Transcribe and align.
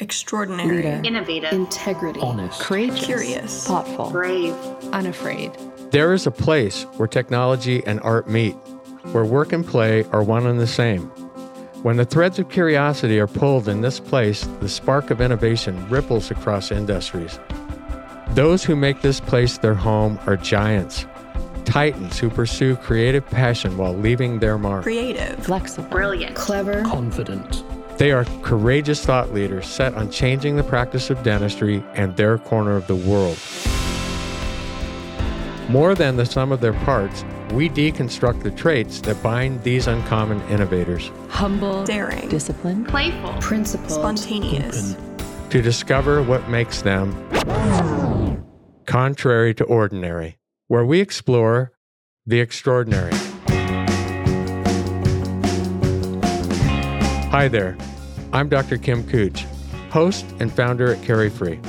extraordinary, 0.00 0.76
Leader. 0.76 1.00
innovative, 1.04 1.52
integrity, 1.52 2.20
honest, 2.20 2.60
courageous, 2.60 3.04
curious, 3.04 3.66
thoughtful, 3.66 4.10
brave, 4.10 4.54
unafraid. 4.92 5.56
There 5.90 6.12
is 6.12 6.26
a 6.26 6.30
place 6.30 6.84
where 6.96 7.08
technology 7.08 7.82
and 7.86 8.00
art 8.00 8.28
meet, 8.28 8.54
where 9.12 9.24
work 9.24 9.52
and 9.52 9.66
play 9.66 10.04
are 10.12 10.22
one 10.22 10.46
and 10.46 10.60
the 10.60 10.66
same. 10.66 11.10
When 11.82 11.96
the 11.96 12.04
threads 12.04 12.38
of 12.38 12.48
curiosity 12.48 13.20
are 13.20 13.28
pulled 13.28 13.68
in 13.68 13.80
this 13.82 14.00
place, 14.00 14.46
the 14.60 14.68
spark 14.68 15.10
of 15.10 15.20
innovation 15.20 15.88
ripples 15.88 16.30
across 16.30 16.70
industries. 16.70 17.38
Those 18.30 18.64
who 18.64 18.76
make 18.76 19.00
this 19.00 19.20
place 19.20 19.58
their 19.58 19.74
home 19.74 20.18
are 20.26 20.36
giants, 20.36 21.06
titans 21.64 22.18
who 22.18 22.30
pursue 22.30 22.76
creative 22.76 23.24
passion 23.26 23.76
while 23.78 23.94
leaving 23.96 24.40
their 24.40 24.58
mark. 24.58 24.82
creative, 24.82 25.38
flexible, 25.44 25.88
brilliant, 25.88 26.34
clever, 26.34 26.82
confident, 26.82 27.62
They 27.98 28.12
are 28.12 28.24
courageous 28.42 29.04
thought 29.04 29.34
leaders 29.34 29.66
set 29.66 29.94
on 29.94 30.08
changing 30.12 30.54
the 30.54 30.62
practice 30.62 31.10
of 31.10 31.24
dentistry 31.24 31.82
and 31.94 32.16
their 32.16 32.38
corner 32.38 32.76
of 32.76 32.86
the 32.86 32.94
world. 32.94 33.36
More 35.68 35.96
than 35.96 36.16
the 36.16 36.24
sum 36.24 36.52
of 36.52 36.60
their 36.60 36.74
parts, 36.74 37.24
we 37.52 37.68
deconstruct 37.68 38.44
the 38.44 38.52
traits 38.52 39.00
that 39.00 39.20
bind 39.20 39.64
these 39.64 39.88
uncommon 39.88 40.40
innovators. 40.42 41.10
Humble, 41.28 41.82
daring, 41.82 42.28
disciplined, 42.28 42.86
playful, 42.86 43.34
principled, 43.40 43.90
spontaneous, 43.90 44.94
open, 44.94 45.48
to 45.50 45.60
discover 45.60 46.22
what 46.22 46.48
makes 46.48 46.82
them 46.82 47.12
contrary 48.86 49.52
to 49.54 49.64
ordinary, 49.64 50.38
where 50.68 50.84
we 50.84 51.00
explore 51.00 51.72
the 52.24 52.38
extraordinary. 52.38 53.12
Hi 57.30 57.46
there, 57.46 57.76
I'm 58.32 58.48
Dr. 58.48 58.78
Kim 58.78 59.04
Kutsch, 59.04 59.42
host 59.90 60.24
and 60.40 60.50
founder 60.50 60.90
at 60.90 61.02
CariFree. 61.02 61.62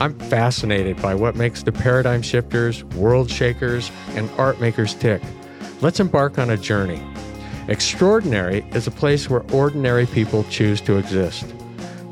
I'm 0.00 0.18
fascinated 0.18 1.00
by 1.00 1.14
what 1.14 1.36
makes 1.36 1.62
the 1.62 1.70
paradigm 1.70 2.22
shifters, 2.22 2.82
world 2.82 3.30
shakers, 3.30 3.92
and 4.16 4.28
art 4.36 4.60
makers 4.60 4.94
tick. 4.94 5.22
Let's 5.80 6.00
embark 6.00 6.40
on 6.40 6.50
a 6.50 6.56
journey. 6.56 7.00
Extraordinary 7.68 8.66
is 8.72 8.88
a 8.88 8.90
place 8.90 9.30
where 9.30 9.44
ordinary 9.52 10.06
people 10.06 10.42
choose 10.50 10.80
to 10.80 10.96
exist. 10.96 11.54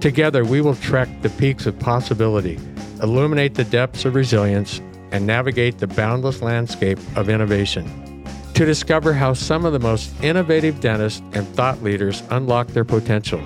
Together, 0.00 0.44
we 0.44 0.60
will 0.60 0.76
trek 0.76 1.08
the 1.22 1.30
peaks 1.30 1.66
of 1.66 1.76
possibility, 1.80 2.60
illuminate 3.02 3.54
the 3.54 3.64
depths 3.64 4.04
of 4.04 4.14
resilience, 4.14 4.80
and 5.10 5.26
navigate 5.26 5.78
the 5.78 5.88
boundless 5.88 6.42
landscape 6.42 7.00
of 7.16 7.28
innovation. 7.28 8.03
To 8.54 8.64
discover 8.64 9.12
how 9.12 9.32
some 9.32 9.64
of 9.64 9.72
the 9.72 9.80
most 9.80 10.12
innovative 10.22 10.78
dentists 10.78 11.20
and 11.32 11.46
thought 11.56 11.82
leaders 11.82 12.22
unlocked 12.30 12.72
their 12.72 12.84
potential 12.84 13.40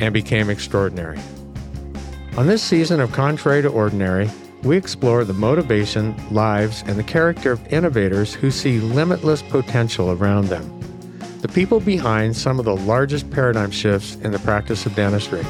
and 0.00 0.12
became 0.12 0.50
extraordinary. 0.50 1.20
On 2.36 2.48
this 2.48 2.60
season 2.60 2.98
of 2.98 3.12
Contrary 3.12 3.62
to 3.62 3.68
Ordinary, 3.68 4.28
we 4.64 4.76
explore 4.76 5.24
the 5.24 5.32
motivation, 5.32 6.16
lives, 6.32 6.82
and 6.86 6.98
the 6.98 7.04
character 7.04 7.52
of 7.52 7.72
innovators 7.72 8.34
who 8.34 8.50
see 8.50 8.80
limitless 8.80 9.40
potential 9.40 10.10
around 10.10 10.48
them. 10.48 10.80
The 11.42 11.48
people 11.48 11.78
behind 11.78 12.36
some 12.36 12.58
of 12.58 12.64
the 12.64 12.76
largest 12.76 13.30
paradigm 13.30 13.70
shifts 13.70 14.16
in 14.16 14.32
the 14.32 14.38
practice 14.40 14.84
of 14.84 14.96
dentistry. 14.96 15.44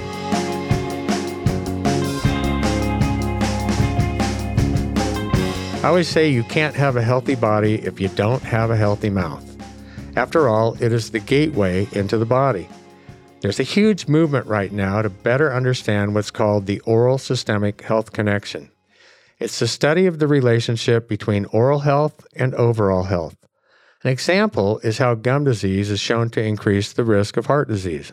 I 5.83 5.89
always 5.89 6.09
say 6.09 6.29
you 6.29 6.45
can't 6.45 6.77
have 6.77 6.97
a 6.97 7.03
healthy 7.03 7.35
body 7.35 7.77
if 7.77 8.03
you 8.03 8.09
don't 8.09 8.43
have 8.43 8.71
a 8.71 8.77
healthy 8.77 9.09
mouth. 9.09 9.43
After 10.15 10.47
all, 10.47 10.77
it 10.79 10.93
is 10.93 11.11
the 11.11 11.21
gateway 11.21 11.89
into 11.93 12.19
the 12.19 12.27
body. 12.27 12.69
There's 13.41 13.61
a 13.61 13.63
huge 13.63 14.07
movement 14.07 14.47
right 14.47 14.71
now 14.71 15.01
to 15.01 15.09
better 15.09 15.51
understand 15.51 16.15
what's 16.15 16.31
called 16.31 16.67
the 16.67 16.81
oral 16.81 17.17
systemic 17.17 17.81
health 17.81 18.13
connection. 18.13 18.71
It's 19.39 19.59
the 19.59 19.67
study 19.67 20.05
of 20.05 20.19
the 20.19 20.27
relationship 20.27 21.09
between 21.09 21.47
oral 21.47 21.79
health 21.79 22.27
and 22.37 22.55
overall 22.57 23.05
health. 23.05 23.37
An 24.05 24.11
example 24.11 24.81
is 24.81 24.99
how 24.99 25.15
gum 25.15 25.45
disease 25.45 25.91
is 25.91 25.99
shown 25.99 26.29
to 26.31 26.43
increase 26.43 26.93
the 26.93 27.05
risk 27.05 27.39
of 27.39 27.47
heart 27.47 27.69
disease. 27.69 28.13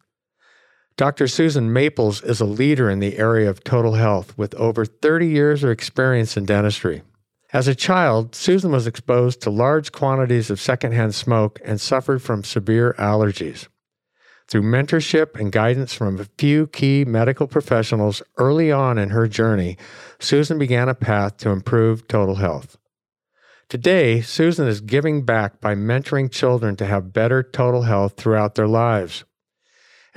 Dr. 0.96 1.28
Susan 1.28 1.74
Maples 1.74 2.24
is 2.24 2.40
a 2.40 2.46
leader 2.46 2.90
in 2.90 3.00
the 3.00 3.18
area 3.18 3.50
of 3.50 3.66
total 3.66 3.96
health 3.96 4.38
with 4.38 4.56
over 4.56 4.86
30 4.86 5.28
years 5.28 5.66
of 5.66 5.70
experience 5.70 6.38
in 6.38 6.46
dentistry. 6.46 7.02
As 7.54 7.68
a 7.68 7.76
child, 7.76 8.36
Susan 8.36 8.72
was 8.72 8.88
exposed 8.88 9.42
to 9.42 9.50
large 9.50 9.94
quantities 9.94 10.50
of 10.50 10.60
secondhand 10.60 11.16
smoke 11.16 11.62
and 11.64 11.80
suffered 11.80 12.22
from 12.22 12.44
severe 12.44 12.94
allergies. 13.00 13.68
Through 14.50 14.64
mentorship 14.64 15.40
and 15.40 15.52
guidance 15.52 15.94
from 15.94 16.20
a 16.20 16.28
few 16.38 16.68
key 16.68 17.06
medical 17.06 17.48
professionals 17.48 18.22
early 18.38 18.72
on 18.72 18.98
in 18.98 19.12
her 19.12 19.28
journey, 19.28 19.78
Susan 20.20 20.60
began 20.60 20.90
a 20.90 20.96
path 20.96 21.38
to 21.38 21.50
improve 21.50 22.08
total 22.08 22.36
health. 22.36 22.78
Today, 23.70 24.22
Susan 24.22 24.68
is 24.68 24.80
giving 24.82 25.24
back 25.24 25.60
by 25.62 25.76
mentoring 25.76 26.32
children 26.32 26.76
to 26.78 26.86
have 26.86 27.14
better 27.14 27.44
total 27.44 27.84
health 27.84 28.16
throughout 28.16 28.56
their 28.56 28.68
lives. 28.68 29.24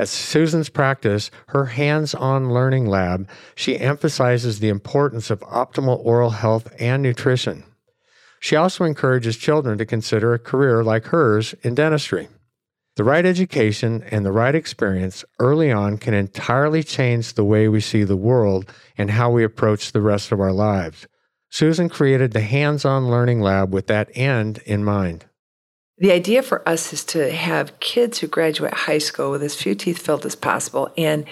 At 0.01 0.09
Susan's 0.09 0.71
practice, 0.71 1.31
her 1.49 1.67
hands 1.67 2.15
on 2.15 2.55
learning 2.55 2.87
lab, 2.87 3.29
she 3.55 3.79
emphasizes 3.79 4.59
the 4.59 4.71
importance 4.71 5.29
of 5.29 5.41
optimal 5.41 6.03
oral 6.03 6.31
health 6.31 6.73
and 6.79 7.03
nutrition. 7.03 7.65
She 8.41 8.57
also 8.57 8.85
encourages 8.85 9.37
children 9.37 9.77
to 9.77 9.85
consider 9.85 10.33
a 10.33 10.39
career 10.39 10.83
like 10.83 11.09
hers 11.09 11.53
in 11.63 11.75
dentistry. 11.75 12.29
The 12.97 13.05
right 13.05 13.27
education 13.27 14.03
and 14.11 14.25
the 14.25 14.33
right 14.33 14.55
experience 14.55 15.23
early 15.39 15.71
on 15.71 15.99
can 15.99 16.15
entirely 16.15 16.83
change 16.83 17.35
the 17.35 17.45
way 17.45 17.69
we 17.69 17.83
see 17.83 18.03
the 18.03 18.17
world 18.17 18.73
and 18.97 19.11
how 19.11 19.31
we 19.31 19.45
approach 19.45 19.93
the 19.93 20.01
rest 20.01 20.33
of 20.33 20.41
our 20.41 20.53
lives. 20.53 21.07
Susan 21.51 21.91
created 21.91 22.33
the 22.33 22.41
hands 22.41 22.87
on 22.87 23.11
learning 23.11 23.43
lab 23.43 23.75
with 23.75 23.87
that 23.89 24.09
end 24.15 24.63
in 24.65 24.83
mind. 24.83 25.27
The 26.01 26.13
idea 26.13 26.43
for 26.43 26.67
us 26.67 26.95
is 26.95 27.05
to 27.05 27.31
have 27.31 27.79
kids 27.79 28.19
who 28.19 28.27
graduate 28.27 28.73
high 28.73 28.99
school 28.99 29.31
with 29.31 29.43
as 29.43 29.55
few 29.55 29.75
teeth 29.75 29.99
filled 29.99 30.25
as 30.25 30.35
possible 30.35 30.91
and 30.97 31.27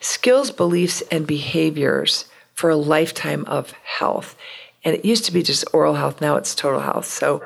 skills, 0.00 0.50
beliefs, 0.50 1.02
and 1.12 1.24
behaviors 1.24 2.24
for 2.52 2.68
a 2.68 2.76
lifetime 2.76 3.44
of 3.44 3.70
health. 3.84 4.36
And 4.84 4.96
it 4.96 5.04
used 5.04 5.24
to 5.26 5.32
be 5.32 5.44
just 5.44 5.64
oral 5.72 5.94
health, 5.94 6.20
now 6.20 6.34
it's 6.34 6.56
total 6.56 6.80
health. 6.80 7.06
So 7.06 7.44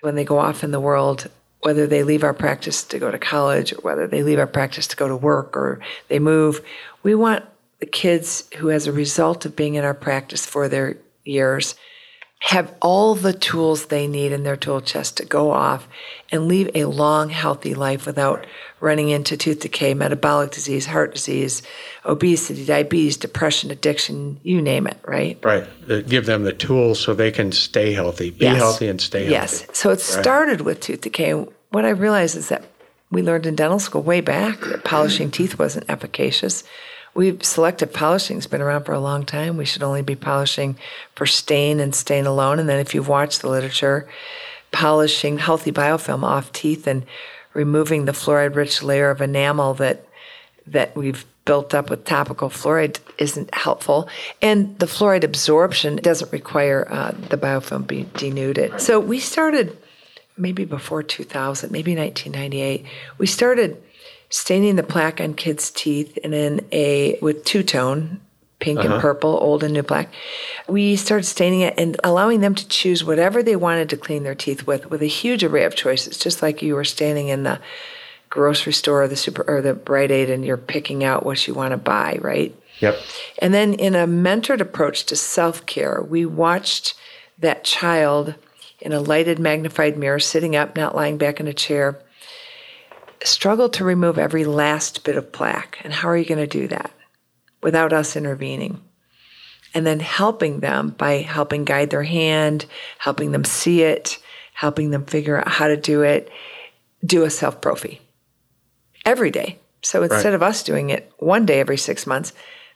when 0.00 0.14
they 0.14 0.24
go 0.24 0.38
off 0.38 0.64
in 0.64 0.70
the 0.70 0.80
world, 0.80 1.28
whether 1.60 1.86
they 1.86 2.02
leave 2.02 2.24
our 2.24 2.34
practice 2.34 2.82
to 2.84 2.98
go 2.98 3.10
to 3.10 3.18
college 3.18 3.74
or 3.74 3.80
whether 3.82 4.06
they 4.06 4.22
leave 4.22 4.38
our 4.38 4.46
practice 4.46 4.86
to 4.86 4.96
go 4.96 5.08
to 5.08 5.16
work 5.16 5.54
or 5.54 5.80
they 6.08 6.18
move, 6.18 6.64
we 7.02 7.14
want 7.14 7.44
the 7.80 7.86
kids 7.86 8.48
who, 8.56 8.70
as 8.70 8.86
a 8.86 8.92
result 8.92 9.44
of 9.44 9.54
being 9.54 9.74
in 9.74 9.84
our 9.84 9.94
practice 9.94 10.46
for 10.46 10.66
their 10.66 10.96
years, 11.24 11.74
have 12.40 12.72
all 12.82 13.14
the 13.14 13.32
tools 13.32 13.86
they 13.86 14.06
need 14.06 14.30
in 14.30 14.42
their 14.42 14.56
tool 14.56 14.80
chest 14.80 15.16
to 15.16 15.24
go 15.24 15.50
off 15.50 15.88
and 16.30 16.46
leave 16.46 16.70
a 16.74 16.84
long, 16.84 17.30
healthy 17.30 17.74
life 17.74 18.04
without 18.06 18.46
running 18.78 19.08
into 19.08 19.36
tooth 19.36 19.60
decay, 19.60 19.94
metabolic 19.94 20.50
disease, 20.50 20.86
heart 20.86 21.14
disease, 21.14 21.62
obesity, 22.04 22.64
diabetes, 22.66 23.16
depression, 23.16 23.70
addiction, 23.70 24.38
you 24.42 24.60
name 24.60 24.86
it, 24.86 24.98
right? 25.06 25.38
Right. 25.42 25.64
Uh, 25.88 26.00
give 26.02 26.26
them 26.26 26.44
the 26.44 26.52
tools 26.52 27.00
so 27.00 27.14
they 27.14 27.30
can 27.30 27.52
stay 27.52 27.92
healthy, 27.94 28.30
be 28.30 28.44
Yes. 28.44 28.58
healthy, 28.58 28.88
and 28.88 29.00
stay 29.00 29.28
Yes. 29.28 29.52
healthy. 29.60 29.66
Yes. 29.68 29.78
So 29.78 29.90
it 29.90 30.00
started 30.00 30.60
with 30.60 30.80
tooth 30.80 31.00
decay. 31.00 31.32
What 31.70 31.84
I 31.86 31.90
realized 31.90 32.36
is 32.36 32.48
that 32.50 32.64
we 33.10 33.22
learned 33.22 33.46
in 33.46 33.56
dental 33.56 33.78
school 33.78 34.02
way 34.02 34.20
back 34.20 34.60
that 34.60 34.84
polishing 34.84 35.30
teeth 35.30 35.58
wasn't 35.58 35.86
efficacious. 35.88 36.64
We've 37.16 37.42
selective 37.42 37.94
polishing 37.94 38.36
has 38.36 38.46
been 38.46 38.60
around 38.60 38.84
for 38.84 38.92
a 38.92 39.00
long 39.00 39.24
time. 39.24 39.56
We 39.56 39.64
should 39.64 39.82
only 39.82 40.02
be 40.02 40.14
polishing 40.14 40.76
for 41.14 41.24
stain 41.24 41.80
and 41.80 41.94
stain 41.94 42.26
alone. 42.26 42.58
And 42.58 42.68
then 42.68 42.78
if 42.78 42.94
you've 42.94 43.08
watched 43.08 43.40
the 43.40 43.48
literature, 43.48 44.06
polishing 44.70 45.38
healthy 45.38 45.72
biofilm 45.72 46.22
off 46.22 46.52
teeth 46.52 46.86
and 46.86 47.06
removing 47.54 48.04
the 48.04 48.12
fluoride-rich 48.12 48.82
layer 48.82 49.08
of 49.08 49.22
enamel 49.22 49.72
that 49.74 50.06
that 50.66 50.94
we've 50.94 51.24
built 51.46 51.72
up 51.72 51.88
with 51.88 52.04
topical 52.04 52.50
fluoride 52.50 52.98
isn't 53.16 53.54
helpful. 53.54 54.08
And 54.42 54.78
the 54.78 54.86
fluoride 54.86 55.24
absorption 55.24 55.96
doesn't 55.96 56.32
require 56.32 56.86
uh, 56.90 57.12
the 57.12 57.38
biofilm 57.38 57.86
be 57.86 58.02
denuded. 58.14 58.78
So 58.78 59.00
we 59.00 59.20
started 59.20 59.78
maybe 60.36 60.66
before 60.66 61.02
2000, 61.02 61.70
maybe 61.70 61.96
1998. 61.96 62.84
We 63.16 63.26
started 63.26 63.82
staining 64.36 64.76
the 64.76 64.82
plaque 64.82 65.20
on 65.20 65.34
kids' 65.34 65.70
teeth 65.70 66.18
and 66.22 66.34
in 66.34 66.66
a 66.70 67.18
with 67.22 67.44
two 67.44 67.62
tone 67.62 68.20
pink 68.58 68.80
and 68.80 68.88
uh-huh. 68.88 69.00
purple, 69.00 69.38
old 69.40 69.62
and 69.62 69.74
new 69.74 69.82
plaque. 69.82 70.10
We 70.68 70.96
started 70.96 71.24
staining 71.24 71.60
it 71.60 71.74
and 71.76 71.98
allowing 72.02 72.40
them 72.40 72.54
to 72.54 72.66
choose 72.68 73.04
whatever 73.04 73.42
they 73.42 73.56
wanted 73.56 73.90
to 73.90 73.96
clean 73.96 74.22
their 74.22 74.34
teeth 74.34 74.66
with, 74.66 74.88
with 74.90 75.02
a 75.02 75.06
huge 75.06 75.44
array 75.44 75.64
of 75.64 75.74
choices, 75.74 76.16
just 76.16 76.40
like 76.40 76.62
you 76.62 76.74
were 76.74 76.84
standing 76.84 77.28
in 77.28 77.42
the 77.42 77.60
grocery 78.30 78.72
store 78.72 79.02
or 79.02 79.08
the 79.08 79.16
super 79.16 79.44
or 79.46 79.60
the 79.60 79.74
Rite 79.74 80.10
Aid 80.10 80.30
and 80.30 80.44
you're 80.44 80.56
picking 80.56 81.04
out 81.04 81.24
what 81.24 81.46
you 81.46 81.54
want 81.54 81.72
to 81.72 81.76
buy, 81.76 82.18
right? 82.20 82.54
Yep. 82.80 82.98
And 83.38 83.54
then 83.54 83.74
in 83.74 83.94
a 83.94 84.06
mentored 84.06 84.60
approach 84.60 85.04
to 85.06 85.16
self-care, 85.16 86.02
we 86.02 86.26
watched 86.26 86.94
that 87.38 87.64
child 87.64 88.34
in 88.80 88.92
a 88.92 89.00
lighted 89.00 89.38
magnified 89.38 89.96
mirror 89.98 90.18
sitting 90.18 90.56
up, 90.56 90.76
not 90.76 90.94
lying 90.94 91.18
back 91.18 91.40
in 91.40 91.46
a 91.46 91.54
chair, 91.54 91.98
struggle 93.24 93.68
to 93.70 93.84
remove 93.84 94.18
every 94.18 94.44
last 94.44 95.04
bit 95.04 95.16
of 95.16 95.32
plaque. 95.32 95.78
And 95.84 95.92
how 95.92 96.08
are 96.08 96.16
you 96.16 96.24
going 96.24 96.38
to 96.38 96.46
do 96.46 96.68
that? 96.68 96.90
without 97.62 97.92
us 97.92 98.14
intervening. 98.14 98.80
And 99.74 99.84
then 99.84 99.98
helping 99.98 100.60
them 100.60 100.90
by 100.90 101.14
helping 101.14 101.64
guide 101.64 101.90
their 101.90 102.04
hand, 102.04 102.64
helping 102.98 103.32
them 103.32 103.42
see 103.44 103.82
it, 103.82 104.18
helping 104.54 104.92
them 104.92 105.04
figure 105.04 105.38
out 105.38 105.48
how 105.48 105.66
to 105.66 105.76
do 105.76 106.02
it, 106.02 106.30
do 107.04 107.24
a 107.24 107.30
self 107.30 107.60
prophy 107.60 108.00
every 109.04 109.32
day. 109.32 109.58
So 109.82 110.04
instead 110.04 110.26
Right. 110.26 110.34
of 110.34 110.42
us 110.44 110.62
doing 110.62 110.90
it 110.90 111.10
one 111.18 111.44
day 111.44 111.58
every 111.58 111.76
six 111.76 112.06
months, 112.06 112.32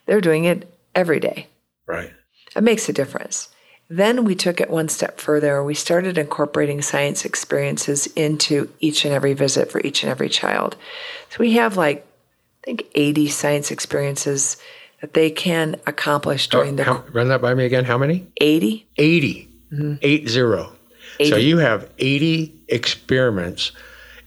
they're 0.06 0.20
doing 0.20 0.44
it 0.44 0.68
every 0.94 1.20
day. 1.20 1.46
Right. 1.86 2.12
It 2.56 2.62
makes 2.62 2.88
a 2.88 2.92
difference. 2.92 3.48
Then 3.92 4.24
we 4.24 4.36
took 4.36 4.60
it 4.60 4.70
one 4.70 4.88
step 4.88 5.20
further. 5.20 5.64
We 5.64 5.74
started 5.74 6.16
incorporating 6.16 6.80
science 6.80 7.24
experiences 7.24 8.06
into 8.14 8.72
each 8.78 9.04
and 9.04 9.12
every 9.12 9.34
visit 9.34 9.68
for 9.68 9.80
each 9.80 10.04
and 10.04 10.10
every 10.10 10.28
child. 10.28 10.76
So 11.30 11.38
we 11.40 11.54
have 11.54 11.76
like, 11.76 12.06
I 12.62 12.66
think, 12.66 12.86
80 12.94 13.26
science 13.26 13.72
experiences 13.72 14.58
that 15.00 15.14
they 15.14 15.28
can 15.28 15.74
accomplish 15.88 16.48
oh, 16.52 16.58
during 16.58 16.76
the 16.76 16.84
How, 16.84 17.02
run 17.12 17.28
that 17.28 17.42
by 17.42 17.52
me 17.52 17.64
again. 17.64 17.84
How 17.84 17.98
many? 17.98 18.28
80. 18.40 18.86
80. 18.96 19.48
Mm-hmm. 19.72 19.94
Eight 20.02 20.28
zero. 20.28 20.72
80. 21.18 21.30
So 21.30 21.36
you 21.36 21.58
have 21.58 21.90
80 21.98 22.54
experiments 22.68 23.72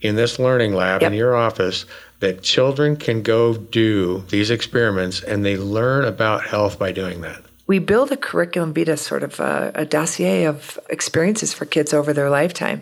in 0.01 0.17
this 0.17 0.39
learning 0.39 0.73
lab 0.73 1.03
in 1.03 1.13
your 1.13 1.35
office 1.35 1.85
that 2.19 2.41
children 2.41 2.97
can 2.97 3.21
go 3.21 3.55
do 3.55 4.25
these 4.27 4.51
experiments 4.51 5.23
and 5.23 5.45
they 5.45 5.55
learn 5.55 6.03
about 6.03 6.43
health 6.43 6.77
by 6.77 6.91
doing 6.91 7.21
that. 7.21 7.41
We 7.67 7.79
build 7.79 8.11
a 8.11 8.17
curriculum 8.17 8.73
vitae, 8.73 8.95
sort 8.97 9.23
of 9.23 9.39
a, 9.39 9.71
a 9.75 9.85
dossier 9.85 10.45
of 10.45 10.79
experiences 10.89 11.53
for 11.53 11.65
kids 11.65 11.93
over 11.93 12.13
their 12.13 12.29
lifetime, 12.29 12.81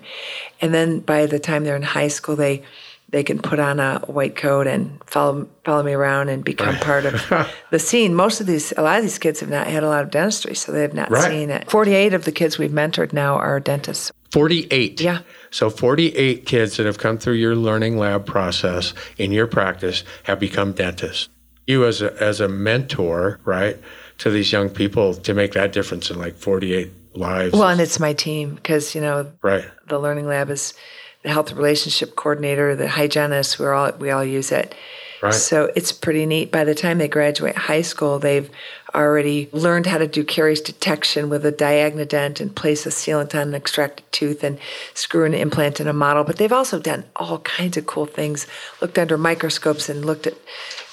and 0.60 0.74
then 0.74 1.00
by 1.00 1.26
the 1.26 1.40
time 1.40 1.64
they're 1.64 1.76
in 1.76 1.82
high 1.84 2.08
school, 2.10 2.36
they 2.36 2.64
they 3.10 3.24
can 3.24 3.40
put 3.40 3.60
on 3.60 3.80
a 3.82 4.00
white 4.08 4.38
coat 4.38 4.68
and 4.68 4.98
follow 5.06 5.48
follow 5.66 5.84
me 5.84 5.92
around 5.94 6.30
and 6.30 6.44
become 6.46 6.76
part 6.78 7.06
of 7.06 7.14
the 7.70 7.80
scene. 7.80 8.16
Most 8.16 8.40
of 8.42 8.48
these, 8.48 8.72
a 8.78 8.82
lot 8.82 8.98
of 8.98 9.04
these 9.04 9.20
kids 9.20 9.42
have 9.42 9.50
not 9.50 9.68
had 9.68 9.84
a 9.84 9.88
lot 9.90 10.04
of 10.04 10.12
dentistry, 10.12 10.56
so 10.56 10.72
they 10.72 10.82
have 10.82 10.94
not 10.94 11.12
Right. 11.12 11.30
seen 11.30 11.50
it. 11.50 11.70
Forty-eight 11.70 12.14
of 12.14 12.24
the 12.26 12.32
kids 12.32 12.58
we've 12.58 12.72
mentored 12.72 13.12
now 13.14 13.36
are 13.36 13.60
dentists. 13.60 14.12
48. 14.32 15.02
Yeah. 15.02 15.20
So 15.50 15.70
48 15.70 16.46
kids 16.46 16.78
that 16.78 16.86
have 16.86 16.98
come 16.98 17.18
through 17.18 17.34
your 17.34 17.54
learning 17.54 17.98
lab 17.98 18.26
process 18.26 18.94
in 19.18 19.34
your 19.34 19.46
practice 19.46 20.06
have 20.24 20.40
become 20.40 20.72
dentists. 20.72 21.28
You 21.68 21.86
as 21.86 22.02
a, 22.02 22.14
as 22.24 22.40
a 22.40 22.48
mentor, 22.48 23.42
right, 23.44 23.78
to 24.22 24.30
these 24.30 24.52
young 24.52 24.70
people 24.70 25.16
to 25.16 25.34
make 25.34 25.54
that 25.54 25.74
difference 25.74 26.12
in 26.12 26.20
like 26.20 26.36
48 26.36 26.92
lives. 27.16 27.54
Well, 27.54 27.70
and 27.70 27.82
it's 27.82 28.00
my 28.00 28.14
team 28.14 28.54
because 28.54 28.94
you 28.94 29.02
know 29.02 29.32
right. 29.42 29.66
the 29.88 29.98
learning 29.98 30.28
lab 30.28 30.52
is 30.52 30.76
the 31.24 31.30
health 31.30 31.52
relationship 31.52 32.16
coordinator, 32.16 32.76
the 32.76 32.88
hygienist. 32.88 33.60
We're 33.60 33.74
all 33.74 33.92
we 33.94 34.12
all 34.12 34.24
use 34.24 34.52
it. 34.52 34.76
Right. 35.24 35.34
So 35.34 35.72
it's 35.76 35.92
pretty 35.92 36.26
neat. 36.26 36.52
By 36.52 36.64
the 36.64 36.74
time 36.74 36.98
they 36.98 37.08
graduate 37.08 37.56
high 37.56 37.82
school, 37.82 38.18
they've 38.20 38.50
already 38.94 39.50
learned 39.52 39.86
how 39.86 40.00
to 40.00 40.08
do 40.08 40.24
caries 40.24 40.62
detection 40.62 41.30
with 41.30 41.46
a 41.46 41.52
diagnodent 41.52 42.42
and 42.42 42.56
place 42.56 42.86
a 42.86 42.90
sealant 42.90 43.36
on 43.36 43.50
an 43.50 43.56
extracted 43.56 44.12
tooth 44.12 44.44
and 44.44 44.60
screw 44.96 45.26
an 45.26 45.36
implant 45.36 45.80
in 45.80 45.88
a 45.88 45.94
model. 45.94 46.24
But 46.24 46.38
they've 46.38 46.52
also 46.52 46.80
done 46.80 47.06
all 47.16 47.40
kinds 47.40 47.78
of 47.78 47.86
cool 47.86 48.08
things. 48.08 48.48
Looked 48.82 48.98
under 48.98 49.18
microscopes 49.18 49.90
and 49.90 50.06
looked 50.06 50.26
at 50.26 50.38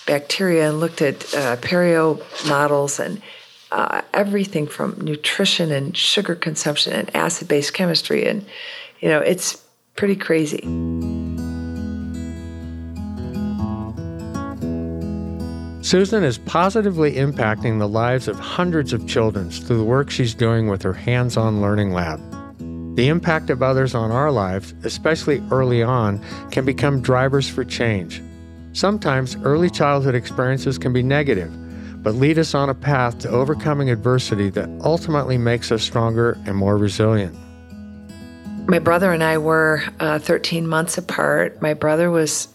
bacteria 0.09 0.69
and 0.69 0.81
looked 0.81 1.03
at 1.03 1.17
uh, 1.35 1.57
perio 1.57 2.19
models 2.49 2.99
and 2.99 3.23
uh, 3.71 4.01
everything 4.15 4.67
from 4.67 4.99
nutrition 5.01 5.71
and 5.71 5.97
sugar 5.97 6.35
consumption 6.35 6.95
and 6.95 7.15
acid-based 7.15 7.75
chemistry 7.75 8.27
and 8.27 8.45
you 9.01 9.09
know 9.09 9.21
it's 9.21 9.63
pretty 9.95 10.17
crazy. 10.17 10.63
Susan 15.83 16.23
is 16.23 16.39
positively 16.39 17.13
impacting 17.13 17.79
the 17.79 17.89
lives 17.89 18.29
of 18.29 18.39
hundreds 18.39 18.93
of 18.93 19.07
children 19.09 19.51
through 19.51 19.79
the 19.79 19.85
work 19.85 20.11
she's 20.11 20.35
doing 20.35 20.69
with 20.69 20.83
her 20.83 20.93
hands 20.93 21.37
on 21.37 21.63
learning 21.63 21.93
lab. 21.93 22.21
The 22.97 23.09
impact 23.09 23.49
of 23.49 23.63
others 23.63 23.95
on 23.95 24.11
our 24.11 24.31
lives, 24.31 24.75
especially 24.85 25.43
early 25.51 25.83
on, 25.83 26.23
can 26.51 26.65
become 26.65 27.01
drivers 27.01 27.49
for 27.49 27.65
change. 27.65 28.21
Sometimes 28.79 29.35
early 29.43 29.71
childhood 29.71 30.15
experiences 30.15 30.79
can 30.79 30.93
be 30.93 31.03
negative, 31.03 31.51
but 32.01 32.15
lead 32.15 32.39
us 32.39 32.55
on 32.55 32.71
a 32.71 32.75
path 32.75 33.19
to 33.19 33.29
overcoming 33.29 33.91
adversity 33.91 34.51
that 34.51 34.71
ultimately 34.85 35.37
makes 35.37 35.73
us 35.73 35.83
stronger 35.83 36.39
and 36.47 36.55
more 36.55 36.79
resilient. 36.79 37.37
My 38.69 38.79
brother 38.79 39.13
and 39.13 39.25
I 39.25 39.39
were 39.39 39.83
uh, 39.99 40.21
13 40.21 40.69
months 40.69 40.97
apart. 40.97 41.61
My 41.61 41.75
brother 41.75 42.09
was 42.13 42.47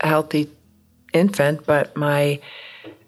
a 0.00 0.08
healthy 0.08 0.50
infant, 1.12 1.64
but 1.66 1.96
my 1.96 2.40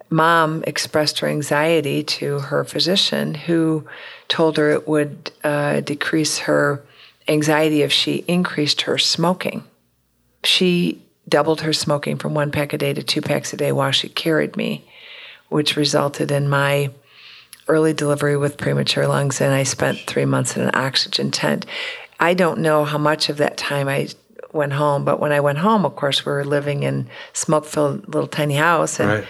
mom 0.09 0.63
expressed 0.65 1.19
her 1.19 1.27
anxiety 1.27 2.05
to 2.05 2.39
her 2.39 2.63
physician, 2.63 3.35
who 3.35 3.85
told 4.29 4.57
her 4.57 4.71
it 4.71 4.87
would 4.87 5.33
uh, 5.43 5.81
decrease 5.81 6.39
her 6.39 6.85
anxiety 7.27 7.83
if 7.83 7.91
she 7.91 8.25
increased 8.29 8.83
her 8.83 8.99
smoking. 8.99 9.65
She 10.45 11.02
doubled 11.29 11.61
her 11.63 11.73
smoking 11.73 12.17
from 12.17 12.35
one 12.35 12.51
pack 12.51 12.73
a 12.73 12.79
day 12.79 12.93
to 12.93 13.03
two 13.03 13.23
packs 13.23 13.53
a 13.53 13.57
day 13.57 13.73
while 13.73 13.93
she 13.93 14.09
carried 14.09 14.57
me, 14.57 14.85
which 15.49 15.77
resulted 15.77 16.31
in 16.31 16.49
my 16.49 16.91
early 17.69 17.93
delivery 17.93 18.37
with 18.37 18.59
premature 18.59 19.07
lungs, 19.07 19.41
and 19.41 19.53
I 19.55 19.63
spent 19.63 19.99
three 20.01 20.25
months 20.25 20.57
in 20.57 20.63
an 20.63 20.75
oxygen 20.75 21.31
tent. 21.31 21.65
I 22.19 22.35
don't 22.35 22.59
know 22.59 22.85
how 22.85 22.99
much 22.99 23.29
of 23.29 23.37
that 23.39 23.57
time 23.57 23.89
I 23.89 24.09
went 24.53 24.73
home, 24.75 25.05
but 25.05 25.21
when 25.21 25.33
I 25.33 25.41
went 25.41 25.59
home, 25.59 25.85
of 25.85 25.97
course, 25.97 26.27
we 26.27 26.33
were 26.33 26.45
living 26.45 26.83
in 26.83 27.09
smoke-filled 27.33 28.13
little 28.13 28.29
tiny 28.29 28.57
house, 28.57 29.01
and 29.01 29.09
Right. 29.09 29.25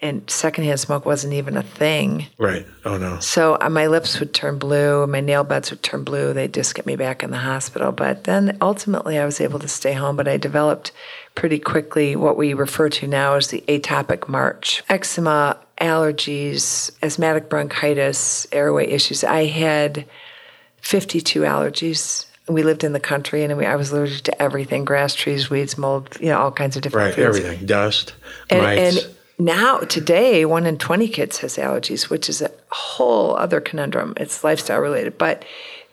And 0.00 0.28
secondhand 0.30 0.78
smoke 0.80 1.04
wasn't 1.04 1.32
even 1.34 1.56
a 1.56 1.62
thing. 1.62 2.26
Right. 2.38 2.66
Oh, 2.84 2.96
no. 2.98 3.18
So 3.20 3.58
uh, 3.60 3.68
my 3.68 3.86
lips 3.88 4.18
would 4.20 4.32
turn 4.32 4.58
blue, 4.58 5.06
my 5.06 5.20
nail 5.20 5.44
beds 5.44 5.70
would 5.70 5.82
turn 5.82 6.04
blue. 6.04 6.32
They'd 6.32 6.54
just 6.54 6.74
get 6.74 6.86
me 6.86 6.96
back 6.96 7.22
in 7.22 7.30
the 7.30 7.38
hospital. 7.38 7.90
But 7.92 8.24
then 8.24 8.56
ultimately, 8.60 9.18
I 9.18 9.24
was 9.24 9.40
able 9.40 9.58
to 9.58 9.68
stay 9.68 9.92
home. 9.92 10.16
But 10.16 10.28
I 10.28 10.36
developed 10.36 10.92
pretty 11.34 11.58
quickly 11.58 12.16
what 12.16 12.36
we 12.36 12.54
refer 12.54 12.88
to 12.90 13.06
now 13.06 13.34
as 13.34 13.48
the 13.48 13.62
atopic 13.68 14.28
march 14.28 14.82
eczema, 14.88 15.56
allergies, 15.80 16.90
asthmatic 17.02 17.48
bronchitis, 17.48 18.46
airway 18.52 18.86
issues. 18.88 19.24
I 19.24 19.46
had 19.46 20.04
52 20.80 21.40
allergies. 21.40 22.26
We 22.48 22.62
lived 22.62 22.82
in 22.82 22.92
the 22.94 23.00
country, 23.00 23.44
and 23.44 23.56
we, 23.58 23.66
I 23.66 23.76
was 23.76 23.90
allergic 23.92 24.22
to 24.24 24.42
everything: 24.42 24.84
grass, 24.86 25.14
trees, 25.14 25.50
weeds, 25.50 25.76
mold, 25.76 26.16
you 26.20 26.28
know, 26.28 26.38
all 26.38 26.50
kinds 26.52 26.76
of 26.76 26.82
different 26.82 27.14
things. 27.14 27.26
Right. 27.26 27.34
foods. 27.34 27.44
Everything. 27.44 27.66
Dust, 27.66 28.14
And, 28.48 28.62
mites. 28.62 29.04
and 29.06 29.14
now, 29.38 29.78
today, 29.78 30.44
one 30.44 30.66
in 30.66 30.78
20 30.78 31.08
kids 31.08 31.38
has 31.38 31.56
allergies, 31.56 32.10
which 32.10 32.28
is 32.28 32.42
a 32.42 32.50
whole 32.70 33.36
other 33.36 33.60
conundrum. 33.60 34.14
It's 34.16 34.42
lifestyle 34.42 34.80
related. 34.80 35.16
But 35.16 35.44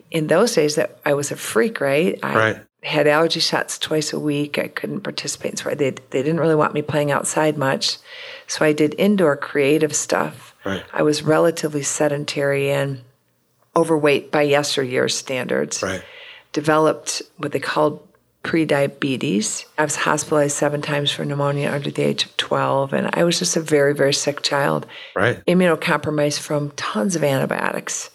in 0.09 0.27
those 0.27 0.55
days, 0.55 0.75
that 0.75 0.97
I 1.05 1.13
was 1.13 1.31
a 1.31 1.35
freak, 1.35 1.79
right? 1.79 2.17
I 2.23 2.35
Right. 2.35 2.61
had 2.83 3.07
allergy 3.07 3.39
shots 3.39 3.77
twice 3.77 4.13
a 4.13 4.19
week. 4.19 4.57
I 4.57 4.67
couldn't 4.67 5.01
participate 5.01 5.51
in 5.51 5.57
sport. 5.57 5.77
They, 5.77 5.91
they 5.91 6.23
didn't 6.23 6.39
really 6.39 6.55
want 6.55 6.73
me 6.73 6.81
playing 6.81 7.11
outside 7.11 7.57
much. 7.57 7.97
So 8.47 8.65
I 8.65 8.73
did 8.73 8.95
indoor 8.97 9.37
creative 9.37 9.95
stuff. 9.95 10.55
Right. 10.65 10.83
I 10.91 11.03
was 11.03 11.21
relatively 11.21 11.83
sedentary 11.83 12.71
and 12.71 13.01
overweight 13.75 14.31
by 14.31 14.41
yesteryear's 14.43 15.15
standards 15.15 15.83
right. 15.83 16.01
developed 16.53 17.21
what 17.37 17.51
they 17.51 17.59
called 17.59 18.04
prediabetes. 18.45 19.65
I 19.77 19.83
was 19.83 19.95
hospitalized 19.95 20.55
seven 20.55 20.81
times 20.81 21.11
for 21.11 21.25
pneumonia 21.25 21.71
under 21.71 21.89
the 21.89 22.03
age 22.03 22.25
of 22.25 22.37
12, 22.37 22.93
and 22.93 23.09
I 23.13 23.23
was 23.23 23.39
just 23.39 23.57
a 23.57 23.61
very, 23.61 23.93
very 23.95 24.13
sick 24.13 24.43
child. 24.43 24.85
Right. 25.15 25.43
Immunocompromised 25.45 26.39
from 26.39 26.69
tons 26.71 27.15
of 27.15 27.23
antibiotics, 27.23 28.11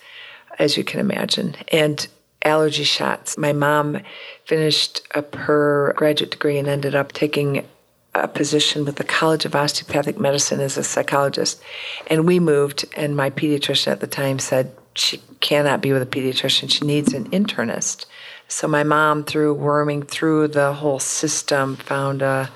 as 0.60 0.76
you 0.76 0.84
can 0.84 1.00
imagine, 1.00 1.56
and 1.72 2.06
allergy 2.44 2.84
shots. 2.84 3.36
My 3.36 3.52
mom 3.52 4.00
finished 4.46 5.02
up 5.16 5.34
her 5.34 5.92
graduate 5.96 6.30
degree 6.30 6.58
and 6.58 6.68
ended 6.68 6.94
up 6.94 7.10
taking 7.12 7.66
a 8.14 8.28
position 8.28 8.84
with 8.84 8.96
the 8.96 9.04
College 9.04 9.44
of 9.44 9.56
Osteopathic 9.56 10.18
Medicine 10.18 10.60
as 10.60 10.78
a 10.78 10.84
psychologist. 10.84 11.60
And 12.06 12.24
we 12.24 12.38
moved, 12.38 12.84
and 12.96 13.16
my 13.16 13.30
pediatrician 13.30 13.88
at 13.88 14.00
the 14.00 14.06
time 14.06 14.38
said 14.38 14.72
she 14.94 15.20
cannot 15.40 15.80
be 15.80 15.92
with 15.92 16.02
a 16.02 16.06
pediatrician. 16.06 16.70
She 16.70 16.84
needs 16.84 17.12
an 17.14 17.30
internist. 17.30 18.06
So 18.50 18.66
my 18.66 18.82
mom, 18.82 19.22
through 19.22 19.54
worming 19.54 20.02
through 20.02 20.48
the 20.48 20.72
whole 20.72 20.98
system, 20.98 21.76
found 21.76 22.20
a, 22.20 22.50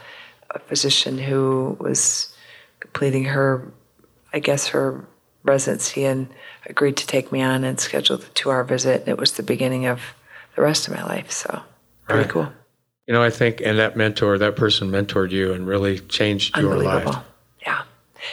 a 0.51 0.59
physician 0.59 1.19
who 1.19 1.77
was 1.79 2.35
completing 2.81 3.25
her, 3.27 3.73
I 4.33 4.41
guess, 4.41 4.67
her 4.69 5.07
residency 5.45 6.05
and 6.05 6.29
agreed 6.67 6.97
to 6.97 7.07
take 7.07 7.31
me 7.31 7.43
on 7.43 7.63
and 7.63 7.79
scheduled 7.79 8.25
a 8.25 8.29
two 8.31 8.51
hour 8.51 8.65
visit. 8.65 9.03
And 9.03 9.09
it 9.09 9.19
was 9.19 9.33
the 9.33 9.45
beginning 9.45 9.87
of 9.87 10.01
the 10.57 10.63
rest 10.63 10.89
of 10.89 10.95
my 10.95 11.05
life. 11.05 11.31
So 11.31 11.63
pretty 12.09 12.23
Right. 12.23 12.31
cool. 12.31 12.53
You 13.07 13.15
know, 13.15 13.23
I 13.23 13.31
think, 13.31 13.61
and 13.61 13.79
that 13.79 13.97
mentor, 13.97 14.37
that 14.39 14.57
person 14.57 14.91
mentored 14.91 15.31
you 15.31 15.53
and 15.53 15.67
really 15.67 16.01
changed 16.01 16.57
your 16.57 16.77
life. 16.77 17.17
Yeah. 17.65 17.83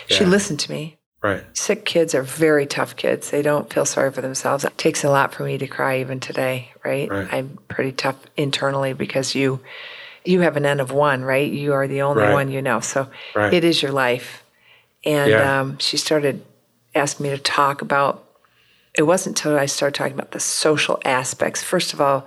She 0.08 0.25
listened 0.25 0.60
to 0.62 0.72
me. 0.72 0.98
Right. 1.23 1.43
Sick 1.55 1.85
kids 1.85 2.15
are 2.15 2.23
very 2.23 2.65
tough 2.65 2.95
kids. 2.95 3.29
They 3.29 3.41
don't 3.41 3.71
feel 3.71 3.85
sorry 3.85 4.11
for 4.11 4.21
themselves. 4.21 4.65
It 4.65 4.77
takes 4.77 5.03
a 5.03 5.09
lot 5.09 5.33
for 5.33 5.43
me 5.43 5.57
to 5.59 5.67
cry 5.67 5.99
even 5.99 6.19
today, 6.19 6.71
right? 6.83 7.09
Right. 7.09 7.27
I'm 7.31 7.59
pretty 7.67 7.91
tough 7.91 8.17
internally 8.37 8.93
because 8.93 9.35
you 9.35 9.59
you 10.23 10.41
have 10.41 10.55
an 10.55 10.65
N 10.65 10.79
of 10.79 10.91
one, 10.91 11.23
right? 11.23 11.51
You 11.51 11.73
are 11.73 11.87
the 11.87 12.03
only 12.03 12.23
Right. 12.23 12.33
one 12.33 12.51
you 12.51 12.61
know. 12.61 12.79
So 12.79 13.07
Right. 13.35 13.53
it 13.53 13.63
is 13.63 13.81
your 13.81 13.91
life. 13.91 14.43
And 15.03 15.31
Yeah. 15.31 15.59
um, 15.61 15.77
she 15.79 15.97
started 15.97 16.43
asking 16.95 17.23
me 17.25 17.29
to 17.31 17.37
talk 17.37 17.81
about. 17.81 18.27
It 18.93 19.03
wasn't 19.03 19.39
until 19.39 19.57
I 19.57 19.67
started 19.67 19.95
talking 19.95 20.13
about 20.13 20.31
the 20.31 20.39
social 20.39 20.99
aspects. 21.05 21.63
First 21.63 21.93
of 21.93 22.01
all, 22.01 22.25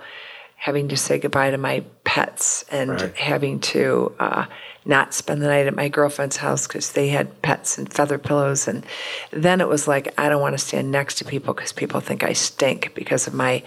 having 0.55 0.87
to 0.89 0.97
say 0.97 1.19
goodbye 1.19 1.51
to 1.51 1.57
my 1.57 1.83
pets 2.03 2.65
and 2.71 2.89
Right. 2.91 3.15
having 3.15 3.59
to 3.59 4.13
uh, 4.19 4.45
not 4.85 5.13
spend 5.13 5.41
the 5.41 5.47
night 5.47 5.67
at 5.67 5.75
my 5.75 5.89
girlfriend's 5.89 6.37
house 6.37 6.65
because 6.67 6.93
they 6.93 7.09
had 7.09 7.41
pets 7.41 7.77
and 7.77 7.91
feather 7.91 8.17
pillows. 8.17 8.67
And 8.67 8.85
then 9.31 9.61
it 9.61 9.67
was 9.67 9.87
like, 9.87 10.13
I 10.19 10.29
don't 10.29 10.41
want 10.41 10.53
to 10.57 10.63
stand 10.65 10.91
next 10.91 11.15
to 11.15 11.25
people 11.25 11.53
because 11.53 11.71
people 11.71 11.99
think 11.99 12.23
I 12.23 12.33
stink 12.33 12.93
because 12.95 13.27
of 13.27 13.33
my. 13.33 13.63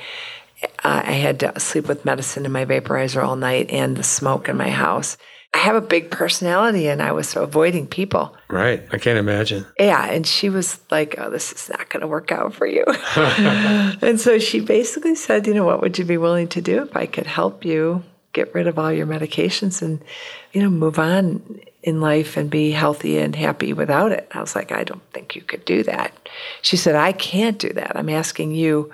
I 0.84 1.12
had 1.12 1.40
to 1.40 1.58
sleep 1.60 1.86
with 1.88 2.04
medicine 2.04 2.46
in 2.46 2.52
my 2.52 2.64
vaporizer 2.64 3.22
all 3.22 3.36
night 3.36 3.70
and 3.70 3.96
the 3.96 4.02
smoke 4.02 4.48
in 4.48 4.56
my 4.56 4.70
house. 4.70 5.16
I 5.54 5.58
have 5.58 5.76
a 5.76 5.80
big 5.80 6.10
personality 6.10 6.88
and 6.88 7.02
I 7.02 7.12
was 7.12 7.34
avoiding 7.34 7.86
people. 7.86 8.36
Right. 8.48 8.86
I 8.92 8.98
can't 8.98 9.18
imagine. 9.18 9.66
Yeah, 9.78 10.04
and 10.06 10.26
she 10.26 10.50
was 10.50 10.78
like, 10.90 11.14
"Oh, 11.18 11.30
this 11.30 11.52
is 11.52 11.70
not 11.70 11.88
going 11.88 12.02
to 12.02 12.06
work 12.06 12.30
out 12.30 12.54
for 12.54 12.66
you." 12.66 12.84
and 13.16 14.20
so 14.20 14.38
she 14.38 14.60
basically 14.60 15.14
said, 15.14 15.46
"You 15.46 15.54
know, 15.54 15.64
what 15.64 15.80
would 15.80 15.98
you 15.98 16.04
be 16.04 16.18
willing 16.18 16.48
to 16.48 16.60
do 16.60 16.82
if 16.82 16.96
I 16.96 17.06
could 17.06 17.26
help 17.26 17.64
you 17.64 18.02
get 18.34 18.54
rid 18.54 18.66
of 18.66 18.78
all 18.78 18.92
your 18.92 19.06
medications 19.06 19.80
and, 19.80 20.04
you 20.52 20.62
know, 20.62 20.68
move 20.68 20.98
on 20.98 21.60
in 21.82 22.00
life 22.00 22.36
and 22.36 22.50
be 22.50 22.70
healthy 22.70 23.18
and 23.18 23.34
happy 23.34 23.72
without 23.72 24.12
it?" 24.12 24.28
I 24.32 24.40
was 24.40 24.54
like, 24.54 24.70
"I 24.70 24.84
don't 24.84 25.02
think 25.12 25.34
you 25.34 25.42
could 25.42 25.64
do 25.64 25.82
that." 25.84 26.12
She 26.60 26.76
said, 26.76 26.94
"I 26.94 27.12
can't 27.12 27.58
do 27.58 27.72
that. 27.72 27.96
I'm 27.96 28.10
asking 28.10 28.54
you, 28.54 28.92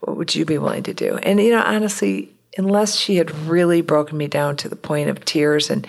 what 0.00 0.16
would 0.16 0.34
you 0.34 0.44
be 0.44 0.58
willing 0.58 0.82
to 0.84 0.94
do?" 0.94 1.18
And 1.22 1.40
you 1.40 1.50
know, 1.50 1.62
honestly, 1.62 2.34
unless 2.56 2.96
she 2.96 3.16
had 3.16 3.30
really 3.46 3.80
broken 3.80 4.16
me 4.18 4.26
down 4.26 4.56
to 4.58 4.68
the 4.68 4.76
point 4.76 5.08
of 5.08 5.24
tears 5.24 5.70
and 5.70 5.86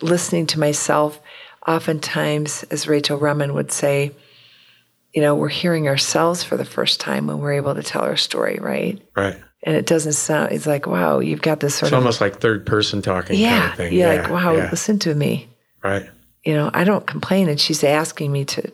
listening 0.00 0.46
to 0.48 0.60
myself, 0.60 1.20
oftentimes, 1.66 2.64
as 2.64 2.86
Rachel 2.86 3.18
Remen 3.18 3.54
would 3.54 3.72
say, 3.72 4.12
you 5.14 5.20
know, 5.20 5.34
we're 5.34 5.48
hearing 5.48 5.88
ourselves 5.88 6.42
for 6.42 6.56
the 6.56 6.64
first 6.64 7.00
time 7.00 7.26
when 7.26 7.38
we're 7.38 7.52
able 7.54 7.74
to 7.74 7.82
tell 7.82 8.02
our 8.02 8.16
story, 8.16 8.58
right? 8.60 9.00
Right. 9.16 9.36
And 9.64 9.76
it 9.76 9.86
doesn't 9.86 10.14
sound, 10.14 10.52
it's 10.52 10.66
like, 10.66 10.86
wow, 10.86 11.20
you've 11.20 11.42
got 11.42 11.60
this 11.60 11.74
sort 11.76 11.82
of 11.82 11.86
It's 11.88 11.92
of. 11.92 11.98
almost 11.98 12.20
like 12.20 12.40
third 12.40 12.66
person 12.66 13.00
talking 13.02 13.38
yeah, 13.38 13.60
kind 13.60 13.70
of 13.70 13.76
thing. 13.76 13.92
yeah, 13.92 14.22
like, 14.22 14.30
wow, 14.30 14.56
yeah. 14.56 14.68
listen 14.70 14.98
to 15.00 15.14
me. 15.14 15.48
Right. 15.84 16.08
You 16.44 16.54
know, 16.54 16.70
I 16.74 16.84
don't 16.84 17.06
complain. 17.06 17.48
And 17.48 17.60
she's 17.60 17.84
asking 17.84 18.32
me 18.32 18.44
to 18.46 18.72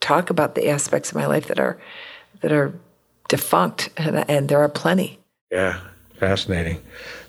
talk 0.00 0.30
about 0.30 0.54
the 0.54 0.68
aspects 0.68 1.10
of 1.10 1.16
my 1.16 1.26
life 1.26 1.48
that 1.48 1.58
are, 1.60 1.78
that 2.40 2.52
are 2.52 2.72
defunct, 3.36 3.88
and, 3.96 4.28
and 4.30 4.48
there 4.50 4.60
are 4.60 4.68
plenty. 4.68 5.18
Yeah. 5.50 5.80
Fascinating. 6.18 6.78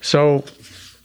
So 0.02 0.44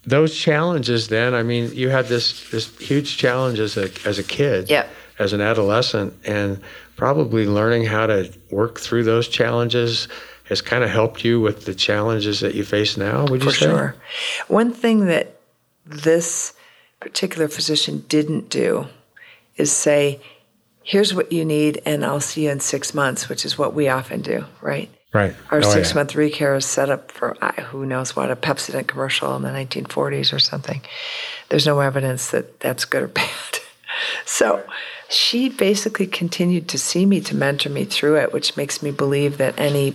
those 0.05 0.37
challenges 0.37 1.09
then, 1.09 1.35
I 1.35 1.43
mean, 1.43 1.71
you 1.73 1.88
had 1.88 2.07
this 2.09 2.50
this 2.50 2.67
huge 2.78 3.17
challenge 3.17 3.61
as 3.61 3.76
a 3.76 3.88
as 4.05 4.19
a 4.19 4.23
kid. 4.25 4.69
Yep. 4.69 4.88
As 5.19 5.33
an 5.33 5.40
adolescent 5.40 6.12
and 6.25 6.61
probably 6.97 7.45
learning 7.47 7.85
how 7.87 8.07
to 8.07 8.31
work 8.50 8.78
through 8.78 9.05
those 9.05 9.26
challenges 9.28 10.07
has 10.45 10.61
kind 10.62 10.85
of 10.85 10.90
helped 10.90 11.25
you 11.25 11.40
with 11.40 11.64
the 11.64 11.75
challenges 11.75 12.38
that 12.40 12.55
you 12.55 12.64
face 12.64 12.97
now, 12.97 13.26
would 13.26 13.43
you 13.43 13.50
For 13.50 13.57
say? 13.57 13.67
sure. 13.67 13.95
One 14.49 14.73
thing 14.73 15.07
that 15.07 15.26
this 15.85 16.52
particular 17.00 17.49
physician 17.49 18.05
didn't 18.09 18.49
do 18.49 18.87
is 19.57 19.73
say, 19.73 20.21
here's 20.88 21.12
what 21.12 21.30
you 21.30 21.45
need, 21.45 21.83
and 21.85 22.02
I'll 22.02 22.18
see 22.18 22.45
you 22.45 22.50
in 22.50 22.61
six 22.61 22.95
months, 22.95 23.28
which 23.28 23.45
is 23.45 23.59
what 23.59 23.75
we 23.75 23.88
often 23.88 24.23
do, 24.23 24.47
right? 24.62 24.88
Right. 25.12 25.35
Our 25.50 25.59
Oh, 25.59 25.61
yeah. 25.61 25.68
six 25.75 25.95
month 25.95 26.14
recare 26.14 26.57
is 26.57 26.64
set 26.64 26.88
up 26.88 27.12
for 27.12 27.35
who 27.71 27.85
knows 27.85 28.16
what, 28.16 28.30
a 28.30 28.37
Pepsodent 28.37 28.87
commercial 28.87 29.37
in 29.37 29.42
the 29.42 29.50
1940s 29.50 30.33
or 30.33 30.38
something. 30.38 30.80
There's 31.50 31.66
no 31.66 31.80
evidence 31.80 32.30
that 32.30 32.61
that's 32.61 32.87
good 32.87 33.02
or 33.02 33.09
bad. 33.21 33.59
So 34.25 34.64
she 35.11 35.50
basically 35.50 36.07
continued 36.07 36.68
to 36.68 36.78
see 36.78 37.04
me, 37.04 37.21
to 37.21 37.37
mentor 37.37 37.68
me 37.68 37.85
through 37.85 38.16
it, 38.16 38.33
which 38.33 38.57
makes 38.57 38.83
me 38.83 38.90
believe 38.90 39.37
that 39.37 39.59
any 39.61 39.95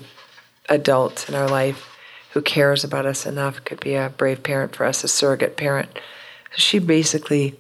adult 0.70 1.28
in 1.28 1.34
our 1.34 1.48
life 1.50 1.88
who 2.34 2.42
cares 2.42 2.84
about 2.84 3.08
us 3.08 3.26
enough 3.26 3.64
could 3.66 3.80
be 3.80 3.96
a 3.96 4.14
brave 4.16 4.44
parent 4.44 4.76
for 4.76 4.86
us, 4.86 5.04
a 5.04 5.08
surrogate 5.08 5.58
parent. 5.58 5.90
So 6.52 6.58
she 6.58 6.80
basically 6.80 7.56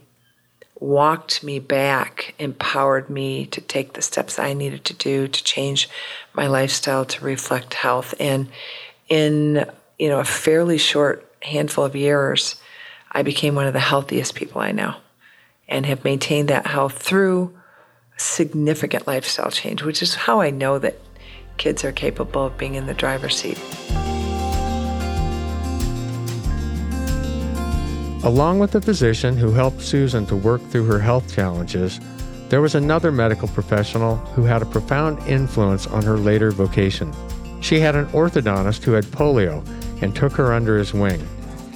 walked 0.83 1.43
me 1.43 1.59
back, 1.59 2.35
empowered 2.37 3.09
me 3.09 3.45
to 3.45 3.61
take 3.61 3.93
the 3.93 4.01
steps 4.01 4.37
I 4.37 4.51
needed 4.51 4.83
to 4.85 4.93
do 4.93 5.29
to 5.29 5.43
change 5.43 5.89
my 6.33 6.47
lifestyle 6.47 7.05
to 7.05 7.23
reflect 7.23 7.73
health. 7.73 8.13
And 8.19 8.49
in 9.07 9.65
you 9.97 10.09
know 10.09 10.19
a 10.19 10.25
fairly 10.25 10.77
short 10.77 11.25
handful 11.41 11.85
of 11.85 11.95
years, 11.95 12.55
I 13.13 13.23
became 13.23 13.55
one 13.55 13.65
of 13.65 13.73
the 13.73 13.79
healthiest 13.79 14.35
people 14.35 14.59
I 14.59 14.73
know, 14.73 14.95
and 15.69 15.85
have 15.85 16.03
maintained 16.03 16.49
that 16.49 16.67
health 16.67 16.97
through 17.01 17.57
significant 18.17 19.07
lifestyle 19.07 19.51
change, 19.51 19.83
which 19.83 20.01
is 20.01 20.15
how 20.15 20.41
I 20.41 20.49
know 20.49 20.79
that 20.79 20.99
kids 21.57 21.85
are 21.85 21.93
capable 21.93 22.47
of 22.47 22.57
being 22.57 22.75
in 22.75 22.87
the 22.87 22.93
driver's 22.93 23.37
seat. 23.37 23.59
Along 28.23 28.57
with 28.57 28.71
the 28.71 28.79
physician 28.79 29.35
who 29.35 29.51
helped 29.51 29.81
Susan 29.81 30.25
to 30.27 30.35
work 30.37 30.61
through 30.69 30.85
her 30.85 30.99
health 30.99 31.35
challenges, 31.35 31.99
there 32.47 32.61
was 32.61 32.73
another 32.73 33.11
medical 33.11 33.49
professional 33.49 34.15
who 34.15 34.43
had 34.43 34.61
a 34.61 34.65
profound 34.65 35.19
influence 35.27 35.87
on 35.87 36.03
her 36.03 36.17
later 36.17 36.49
vocation. 36.49 37.11
She 37.59 37.81
had 37.81 37.95
an 37.95 38.05
orthodontist 38.07 38.83
who 38.85 38.93
had 38.93 39.03
polio 39.03 39.61
and 40.01 40.15
took 40.15 40.31
her 40.33 40.53
under 40.53 40.77
his 40.77 40.93
wing. 40.93 41.21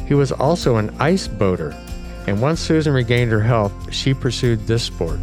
He 0.07 0.13
was 0.13 0.31
also 0.31 0.77
an 0.77 0.95
ice 1.01 1.27
boater, 1.27 1.75
and 2.27 2.41
once 2.41 2.61
Susan 2.61 2.93
regained 2.93 3.31
her 3.33 3.41
health, 3.41 3.73
she 3.93 4.13
pursued 4.13 4.67
this 4.67 4.83
sport. 4.83 5.19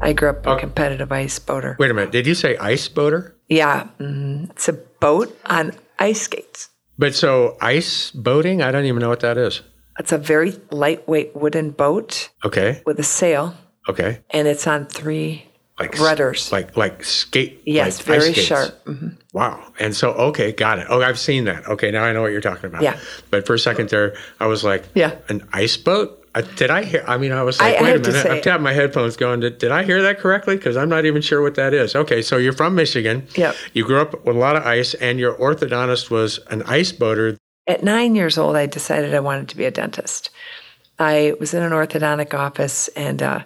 I 0.00 0.12
grew 0.12 0.28
up 0.28 0.46
a 0.46 0.56
competitive 0.56 1.10
ice 1.10 1.40
boater. 1.40 1.74
Wait 1.80 1.90
a 1.90 1.94
minute, 1.94 2.12
did 2.12 2.24
you 2.24 2.36
say 2.36 2.56
ice 2.58 2.86
boater? 2.86 3.34
Yeah, 3.48 3.88
mm, 3.98 4.48
it's 4.50 4.68
a 4.68 4.74
boat 4.74 5.36
on 5.46 5.72
ice 6.04 6.22
skates. 6.22 6.68
But 6.98 7.14
so 7.14 7.56
ice 7.60 8.10
boating, 8.12 8.62
I 8.62 8.70
don't 8.70 8.84
even 8.84 9.00
know 9.00 9.08
what 9.08 9.20
that 9.20 9.36
is. 9.38 9.62
It's 9.98 10.12
a 10.12 10.18
very 10.18 10.52
lightweight 10.70 11.34
wooden 11.36 11.70
boat 11.70 12.30
Okay, 12.44 12.82
with 12.86 12.98
a 12.98 13.02
sail, 13.04 13.54
okay. 13.88 14.20
and 14.30 14.46
it's 14.48 14.66
on 14.66 14.86
three 14.86 15.46
Like 15.78 15.98
rudders. 15.98 16.52
Like 16.52 16.76
like 16.76 17.02
skate. 17.04 17.62
yes, 17.66 17.98
like 17.98 18.06
very 18.06 18.32
sharp. 18.32 18.84
Mhm. 18.86 19.16
Wow. 19.32 19.72
And 19.80 19.94
so, 19.96 20.12
okay, 20.30 20.52
got 20.52 20.78
it. 20.78 20.86
Oh, 20.88 21.02
I've 21.02 21.18
seen 21.18 21.44
that. 21.44 21.66
Okay, 21.66 21.90
now 21.90 22.04
I 22.04 22.12
know 22.12 22.22
what 22.22 22.30
you're 22.32 22.40
talking 22.40 22.66
about. 22.66 22.82
Yeah. 22.82 22.96
But 23.30 23.46
for 23.46 23.54
a 23.54 23.58
second 23.58 23.88
there, 23.90 24.14
I 24.38 24.46
was 24.46 24.62
like, 24.62 24.84
Yeah. 24.94 25.16
an 25.28 25.42
ice 25.52 25.76
boat? 25.76 26.23
Uh, 26.34 26.40
did 26.56 26.70
I 26.70 26.82
hear? 26.84 27.04
I 27.06 27.16
mean, 27.16 27.32
I 27.32 27.42
was 27.42 27.60
like, 27.60 27.76
I- 27.76 27.78
I 27.78 27.82
wait 27.82 27.96
a 27.96 28.10
minute. 28.10 28.26
I'm 28.26 28.42
tapping 28.42 28.64
my 28.64 28.72
headphones 28.72 29.16
going, 29.16 29.40
did, 29.40 29.58
did 29.58 29.70
I 29.70 29.84
hear 29.84 30.02
that 30.02 30.18
correctly? 30.18 30.56
Because 30.56 30.76
I'm 30.76 30.88
not 30.88 31.04
even 31.04 31.22
sure 31.22 31.40
what 31.42 31.54
that 31.54 31.72
is. 31.72 31.94
Okay, 31.94 32.22
so 32.22 32.36
you're 32.38 32.52
from 32.52 32.74
Michigan. 32.74 33.26
Yep. 33.36 33.54
You 33.72 33.84
grew 33.84 34.00
up 34.00 34.24
with 34.24 34.34
a 34.34 34.38
lot 34.38 34.56
of 34.56 34.66
ice, 34.66 34.94
and 34.94 35.20
your 35.20 35.34
orthodontist 35.34 36.10
was 36.10 36.38
an 36.50 36.62
ice 36.64 36.90
boater. 36.92 37.36
At 37.66 37.84
nine 37.84 38.14
years 38.14 38.36
old, 38.36 38.56
I 38.56 38.66
decided 38.66 39.14
I 39.14 39.20
wanted 39.20 39.48
to 39.48 39.56
be 39.56 39.64
a 39.64 39.70
dentist. 39.70 40.30
I 40.98 41.34
was 41.40 41.54
in 41.54 41.62
an 41.62 41.72
orthodontic 41.72 42.34
office 42.34 42.88
and 42.88 43.22
uh, 43.22 43.42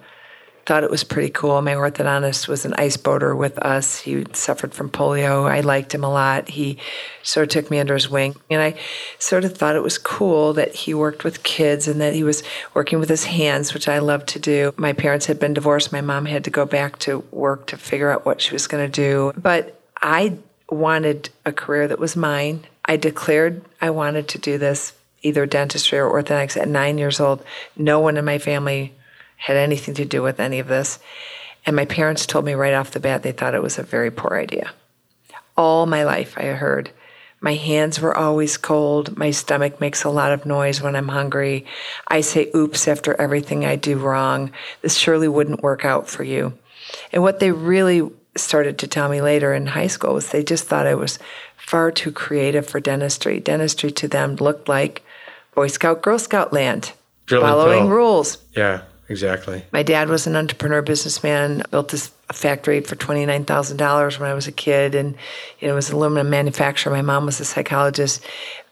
thought 0.69 0.85
it 0.85 0.91
was 0.91 1.03
pretty 1.03 1.31
cool. 1.31 1.63
My 1.63 1.73
orthodontist 1.73 2.47
was 2.47 2.67
an 2.67 2.75
ice 2.77 2.99
boater 2.99 3.35
with 3.35 3.57
us. 3.61 4.01
He 4.01 4.27
suffered 4.35 4.75
from 4.75 4.91
polio. 4.91 5.51
I 5.51 5.61
liked 5.61 5.95
him 5.95 6.05
a 6.05 6.11
lot. 6.11 6.51
He 6.51 6.77
sort 7.23 7.45
of 7.45 7.49
took 7.49 7.71
me 7.71 7.81
under 7.81 7.95
his 7.95 8.11
wing. 8.11 8.37
And 8.51 8.61
I 8.61 8.79
sort 9.19 9.47
of 9.47 9.57
thought 9.57 9.77
it 9.77 9.83
was 9.83 9.97
cool 9.97 10.53
that 10.53 10.75
he 10.75 10.93
worked 10.93 11.25
with 11.25 11.43
kids 11.43 11.89
and 11.89 12.03
that 12.03 12.13
he 12.13 12.23
was 12.23 12.43
working 12.75 13.01
with 13.01 13.09
his 13.09 13.25
hands, 13.25 13.73
which 13.73 13.89
I 13.89 14.01
love 14.01 14.27
to 14.27 14.39
do. 14.39 14.75
My 14.77 14.93
parents 14.93 15.25
had 15.25 15.41
been 15.41 15.55
divorced. 15.55 15.91
My 15.91 16.03
mom 16.03 16.27
had 16.27 16.45
to 16.45 16.51
go 16.51 16.67
back 16.67 16.99
to 16.99 17.21
work 17.31 17.67
to 17.69 17.79
figure 17.79 18.11
out 18.11 18.27
what 18.27 18.43
she 18.43 18.53
was 18.53 18.67
going 18.67 18.85
to 18.85 18.93
do. 18.93 19.33
But 19.41 19.81
I 20.03 20.37
wanted 20.69 21.31
a 21.47 21.53
career 21.53 21.89
that 21.89 21.99
was 21.99 22.15
mine. 22.15 22.67
I 22.85 22.99
declared 22.99 23.65
I 23.81 23.89
wanted 23.89 24.29
to 24.29 24.39
do 24.39 24.59
this, 24.59 24.93
either 25.23 25.47
dentistry 25.47 25.99
or 25.99 26.11
orthodontics, 26.11 26.61
at 26.61 26.69
nine 26.69 26.99
years 26.99 27.21
old. 27.21 27.43
No 27.75 28.01
one 28.01 28.19
in 28.19 28.27
my 28.27 28.37
family 28.37 28.93
had 29.39 29.57
anything 29.57 29.95
to 29.95 30.05
do 30.05 30.23
with 30.23 30.39
any 30.39 30.59
of 30.59 30.69
this. 30.69 30.99
And 31.65 31.75
my 31.75 31.87
parents 31.87 32.27
told 32.27 32.45
me 32.45 32.55
right 32.55 32.75
off 32.75 32.91
the 32.91 33.01
bat 33.01 33.23
they 33.23 33.33
thought 33.33 33.55
it 33.55 33.63
was 33.63 33.79
a 33.79 33.83
very 33.83 34.11
poor 34.11 34.37
idea. 34.37 34.71
All 35.57 35.87
my 35.87 36.05
life, 36.05 36.37
I 36.37 36.45
heard. 36.45 36.91
My 37.41 37.55
hands 37.55 38.01
were 38.01 38.17
always 38.17 38.57
cold. 38.57 39.17
My 39.17 39.31
stomach 39.31 39.81
makes 39.81 40.05
a 40.05 40.11
lot 40.11 40.33
of 40.33 40.45
noise 40.45 40.83
when 40.83 40.97
I'm 40.97 41.09
hungry. 41.09 41.67
I 42.09 42.21
say 42.21 42.51
oops 42.55 42.89
after 42.89 43.21
everything 43.21 43.65
I 43.65 43.77
do 43.77 43.97
wrong. 43.99 44.51
This 44.83 44.97
surely 44.97 45.29
wouldn't 45.29 45.63
work 45.63 45.85
out 45.85 46.09
for 46.09 46.25
you. 46.25 46.53
And 47.13 47.23
what 47.23 47.39
they 47.39 47.53
really 47.53 48.11
started 48.37 48.79
to 48.79 48.87
tell 48.89 49.09
me 49.09 49.21
later 49.21 49.55
in 49.55 49.67
high 49.67 49.87
school 49.87 50.15
was 50.15 50.31
they 50.31 50.43
just 50.43 50.67
thought 50.67 50.87
I 50.87 50.95
was 50.95 51.19
far 51.57 51.91
too 51.91 52.13
creative 52.13 52.67
for 52.67 52.81
dentistry. 52.81 53.41
Dentistry 53.41 53.91
to 53.93 54.09
them 54.09 54.37
looked 54.37 54.69
like 54.69 55.03
Boy 55.55 55.69
Scout, 55.69 56.03
Girl 56.03 56.19
Scout 56.19 56.53
land, 56.53 56.93
Drill 57.27 57.43
following 57.43 57.89
rules. 57.89 58.39
Yeah, 58.57 58.83
exactly. 59.09 59.65
My 59.73 59.83
dad 59.83 60.09
was 60.09 60.27
an 60.27 60.37
entrepreneur 60.37 60.83
businessman, 60.83 61.63
built 61.71 61.89
this 61.89 62.09
factory 62.33 62.81
for 62.81 62.97
$29,000 62.97 64.19
when 64.19 64.31
I 64.31 64.35
was 64.35 64.47
a 64.47 64.53
kid 64.53 64.95
and 64.95 65.15
you 65.61 65.69
know 65.69 65.75
was 65.75 65.91
an 65.91 65.97
aluminum 65.97 66.31
manufacturer. 66.31 66.93
My 66.93 67.03
mom 67.03 67.27
was 67.27 67.41
a 67.41 67.45
psychologist. 67.45 68.25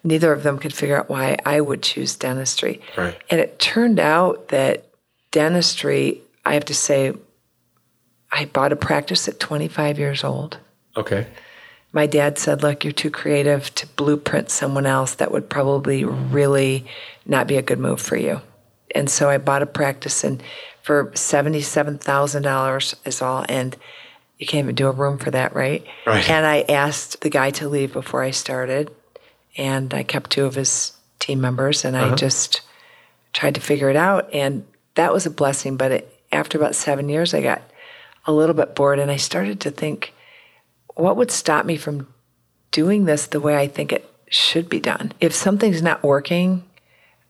Neither 0.05 0.33
of 0.33 0.43
them 0.43 0.59
could 0.59 0.73
figure 0.73 0.99
out 0.99 1.09
why 1.09 1.37
I 1.45 1.61
would 1.61 1.83
choose 1.83 2.17
dentistry. 2.17 2.81
Right. 2.97 3.17
And 3.31 3.41
it 3.41 3.59
turned 3.59 3.99
out 3.99 4.49
that 4.49 4.85
dentistry, 5.31 6.23
I 6.45 6.55
have 6.55 6.65
to 6.67 6.75
say, 6.75 7.13
I 8.31 8.45
bought 8.47 8.73
a 8.73 8.77
practice 8.77 9.29
at 9.29 9.41
25 9.41 9.99
years 9.99 10.25
old. 10.25 10.59
Okay. 10.97 11.27
My 11.93 12.07
dad 12.07 12.39
said, 12.39 12.63
Look, 12.63 12.85
you're 12.85 12.93
too 12.93 13.11
creative 13.11 13.75
to 13.77 13.87
blueprint 13.87 14.51
someone 14.51 14.87
else. 14.87 15.15
That 15.15 15.33
would 15.33 15.49
probably 15.49 16.05
really 16.05 16.87
not 17.25 17.47
be 17.47 17.57
a 17.57 17.63
good 17.63 17.79
move 17.79 18.01
for 18.01 18.17
you. 18.17 18.43
And 18.95 19.11
so 19.11 19.29
I 19.29 19.39
bought 19.39 19.63
a 19.63 19.67
practice 19.67 20.25
and 20.25 20.43
for 20.83 21.07
$77,000 21.07 22.95
is 23.05 23.23
all. 23.23 23.45
And 23.49 23.77
you 24.39 24.47
can't 24.47 24.65
even 24.65 24.75
do 24.75 24.87
a 24.87 24.93
room 24.93 25.19
for 25.19 25.31
that, 25.31 25.55
right? 25.55 25.85
Right. 26.07 26.29
And 26.29 26.47
I 26.47 26.65
asked 26.69 27.23
the 27.23 27.31
guy 27.31 27.51
to 27.53 27.69
leave 27.69 27.93
before 27.93 28.23
I 28.23 28.31
started. 28.31 28.91
And 29.57 29.93
I 29.95 30.03
kept 30.03 30.31
two 30.31 30.45
of 30.45 30.55
his 30.55 30.93
team 31.19 31.41
members 31.41 31.85
and 31.85 31.97
I 31.97 32.03
uh-huh. 32.03 32.17
just 32.17 32.61
tried 33.33 33.55
to 33.57 33.61
figure 33.61 33.91
it 33.91 33.97
out. 33.97 34.33
And 34.33 34.67
that 34.95 35.13
was 35.13 35.27
a 35.27 35.31
blessing. 35.31 35.77
But 35.77 35.93
it, 35.93 36.21
after 36.31 36.59
about 36.59 36.75
seven 36.75 37.09
years, 37.09 37.35
I 37.35 37.43
got 37.43 37.63
a 38.27 38.33
little 38.33 38.55
bit 38.55 38.75
bored 38.75 38.99
and 38.99 39.11
I 39.11 39.17
started 39.17 39.61
to 39.61 39.71
think, 39.71 40.13
what 40.95 41.17
would 41.17 41.31
stop 41.31 41.65
me 41.65 41.77
from 41.77 42.07
doing 42.71 43.07
this 43.07 43.27
the 43.27 43.41
way 43.41 43.57
I 43.57 43.67
think 43.67 43.93
it 43.93 44.09
should 44.29 44.69
be 44.69 44.81
done? 44.81 45.13
If 45.21 45.35
something's 45.35 45.83
not 45.83 46.03
working, 46.03 46.65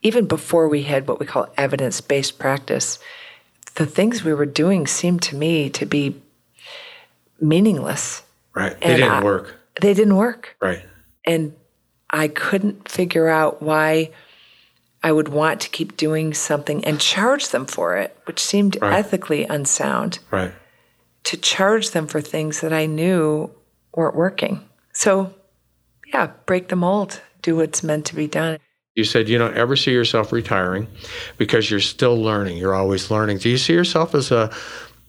even 0.06 0.26
before 0.26 0.68
we 0.68 0.82
had 0.82 1.08
what 1.08 1.18
we 1.18 1.26
call 1.26 1.48
evidence 1.56 2.00
based 2.00 2.38
practice, 2.38 2.98
the 3.74 3.86
things 3.86 4.22
we 4.24 4.32
were 4.32 4.46
doing 4.46 4.86
seemed 4.86 5.20
to 5.22 5.34
me 5.36 5.68
to 5.70 5.84
be 5.84 6.22
meaningless. 7.40 8.22
Right. 8.54 8.80
They 8.80 8.86
And 8.92 8.96
didn't 8.98 9.12
I- 9.12 9.24
work. 9.24 9.54
They 9.82 9.92
didn't 9.94 10.16
work. 10.16 10.56
Right. 10.60 10.82
And 11.24 11.54
I 12.08 12.28
couldn't 12.28 12.88
figure 12.88 13.28
out 13.28 13.60
why 13.60 14.10
I 15.02 15.12
would 15.12 15.28
want 15.28 15.60
to 15.62 15.68
keep 15.68 15.96
doing 15.96 16.32
something 16.34 16.84
and 16.84 17.00
charge 17.00 17.48
them 17.48 17.66
for 17.66 17.96
it, 17.96 18.16
which 18.24 18.40
seemed 18.40 18.78
Right. 18.80 18.94
ethically 18.94 19.44
unsound 19.44 20.20
Right. 20.30 20.52
to 21.24 21.36
charge 21.36 21.90
them 21.90 22.06
for 22.06 22.20
things 22.20 22.60
that 22.60 22.72
I 22.72 22.86
knew 22.86 23.50
weren't 23.94 24.14
working. 24.16 24.64
So, 24.92 25.34
yeah, 26.06 26.28
break 26.46 26.68
the 26.68 26.76
mold, 26.76 27.20
do 27.42 27.56
what's 27.56 27.82
meant 27.82 28.06
to 28.06 28.14
be 28.14 28.26
done. 28.28 28.58
You 28.96 29.04
said 29.04 29.28
you 29.28 29.36
don't 29.36 29.54
ever 29.56 29.76
see 29.76 29.92
yourself 29.92 30.32
retiring 30.32 30.88
because 31.36 31.70
you're 31.70 31.80
still 31.80 32.16
learning. 32.20 32.56
You're 32.56 32.74
always 32.74 33.10
learning. 33.10 33.38
Do 33.38 33.50
you 33.50 33.58
see 33.58 33.74
yourself 33.74 34.14
as 34.14 34.30
a 34.32 34.50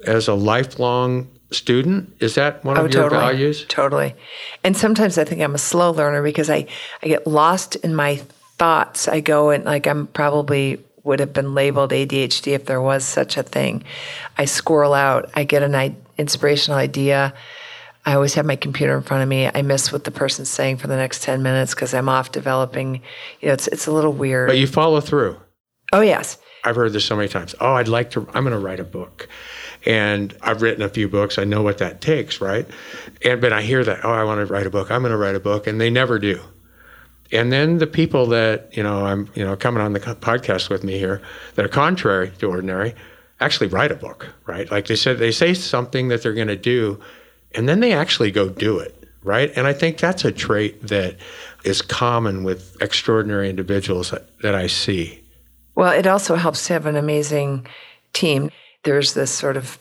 as 0.06 0.28
a 0.28 0.34
lifelong 0.34 1.30
student? 1.52 2.14
Is 2.20 2.36
that 2.36 2.64
one 2.66 2.76
of 2.76 2.84
Oh, 2.84 2.88
your 2.90 3.04
totally. 3.04 3.22
values? 3.22 3.66
Totally. 3.70 4.14
And 4.62 4.76
sometimes 4.76 5.18
I 5.18 5.24
think 5.24 5.42
I'm 5.42 5.56
a 5.56 5.58
slow 5.58 5.92
learner 5.92 6.22
because 6.22 6.50
I, 6.50 6.68
I 7.02 7.08
get 7.08 7.26
lost 7.26 7.78
in 7.78 7.96
my 7.96 8.18
thoughts. 8.58 9.08
I 9.08 9.22
go 9.22 9.52
and 9.52 9.64
like 9.64 9.88
I'm 9.88 10.08
probably 10.08 10.84
would 11.06 11.22
have 11.22 11.32
been 11.32 11.56
labeled 11.56 11.92
ADHD 11.92 12.52
if 12.52 12.66
there 12.66 12.82
was 12.82 13.06
such 13.06 13.38
a 13.38 13.44
thing. 13.44 13.86
I 14.38 14.44
squirrel 14.44 14.94
out. 14.94 15.30
I 15.34 15.46
get 15.46 15.64
an 15.64 15.74
I- 15.76 15.96
inspirational 16.18 16.78
idea. 16.78 17.34
I 18.08 18.14
always 18.14 18.36
have 18.36 18.46
my 18.46 18.56
computer 18.56 18.96
in 18.96 19.04
front 19.04 19.22
of 19.22 19.28
me. 19.28 19.52
I 19.54 19.62
miss 19.64 19.92
what 19.92 20.06
the 20.06 20.12
person's 20.12 20.50
saying 20.50 20.78
for 20.78 20.88
the 20.88 20.96
next 20.96 21.24
10 21.24 21.44
minutes 21.44 21.76
because 21.76 21.94
I'm 21.94 22.08
off 22.08 22.32
developing. 22.32 23.02
You 23.42 23.50
know, 23.50 23.54
it's, 23.54 23.68
it's 23.68 23.86
a 23.86 23.92
little 23.92 24.14
weird. 24.14 24.48
But 24.48 24.58
you 24.58 24.66
follow 24.66 25.02
through. 25.02 25.38
oh, 25.92 26.00
yes. 26.00 26.38
I've 26.64 26.78
heard 26.78 26.94
this 26.94 27.04
so 27.04 27.18
many 27.18 27.28
times. 27.28 27.54
Oh, 27.60 27.74
I'd 27.74 27.90
like 27.90 28.12
to, 28.12 28.22
I'm 28.34 28.46
going 28.46 28.54
to 28.54 28.60
write 28.60 28.80
a 28.80 28.86
book. 28.86 29.28
And 29.86 30.34
I've 30.42 30.62
written 30.62 30.84
a 30.84 30.88
few 30.88 31.10
books. 31.10 31.38
I 31.38 31.44
know 31.44 31.62
what 31.62 31.80
that 31.80 32.00
takes, 32.00 32.40
right? 32.40 32.66
And, 33.26 33.42
but 33.42 33.52
I 33.52 33.62
hear 33.62 33.84
that, 33.84 34.06
oh, 34.06 34.14
I 34.14 34.24
want 34.24 34.40
to 34.40 34.46
write 34.54 34.66
a 34.66 34.70
book. 34.70 34.90
I'm 34.90 35.02
going 35.02 35.12
to 35.12 35.18
write 35.18 35.36
a 35.36 35.42
book. 35.42 35.68
And 35.68 35.82
they 35.82 35.90
never 35.90 36.18
do. 36.18 36.40
And 37.34 37.52
then 37.52 37.80
the 37.80 37.88
people 37.88 38.28
that, 38.28 38.70
you 38.72 38.84
know, 38.84 39.06
I'm, 39.06 39.30
you 39.36 39.44
know, 39.44 39.58
coming 39.58 39.84
on 39.84 39.92
the 39.92 40.00
podcast 40.00 40.70
with 40.70 40.82
me 40.82 40.98
here 40.98 41.22
that 41.56 41.66
are 41.66 41.70
contrary 41.70 42.32
to 42.40 42.50
ordinary 42.50 42.96
actually 43.42 43.68
write 43.68 43.92
a 43.92 43.96
book, 43.96 44.34
right? 44.46 44.72
Like 44.72 44.88
they 44.88 44.96
said, 44.96 45.18
they 45.18 45.32
say 45.32 45.54
something 45.54 46.08
that 46.08 46.24
they're 46.24 46.34
going 46.34 46.48
to 46.48 46.56
do 46.56 47.02
and 47.56 47.68
then 47.68 47.80
they 47.80 47.94
actually 47.94 48.32
go 48.32 48.50
do 48.50 48.80
it, 48.80 49.04
right? 49.24 49.52
And 49.56 49.68
I 49.68 49.74
think 49.74 49.98
that's 49.98 50.26
a 50.26 50.32
trait 50.32 50.88
that 50.88 51.18
is 51.64 51.82
common 51.82 52.44
with 52.44 52.76
extraordinary 52.82 53.50
individuals 53.50 54.12
that, 54.12 54.40
that 54.42 54.56
I 54.56 54.68
see. 54.68 55.24
Well, 55.76 55.92
it 55.92 56.08
also 56.08 56.36
helps 56.36 56.68
to 56.68 56.74
have 56.74 56.86
an 56.86 56.96
amazing 56.96 57.68
team. 58.14 58.52
There's 58.84 59.14
this 59.14 59.32
sort 59.32 59.58
of 59.58 59.78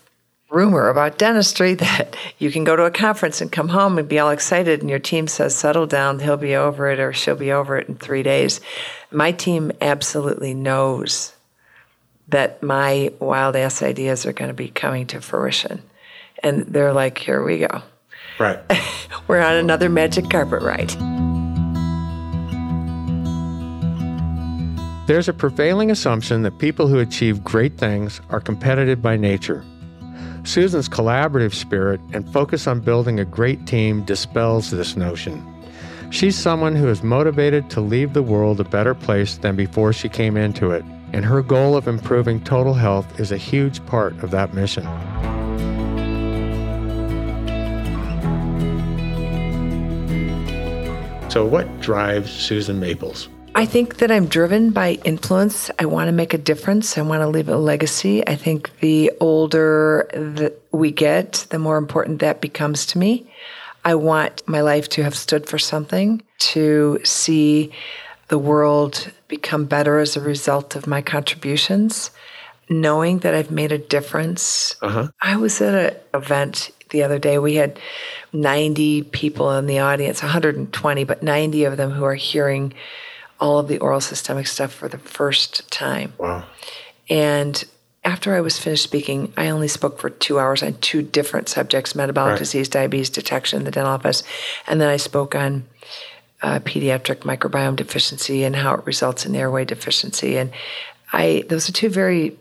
rumor 0.51 0.89
about 0.89 1.19
dentistry 1.19 1.75
that 1.87 2.17
you 2.39 2.51
can 2.51 2.65
go 2.65 2.77
to 2.77 2.85
a 2.85 2.91
conference 2.91 3.41
and 3.41 3.51
come 3.51 3.69
home 3.69 3.99
and 3.99 4.09
be 4.09 4.19
all 4.19 4.31
excited, 4.31 4.81
and 4.81 4.91
your 4.91 4.99
team 4.99 5.27
says, 5.27 5.55
settle 5.55 5.87
down, 5.87 6.21
he'll 6.21 6.37
be 6.37 6.57
over 6.57 6.89
it 6.91 7.01
or 7.01 7.13
she'll 7.13 7.37
be 7.37 7.53
over 7.53 7.77
it 7.79 7.89
in 7.89 7.97
three 7.97 8.23
days. 8.23 8.61
My 9.11 9.33
team 9.33 9.73
absolutely 9.81 10.55
knows 10.55 11.35
that 12.29 12.63
my 12.63 13.13
wild 13.21 13.55
ass 13.55 13.83
ideas 13.83 14.27
are 14.27 14.33
going 14.33 14.49
to 14.49 14.55
be 14.55 14.69
coming 14.69 15.07
to 15.07 15.21
fruition. 15.21 15.83
And 16.47 16.65
they're 16.67 16.93
like, 16.93 17.19
here 17.19 17.43
we 17.43 17.59
go. 17.59 17.83
Right. 18.39 18.61
We're 19.29 19.41
on 19.41 19.57
another 19.57 19.89
magic 19.89 20.31
carpet 20.31 20.63
ride. 20.63 20.91
There's 25.09 25.29
a 25.29 25.33
prevailing 25.33 25.91
assumption 25.91 26.43
that 26.43 26.61
people 26.61 26.87
who 26.87 27.01
achieve 27.01 27.43
great 27.43 27.79
things 27.79 28.21
are 28.31 28.41
competitive 28.41 29.03
by 29.03 29.17
nature. 29.17 29.65
Susan's 30.45 30.89
collaborative 30.89 31.53
spirit 31.53 32.01
and 32.13 32.33
focus 32.33 32.69
on 32.69 32.79
building 32.79 33.19
a 33.19 33.25
great 33.25 33.67
team 33.67 34.05
dispels 34.05 34.71
this 34.71 34.97
notion. 34.97 35.45
She's 36.11 36.37
someone 36.37 36.77
who 36.77 36.87
is 36.87 37.03
motivated 37.03 37.71
to 37.71 37.81
leave 37.81 38.13
the 38.13 38.23
world 38.23 38.61
a 38.61 38.65
better 38.65 38.95
place 38.95 39.39
than 39.39 39.57
before 39.57 39.93
she 39.93 40.09
came 40.09 40.37
into 40.37 40.71
it, 40.71 40.85
and 41.13 41.25
her 41.25 41.43
goal 41.43 41.77
of 41.77 41.89
improving 41.89 42.41
total 42.45 42.75
health 42.75 43.19
is 43.19 43.33
a 43.33 43.37
huge 43.37 43.85
part 43.87 44.13
of 44.23 44.31
that 44.31 44.55
mission. 44.55 44.87
So, 51.37 51.45
what 51.45 51.83
drives 51.83 52.31
Susan 52.33 52.81
Maples? 52.81 53.29
I 53.55 53.67
think 53.67 53.99
that 53.99 54.11
I'm 54.11 54.25
driven 54.25 54.71
by 54.71 54.93
influence. 55.05 55.71
I 55.79 55.85
want 55.85 56.09
to 56.09 56.13
make 56.13 56.33
a 56.33 56.39
difference. 56.39 56.97
I 56.97 57.03
want 57.03 57.21
to 57.21 57.29
leave 57.29 57.51
a 57.51 57.59
legacy. 57.59 58.27
I 58.27 58.37
think 58.37 58.71
the 58.81 59.13
older 59.21 60.09
that 60.15 60.59
we 60.73 60.91
get, 60.91 61.47
the 61.51 61.59
more 61.59 61.77
important 61.77 62.21
that 62.21 62.41
becomes 62.41 62.87
to 62.87 62.99
me. 62.99 63.31
I 63.85 63.97
want 63.97 64.49
my 64.49 64.63
life 64.63 64.89
to 64.89 65.03
have 65.05 65.15
stood 65.15 65.47
for 65.47 65.59
something, 65.59 66.23
to 66.57 67.01
see 67.05 67.71
the 68.29 68.39
world 68.39 69.13
become 69.29 69.67
better 69.67 69.99
as 69.99 70.17
a 70.17 70.23
result 70.23 70.75
of 70.75 70.87
my 70.87 71.03
contributions, 71.03 72.13
knowing 72.71 73.19
that 73.19 73.35
I've 73.35 73.51
made 73.51 73.73
a 73.73 73.79
difference. 73.79 74.75
Uh-huh. 74.81 75.09
I 75.21 75.37
was 75.37 75.61
at 75.61 75.75
an 75.75 76.01
event 76.15 76.71
the 76.91 77.03
other 77.03 77.19
day. 77.19 77.39
We 77.39 77.55
had 77.55 77.79
90 78.33 79.05
people 79.05 79.53
in 79.53 79.67
the 79.67 79.79
audience, 79.81 80.23
120, 80.23 81.05
but 81.05 81.23
90 81.23 81.65
of 81.65 81.77
them 81.77 81.91
who 81.91 82.05
are 82.05 82.15
hearing 82.15 82.73
all 83.41 83.59
of 83.59 83.69
the 83.69 83.79
oral 83.79 84.01
systemic 84.01 84.47
stuff 84.47 84.73
for 84.73 84.89
the 84.89 84.99
first 84.99 85.71
time. 85.71 86.13
Wow. 86.19 86.45
And 87.09 87.63
after 88.05 88.35
I 88.35 88.41
was 88.41 88.59
finished 88.59 88.85
speaking, 88.85 89.33
I 89.37 89.49
only 89.49 89.69
spoke 89.69 89.99
for 89.99 90.11
two 90.11 90.39
hours 90.39 90.63
on 90.63 90.75
two 90.75 91.03
different 91.03 91.49
subjects 91.49 91.95
metabolic 91.95 92.33
Right. 92.33 92.39
disease, 92.39 92.69
diabetes 92.69 93.11
detection 93.11 93.59
in 93.59 93.65
the 93.65 93.71
dental 93.71 93.93
office. 93.93 94.23
And 94.67 94.81
then 94.81 94.89
I 94.89 94.97
spoke 94.97 95.35
on 95.35 95.65
uh, 96.43 96.61
pediatric 96.61 97.21
microbiome 97.21 97.77
deficiency 97.77 98.45
and 98.45 98.55
how 98.55 98.75
it 98.75 98.87
results 98.87 99.27
in 99.27 99.35
airway 99.35 99.65
deficiency. 99.65 100.37
And 100.37 100.51
I, 101.13 101.45
those 101.49 101.69
are 101.69 101.73
two 101.73 101.89
very 101.89 102.37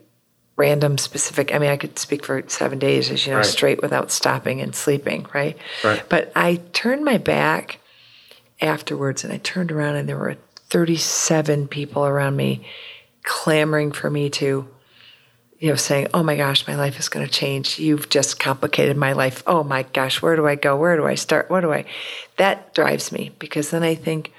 random, 0.58 0.98
specific. 0.98 1.54
I 1.54 1.60
mean, 1.60 1.70
I 1.70 1.78
could 1.78 2.00
speak 2.00 2.26
for 2.26 2.42
seven 2.48 2.80
days, 2.80 3.12
as 3.12 3.26
you 3.26 3.32
know, 3.34 3.40
Right. 3.40 3.46
straight 3.46 3.82
without 3.82 4.12
stopping 4.12 4.62
and 4.62 4.76
sleeping, 4.76 5.26
right? 5.34 5.58
Right. 5.84 6.02
But 6.08 6.32
I 6.36 6.62
turned 6.72 7.04
my 7.04 7.18
back 7.18 7.80
afterwards 8.62 9.24
and 9.24 9.34
I 9.34 9.38
turned 9.38 9.72
around 9.72 9.96
and 9.98 10.08
there 10.08 10.18
were 10.18 10.38
37 10.70 11.68
people 11.68 12.06
around 12.06 12.36
me 12.38 12.66
clamoring 13.24 13.92
for 13.92 14.10
me 14.10 14.30
to, 14.30 14.68
you 15.60 15.70
know, 15.70 15.76
saying, 15.76 16.08
Oh 16.14 16.24
my 16.24 16.38
gosh, 16.38 16.66
my 16.68 16.76
life 16.76 17.00
is 17.00 17.10
going 17.10 17.26
to 17.26 17.32
change. 17.32 17.78
You've 17.78 18.08
just 18.10 18.40
complicated 18.40 18.96
my 18.96 19.12
life. 19.12 19.44
Oh 19.46 19.64
my 19.64 19.84
gosh, 19.84 20.22
where 20.22 20.36
do 20.38 20.48
I 20.48 20.56
go? 20.56 20.78
Where 20.78 20.96
do 20.96 21.06
I 21.06 21.16
start? 21.16 21.50
What 21.50 21.62
do 21.62 21.74
I? 21.74 21.86
That 22.38 22.74
drives 22.74 23.12
me 23.12 23.32
because 23.40 23.72
then 23.72 23.84
I 23.84 23.96
think 23.96 24.32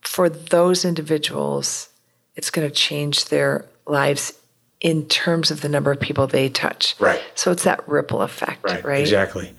for 0.00 0.28
those 0.28 0.84
individuals, 0.84 1.88
it's 2.36 2.50
going 2.50 2.68
to 2.68 2.74
change 2.74 3.26
their 3.26 3.64
lives 3.86 4.32
in 4.80 5.06
terms 5.06 5.50
of 5.50 5.60
the 5.60 5.68
number 5.68 5.90
of 5.90 6.00
people 6.00 6.26
they 6.26 6.48
touch. 6.48 6.94
Right. 6.98 7.20
So 7.34 7.50
it's 7.50 7.64
that 7.64 7.86
ripple 7.88 8.22
effect, 8.22 8.64
right? 8.64 8.84
Right, 8.84 9.00
exactly. 9.00 9.52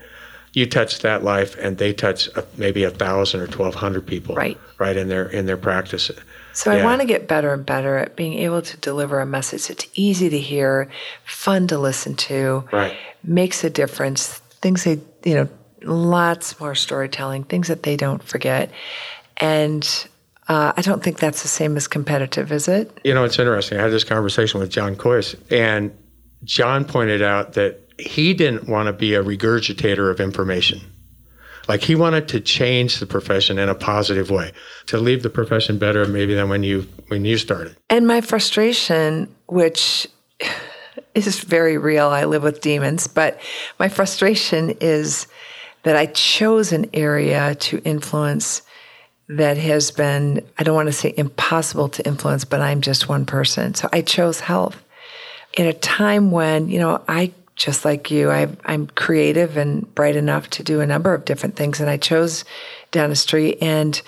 You 0.53 0.65
touch 0.65 0.99
that 0.99 1.23
life, 1.23 1.55
and 1.60 1.77
they 1.77 1.93
touch 1.93 2.27
maybe 2.58 2.84
a 2.84 2.89
thousand 2.89 3.41
or 3.41 3.47
twelve 3.47 3.75
hundred 3.75 4.08
people, 4.08 4.36
Right. 4.36 4.58
Right 4.79 4.97
in 4.97 5.08
their 5.08 5.27
in 5.27 5.45
their 5.45 5.58
practice. 5.58 6.10
So 6.53 6.71
I 6.71 6.84
want 6.84 7.01
to 7.01 7.08
get 7.08 7.27
better 7.27 7.53
and 7.53 7.65
better 7.65 7.97
at 7.97 8.15
being 8.15 8.34
able 8.34 8.62
to 8.62 8.77
deliver 8.77 9.19
a 9.19 9.25
message 9.25 9.67
that's 9.67 9.86
easy 9.93 10.29
to 10.29 10.39
hear, 10.39 10.89
fun 11.23 11.67
to 11.67 11.77
listen 11.77 12.15
to, 12.15 12.63
Right. 12.71 12.97
makes 13.23 13.63
a 13.63 13.69
difference. 13.69 14.39
Things 14.62 14.84
they, 14.84 14.99
you 15.23 15.36
know, 15.36 15.49
lots 15.84 16.60
more 16.60 16.75
storytelling, 16.75 17.43
things 17.43 17.67
that 17.67 17.84
they 17.84 17.95
don't 17.95 18.21
forget. 18.23 18.71
And 19.38 19.88
uh, 20.50 20.74
I 20.76 20.82
don't 20.82 21.04
think 21.04 21.20
that's 21.20 21.44
the 21.44 21.48
same 21.48 21.78
as 21.78 21.88
competitive, 21.88 22.52
is 22.52 22.68
it? 22.68 23.00
You 23.04 23.14
know, 23.14 23.24
it's 23.24 23.38
interesting. 23.38 23.78
I 23.78 23.84
had 23.84 23.92
this 23.92 24.04
conversation 24.04 24.60
with 24.60 24.72
John 24.72 24.96
Kois, 24.96 25.36
and 25.52 25.96
John 26.44 26.86
pointed 26.86 27.22
out 27.22 27.54
that 27.54 27.80
he 28.00 28.34
didn't 28.34 28.68
want 28.68 28.88
to 28.88 28.94
be 28.94 29.14
a 29.14 29.24
regurgitator 29.24 30.10
of 30.10 30.20
information. 30.20 30.82
Like 31.68 31.82
he 31.84 31.94
wanted 31.94 32.28
to 32.30 32.40
change 32.40 33.00
the 33.00 33.06
profession 33.06 33.60
in 33.60 33.70
a 33.70 33.76
positive 33.76 34.32
way, 34.32 34.52
to 34.88 34.98
leave 34.98 35.22
the 35.22 35.30
profession 35.30 35.78
better 35.78 36.06
maybe 36.06 36.34
than 36.34 36.50
when 36.50 36.64
you 36.64 36.88
when 37.10 37.26
you 37.26 37.38
started. 37.38 37.76
And 37.92 38.08
my 38.08 38.22
frustration, 38.22 39.34
which 39.46 40.08
is 41.14 41.40
very 41.42 41.78
real, 41.78 42.08
I 42.08 42.26
live 42.26 42.42
with 42.42 42.62
demons, 42.62 43.06
but 43.06 43.40
my 43.78 43.88
frustration 43.88 44.72
is 44.82 45.28
that 45.84 45.96
I 45.96 46.08
chose 46.08 46.72
an 46.72 46.90
area 46.94 47.54
to 47.54 47.80
influence 47.86 48.64
that 49.30 49.58
has 49.58 49.92
been, 49.92 50.44
I 50.58 50.63
don't 50.63 50.76
want 50.76 50.88
to 50.88 50.94
say 50.94 51.13
impossible 51.15 51.88
to 51.89 52.06
influence, 52.06 52.46
but 52.46 52.62
I'm 52.62 52.82
just 52.82 53.08
one 53.08 53.26
person. 53.26 53.76
So 53.76 53.88
I 53.94 54.02
chose 54.02 54.39
health 54.39 54.84
in 55.54 55.68
a 55.68 55.74
time 55.74 56.32
when, 56.32 56.68
you 56.68 56.80
know, 56.80 57.04
I, 57.08 57.32
just 57.56 57.86
like 57.86 58.10
you, 58.10 58.32
I, 58.32 58.48
I'm 58.65 58.88
creative 58.88 59.56
and 59.56 59.94
bright 59.94 60.15
enough 60.15 60.50
to 60.52 60.63
do 60.63 60.82
a 60.82 60.88
number 60.88 61.13
of 61.13 61.26
different 61.26 61.56
things. 61.56 61.80
And 61.80 61.89
I 61.89 61.98
chose 61.98 62.44
dentistry 62.89 63.62
and 63.62 64.02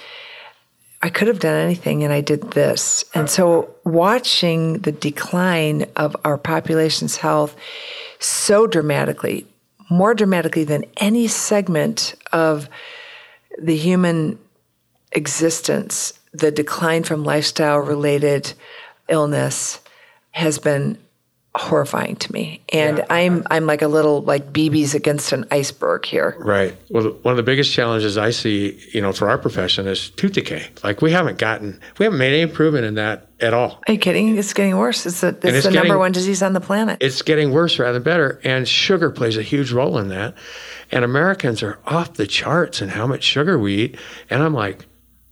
I 1.04 1.10
could 1.10 1.28
have 1.28 1.40
done 1.40 1.56
anything 1.56 2.04
and 2.04 2.12
I 2.12 2.22
did 2.22 2.52
this. 2.52 3.04
And 3.14 3.30
so 3.30 3.76
watching 3.84 4.80
the 4.80 4.92
decline 4.92 5.86
of 5.96 6.16
our 6.24 6.38
population's 6.38 7.18
health 7.18 7.56
so 8.20 8.66
dramatically, 8.66 9.46
more 9.90 10.16
dramatically 10.16 10.64
than 10.64 10.86
any 10.98 11.28
segment 11.28 12.16
of 12.32 12.70
the 13.62 13.76
human 13.76 14.40
existence, 15.12 16.14
the 16.32 16.52
decline 16.52 17.04
from 17.04 17.24
lifestyle 17.24 17.80
related 17.80 18.54
illness 19.08 19.80
has 20.32 20.60
been 20.60 20.98
horrifying 21.54 22.16
to 22.16 22.32
me. 22.32 22.62
And 22.72 23.04
I'm 23.10 23.46
I'm 23.52 23.66
like 23.66 23.82
a 23.82 23.88
little 23.88 24.22
like 24.22 24.54
BBs 24.54 24.96
against 24.96 25.34
an 25.34 25.46
iceberg 25.52 26.06
here. 26.06 26.36
Right. 26.40 26.78
Well, 26.90 27.10
one 27.24 27.34
of 27.34 27.38
the 27.38 27.44
biggest 27.44 27.74
challenges 27.74 28.18
I 28.18 28.30
see, 28.30 28.80
you 28.94 29.02
know, 29.02 29.12
for 29.12 29.30
our 29.30 29.38
profession 29.38 29.86
is 29.88 30.12
tooth 30.12 30.34
decay. 30.34 30.68
Like 30.84 31.02
we 31.02 31.12
haven't 31.12 31.38
gotten, 31.38 31.80
we 31.98 32.06
haven't 32.06 32.20
made 32.20 32.34
any 32.34 32.42
improvement 32.42 32.86
in 32.86 32.96
that 32.96 33.28
at 33.42 33.54
all. 33.54 33.82
Are 33.88 33.94
you 33.94 34.00
kidding? 34.00 34.38
It's 34.38 34.54
getting 34.54 34.78
worse. 34.78 35.06
It's 35.06 35.22
the, 35.22 35.30
it's 35.30 35.46
it's 35.46 35.66
the 35.66 35.72
number 35.72 35.98
one 35.98 36.14
disease 36.14 36.42
on 36.42 36.54
the 36.54 36.62
planet. 36.62 37.00
It's 37.02 37.22
getting 37.22 37.52
worse 37.52 37.78
rather 37.80 37.94
than 37.94 38.04
better, 38.04 38.40
and 38.46 38.66
sugar 38.66 39.12
plays 39.12 39.36
a 39.36 39.44
huge 39.44 39.74
role 39.74 39.98
in 39.98 40.08
that. 40.08 40.36
And 40.90 41.04
Americans 41.04 41.64
are 41.64 41.80
off 41.86 42.14
the 42.14 42.28
charts 42.28 42.82
in 42.82 42.90
how 42.90 43.08
much 43.08 43.24
sugar 43.24 43.58
we 43.58 43.76
eat. 43.76 43.98
And 44.30 44.42
I'm 44.42 44.54
like, 44.54 44.86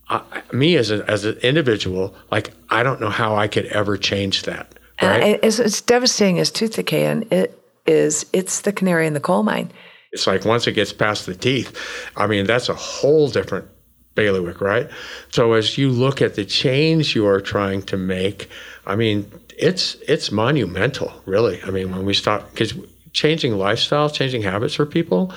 I, 0.09 0.41
me 0.51 0.75
as 0.75 0.91
a, 0.91 1.09
as 1.09 1.25
an 1.25 1.37
individual, 1.37 2.15
like 2.31 2.51
I 2.69 2.83
don't 2.83 2.99
know 2.99 3.09
how 3.09 3.35
I 3.35 3.47
could 3.47 3.65
ever 3.67 3.97
change 3.97 4.43
that. 4.43 4.73
Right? 5.01 5.21
And 5.21 5.39
it's, 5.43 5.59
it's 5.59 5.81
devastating 5.81 6.39
as 6.39 6.51
tooth 6.51 6.75
decay, 6.75 7.05
and 7.05 7.31
it 7.31 7.57
is. 7.85 8.25
It's 8.33 8.61
the 8.61 8.73
canary 8.73 9.07
in 9.07 9.13
the 9.13 9.19
coal 9.19 9.43
mine. 9.43 9.71
It's 10.11 10.25
like 10.25 10.43
once 10.45 10.67
it 10.67 10.73
gets 10.73 10.91
past 10.91 11.25
the 11.25 11.35
teeth, 11.35 11.77
I 12.17 12.27
mean, 12.27 12.45
that's 12.45 12.67
a 12.67 12.73
whole 12.73 13.29
different 13.29 13.67
bailiwick, 14.15 14.59
right? 14.59 14.89
So 15.29 15.53
as 15.53 15.77
you 15.77 15.89
look 15.89 16.21
at 16.21 16.35
the 16.35 16.43
change 16.43 17.15
you 17.15 17.27
are 17.27 17.39
trying 17.39 17.83
to 17.83 17.97
make, 17.97 18.49
I 18.85 18.95
mean, 18.95 19.31
it's 19.57 19.95
it's 20.07 20.31
monumental, 20.31 21.13
really. 21.25 21.61
I 21.63 21.69
mean, 21.69 21.91
when 21.91 22.05
we 22.05 22.13
stop, 22.13 22.49
because 22.51 22.73
changing 23.13 23.57
lifestyle, 23.57 24.09
changing 24.09 24.41
habits 24.41 24.73
for 24.73 24.85
people 24.85 25.33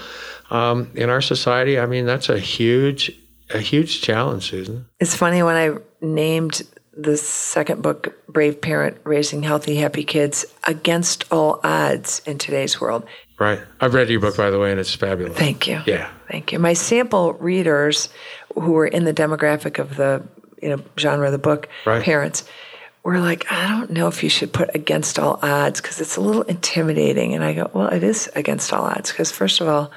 um, 0.50 0.90
in 0.94 1.10
our 1.10 1.20
society, 1.20 1.78
I 1.78 1.86
mean, 1.86 2.06
that's 2.06 2.28
a 2.28 2.38
huge 2.38 3.12
a 3.54 3.60
huge 3.60 4.02
challenge, 4.02 4.50
Susan. 4.50 4.86
It's 5.00 5.14
funny 5.14 5.42
when 5.42 5.56
I 5.56 5.78
named 6.04 6.62
the 6.96 7.16
second 7.16 7.82
book, 7.82 8.14
Brave 8.28 8.60
Parent 8.60 8.98
Raising 9.04 9.42
Healthy, 9.42 9.76
Happy 9.76 10.04
Kids, 10.04 10.44
against 10.66 11.24
all 11.32 11.60
odds 11.64 12.20
in 12.26 12.38
today's 12.38 12.80
world. 12.80 13.06
Right. 13.38 13.60
I've 13.80 13.94
read 13.94 14.10
your 14.10 14.20
book, 14.20 14.36
by 14.36 14.50
the 14.50 14.58
way, 14.58 14.70
and 14.70 14.78
it's 14.78 14.94
fabulous. 14.94 15.36
Thank 15.36 15.66
you. 15.66 15.80
Yeah. 15.86 16.10
Thank 16.30 16.52
you. 16.52 16.58
My 16.58 16.74
sample 16.74 17.32
readers 17.34 18.08
who 18.54 18.72
were 18.72 18.86
in 18.86 19.04
the 19.04 19.14
demographic 19.14 19.78
of 19.78 19.96
the 19.96 20.22
you 20.60 20.68
know 20.68 20.82
genre 20.98 21.26
of 21.26 21.32
the 21.32 21.38
book, 21.38 21.68
Right. 21.86 22.02
parents, 22.02 22.44
were 23.02 23.18
like, 23.18 23.50
I 23.50 23.68
don't 23.68 23.90
know 23.90 24.06
if 24.06 24.22
you 24.22 24.28
should 24.28 24.52
put 24.52 24.72
against 24.76 25.18
all 25.18 25.38
odds 25.42 25.80
because 25.80 26.00
it's 26.00 26.16
a 26.16 26.20
little 26.20 26.42
intimidating. 26.42 27.34
And 27.34 27.42
I 27.42 27.54
go, 27.54 27.70
well, 27.74 27.88
it 27.88 28.04
is 28.04 28.30
against 28.36 28.72
all 28.72 28.84
odds 28.84 29.10
because 29.10 29.32
first 29.32 29.60
of 29.60 29.66
all, 29.66 29.90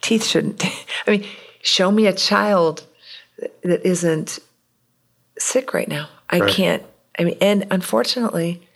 teeth 0.00 0.24
shouldn't. 0.24 0.64
I 1.06 1.10
mean, 1.10 1.26
show 1.60 1.90
me 1.90 2.06
a 2.06 2.14
child 2.14 2.86
that 3.62 3.86
isn't 3.86 4.38
sick 5.38 5.74
right 5.74 5.88
now. 5.88 6.08
I 6.30 6.40
Right. 6.40 6.50
can't. 6.50 6.82
I 7.18 7.24
mean, 7.24 7.36
and 7.40 7.66
unfortunately, 7.70 8.66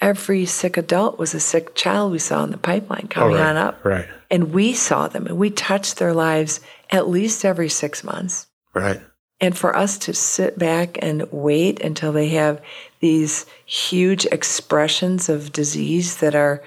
every 0.00 0.44
sick 0.46 0.76
adult 0.76 1.18
was 1.18 1.34
a 1.34 1.40
sick 1.40 1.74
child 1.74 2.12
we 2.12 2.18
saw 2.18 2.44
in 2.44 2.50
the 2.50 2.58
pipeline 2.58 3.04
oh, 3.04 3.08
coming 3.14 3.36
Oh, 3.36 3.40
right. 3.40 3.48
on 3.50 3.56
up. 3.56 3.84
Right. 3.84 4.06
And 4.30 4.52
we 4.52 4.74
saw 4.74 5.08
them 5.08 5.26
and 5.26 5.38
we 5.38 5.50
touched 5.50 5.96
their 5.98 6.12
lives 6.12 6.60
at 6.90 7.08
least 7.08 7.44
every 7.44 7.68
six 7.68 8.04
months. 8.04 8.46
Right. 8.74 9.00
And 9.40 9.56
for 9.56 9.76
us 9.76 9.98
to 9.98 10.14
sit 10.14 10.58
back 10.58 10.98
and 11.02 11.30
wait 11.30 11.80
until 11.80 12.12
they 12.12 12.28
have 12.30 12.60
these 13.00 13.44
huge 13.66 14.24
expressions 14.26 15.28
of 15.28 15.52
disease 15.52 16.16
that 16.18 16.34
are, 16.34 16.62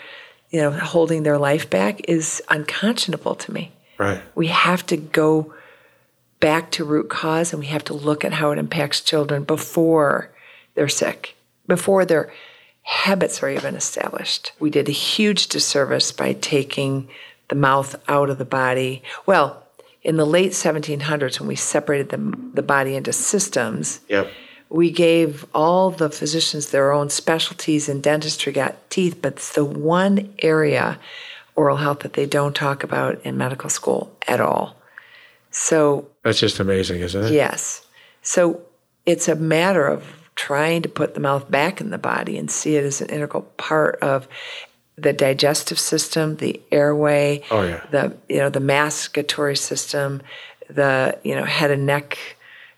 you 0.52 0.62
know, 0.62 0.72
holding 0.72 1.24
their 1.24 1.38
life 1.40 1.70
back 1.70 2.02
is 2.08 2.42
unconscionable 2.50 3.36
to 3.36 3.52
me. 3.54 3.72
Right. 3.98 4.22
We 4.36 4.48
have 4.48 4.86
to 4.88 4.98
go 4.98 5.54
back 6.40 6.72
to 6.72 6.84
root 6.86 7.10
cause 7.10 7.52
and 7.52 7.60
we 7.60 7.68
have 7.68 7.84
to 7.86 7.94
look 7.94 8.24
at 8.24 8.34
how 8.34 8.52
it 8.52 8.60
impacts 8.60 9.02
children 9.02 9.44
before 9.44 10.32
they're 10.76 10.88
sick, 10.88 11.36
before 11.68 12.06
their 12.06 12.32
habits 12.84 13.44
are 13.44 13.50
even 13.50 13.76
established. 13.76 14.54
We 14.60 14.70
did 14.70 14.88
a 14.88 14.94
huge 14.94 15.48
disservice 15.48 16.12
by 16.12 16.34
taking 16.34 17.10
the 17.50 17.56
mouth 17.56 17.96
out 18.08 18.30
of 18.30 18.38
the 18.38 18.46
body. 18.46 19.04
Well, 19.26 19.66
in 20.02 20.16
the 20.18 20.26
late 20.26 20.54
1700s, 20.54 21.40
when 21.40 21.48
we 21.48 21.56
separated 21.56 22.10
the, 22.10 22.38
the 22.54 22.62
body 22.64 22.96
into 22.96 23.12
systems, 23.12 24.00
Yep. 24.08 24.32
we 24.70 24.92
gave 24.92 25.46
all 25.54 25.92
the 25.92 26.10
physicians 26.10 26.70
their 26.70 26.92
own 26.92 27.10
specialties 27.10 27.90
in 27.90 28.00
dentistry 28.02 28.54
got 28.54 28.90
teeth, 28.90 29.20
but 29.22 29.34
it's 29.34 29.54
the 29.54 29.66
one 29.66 30.34
area, 30.40 30.98
oral 31.56 31.78
health, 31.78 32.00
that 32.00 32.14
they 32.14 32.26
don't 32.26 32.56
talk 32.56 32.84
about 32.84 33.20
in 33.26 33.38
medical 33.38 33.70
school 33.70 34.16
at 34.28 34.40
all. 34.40 34.76
So, 35.52 36.08
That's 36.24 36.40
just 36.40 36.60
amazing, 36.60 37.02
isn't 37.02 37.26
it? 37.26 37.32
yes. 37.34 37.86
So 38.22 38.62
it's 39.06 39.28
a 39.28 39.36
matter 39.36 39.88
of 39.88 40.04
trying 40.36 40.82
to 40.84 40.90
put 40.90 41.14
the 41.16 41.20
mouth 41.20 41.50
back 41.50 41.82
in 41.82 41.90
the 41.90 41.98
body 41.98 42.38
and 42.38 42.50
see 42.52 42.76
it 42.76 42.84
as 42.84 43.02
an 43.02 43.10
integral 43.10 43.42
part 43.58 43.98
of 44.02 44.28
the 44.98 45.14
digestive 45.14 45.80
system, 45.80 46.36
the 46.38 46.62
airway, 46.72 47.42
Oh, 47.52 47.64
yeah. 47.64 47.82
the 47.92 48.16
you 48.28 48.38
know 48.38 48.50
the 48.50 48.60
masticatory 48.60 49.58
system, 49.58 50.22
the 50.70 51.18
you 51.24 51.34
know 51.36 51.46
head 51.46 51.72
and 51.72 51.86
neck 51.86 52.18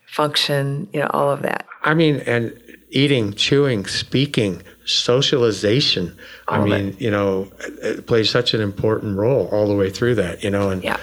function, 0.06 0.88
you 0.92 1.00
know 1.00 1.08
all 1.12 1.30
of 1.30 1.42
that. 1.42 1.66
I 1.82 1.94
mean, 1.94 2.16
and 2.26 2.56
eating, 2.90 3.32
chewing, 3.34 3.86
speaking, 3.86 4.62
socialization. 4.84 6.16
I 6.48 6.58
All 6.58 6.62
of 6.64 6.68
mean, 6.68 6.96
you 6.98 7.10
know, 7.10 7.50
it, 7.60 7.98
it 7.98 8.06
plays 8.06 8.30
such 8.30 8.54
an 8.54 8.60
important 8.60 9.16
role 9.18 9.48
all 9.50 9.66
the 9.66 9.74
way 9.74 9.90
through 9.90 10.14
that, 10.16 10.42
you 10.44 10.50
know, 10.50 10.70
and 10.70 10.82
Yeah. 10.84 10.98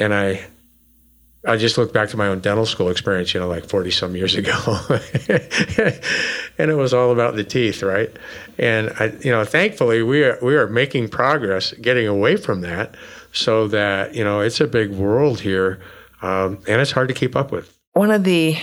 and 0.00 0.14
I 0.14 0.46
I 1.46 1.56
just 1.56 1.78
look 1.78 1.92
back 1.92 2.08
to 2.10 2.16
my 2.16 2.26
own 2.26 2.40
dental 2.40 2.66
school 2.66 2.88
experience, 2.88 3.32
you 3.32 3.40
know, 3.40 3.48
like 3.48 3.68
40 3.68 3.90
some 3.90 4.16
years 4.16 4.34
ago. 4.34 4.52
and 6.58 6.70
it 6.70 6.76
was 6.76 6.92
all 6.92 7.12
about 7.12 7.36
the 7.36 7.44
teeth, 7.44 7.82
right? 7.82 8.10
And 8.58 8.92
I 8.98 9.12
you 9.22 9.30
know, 9.30 9.44
thankfully 9.44 10.02
we 10.02 10.24
are 10.24 10.38
we 10.42 10.56
are 10.56 10.66
making 10.66 11.08
progress 11.08 11.72
getting 11.74 12.06
away 12.06 12.36
from 12.36 12.62
that 12.62 12.96
so 13.32 13.68
that, 13.68 14.14
you 14.14 14.24
know, 14.24 14.40
it's 14.40 14.60
a 14.60 14.66
big 14.66 14.90
world 14.90 15.40
here. 15.40 15.80
Um, 16.22 16.58
and 16.66 16.80
it's 16.80 16.92
hard 16.92 17.08
to 17.08 17.14
keep 17.14 17.36
up 17.36 17.52
with. 17.52 17.78
one 17.92 18.10
of 18.10 18.24
the 18.24 18.56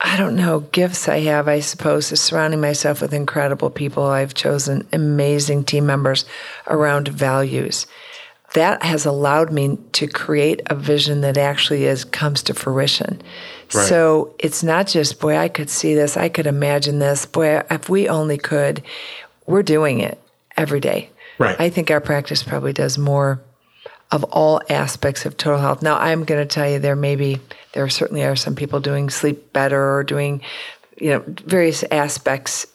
I 0.00 0.16
don't 0.16 0.36
know 0.36 0.60
gifts 0.60 1.08
I 1.08 1.20
have, 1.20 1.48
I 1.48 1.58
suppose, 1.58 2.12
is 2.12 2.20
surrounding 2.20 2.60
myself 2.60 3.02
with 3.02 3.12
incredible 3.12 3.68
people. 3.68 4.04
I've 4.04 4.32
chosen 4.32 4.86
amazing 4.92 5.64
team 5.64 5.86
members 5.86 6.24
around 6.68 7.08
values. 7.08 7.86
That 8.54 8.82
has 8.82 9.04
allowed 9.04 9.52
me 9.52 9.78
to 9.92 10.06
create 10.06 10.62
a 10.66 10.74
vision 10.74 11.20
that 11.20 11.36
actually 11.36 11.84
is 11.84 12.04
comes 12.04 12.42
to 12.44 12.54
fruition. 12.54 13.20
Right. 13.74 13.86
So 13.86 14.34
it's 14.38 14.62
not 14.62 14.86
just 14.86 15.20
boy, 15.20 15.36
I 15.36 15.48
could 15.48 15.68
see 15.68 15.94
this, 15.94 16.16
I 16.16 16.28
could 16.28 16.46
imagine 16.46 16.98
this. 16.98 17.26
Boy, 17.26 17.62
if 17.70 17.88
we 17.88 18.08
only 18.08 18.38
could, 18.38 18.82
we're 19.46 19.62
doing 19.62 20.00
it 20.00 20.18
every 20.56 20.80
day. 20.80 21.10
Right. 21.38 21.60
I 21.60 21.68
think 21.68 21.90
our 21.90 22.00
practice 22.00 22.42
probably 22.42 22.72
does 22.72 22.96
more 22.96 23.40
of 24.10 24.24
all 24.24 24.62
aspects 24.70 25.26
of 25.26 25.36
total 25.36 25.60
health. 25.60 25.82
Now, 25.82 25.98
I'm 25.98 26.24
going 26.24 26.40
to 26.40 26.46
tell 26.46 26.68
you 26.68 26.78
there 26.78 26.96
may 26.96 27.14
be, 27.14 27.38
there 27.74 27.88
certainly 27.90 28.24
are 28.24 28.34
some 28.36 28.54
people 28.54 28.80
doing 28.80 29.10
sleep 29.10 29.52
better 29.52 29.96
or 29.96 30.02
doing 30.02 30.40
you 30.96 31.10
know, 31.10 31.22
various 31.26 31.84
aspects 31.90 32.66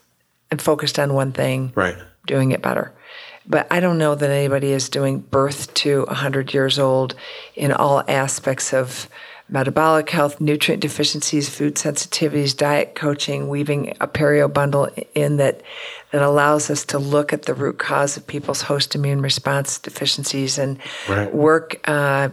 and 0.51 0.61
focused 0.61 0.99
on 0.99 1.13
one 1.13 1.31
thing, 1.31 1.73
Right. 1.75 1.97
doing 2.27 2.51
it 2.51 2.61
better. 2.61 2.93
But 3.45 3.67
I 3.71 3.79
don't 3.79 3.97
know 3.97 4.15
that 4.15 4.29
anybody 4.29 4.71
is 4.71 4.89
doing 4.89 5.19
birth 5.19 5.73
to 5.75 6.05
100 6.05 6.53
years 6.53 6.79
old 6.79 7.15
in 7.55 7.71
all 7.71 8.03
aspects 8.07 8.73
of 8.73 9.09
metabolic 9.49 10.09
health, 10.09 10.39
nutrient 10.39 10.81
deficiencies, 10.81 11.49
food 11.49 11.75
sensitivities, 11.75 12.55
diet 12.55 12.95
coaching, 12.95 13.49
weaving 13.49 13.95
a 13.99 14.07
perio 14.07 14.51
bundle 14.51 14.89
in 15.13 15.37
that 15.37 15.61
that 16.11 16.21
allows 16.21 16.69
us 16.69 16.85
to 16.85 16.99
look 16.99 17.33
at 17.33 17.43
the 17.43 17.53
root 17.53 17.77
cause 17.77 18.15
of 18.17 18.25
people's 18.25 18.61
host 18.61 18.95
immune 18.95 19.21
response 19.21 19.79
deficiencies 19.79 20.57
and 20.57 20.77
Right. 21.09 21.33
work. 21.33 21.79
Uh, 21.87 22.29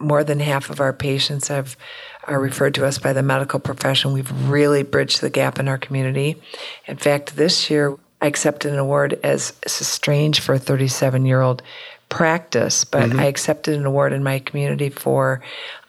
more 0.00 0.24
than 0.24 0.40
half 0.40 0.70
of 0.70 0.80
our 0.80 0.92
patients 0.92 1.48
have 1.48 1.76
are 2.24 2.40
referred 2.40 2.74
to 2.74 2.84
us 2.84 2.98
by 2.98 3.12
the 3.12 3.22
medical 3.22 3.60
profession. 3.60 4.12
We've 4.12 4.50
really 4.50 4.82
bridged 4.82 5.20
the 5.20 5.30
gap 5.30 5.58
in 5.58 5.68
our 5.68 5.78
community. 5.78 6.42
In 6.86 6.96
fact, 6.96 7.36
this 7.36 7.70
year 7.70 7.96
I 8.20 8.26
accepted 8.26 8.72
an 8.72 8.78
award 8.78 9.18
as 9.22 9.52
this 9.62 9.80
is 9.80 9.86
strange 9.86 10.40
for 10.40 10.54
a 10.54 10.58
37 10.58 11.24
year 11.24 11.40
old 11.40 11.62
practice, 12.08 12.84
but 12.84 13.10
mm-hmm. 13.10 13.20
I 13.20 13.26
accepted 13.26 13.78
an 13.78 13.86
award 13.86 14.12
in 14.12 14.22
my 14.22 14.40
community 14.40 14.88
for 14.88 15.42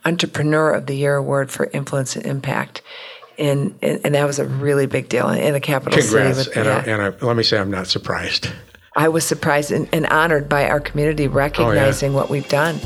Entrepreneur 0.05 0.71
of 0.71 0.85
the 0.85 0.95
Year 0.95 1.15
award 1.15 1.51
for 1.51 1.65
influence 1.73 2.15
and 2.15 2.25
impact. 2.25 2.81
And, 3.37 3.77
and, 3.81 4.01
and 4.03 4.15
that 4.15 4.27
was 4.27 4.37
a 4.37 4.45
really 4.45 4.85
big 4.85 5.07
deal 5.07 5.29
in 5.29 5.55
a 5.55 5.59
capital 5.61 5.97
Congrats. 5.97 6.37
city. 6.37 6.49
With, 6.49 6.57
and 6.57 6.65
yeah. 6.65 6.83
I, 6.85 7.03
and 7.05 7.15
I, 7.15 7.25
let 7.25 7.37
me 7.37 7.43
say, 7.43 7.57
I'm 7.57 7.71
not 7.71 7.87
surprised. 7.87 8.49
I 8.95 9.07
was 9.07 9.25
surprised 9.25 9.71
and, 9.71 9.87
and 9.93 10.05
honored 10.07 10.49
by 10.49 10.67
our 10.67 10.79
community 10.79 11.27
oh, 11.27 11.31
recognizing 11.31 12.13
what 12.13 12.29
we've 12.29 12.49
done. 12.49 12.79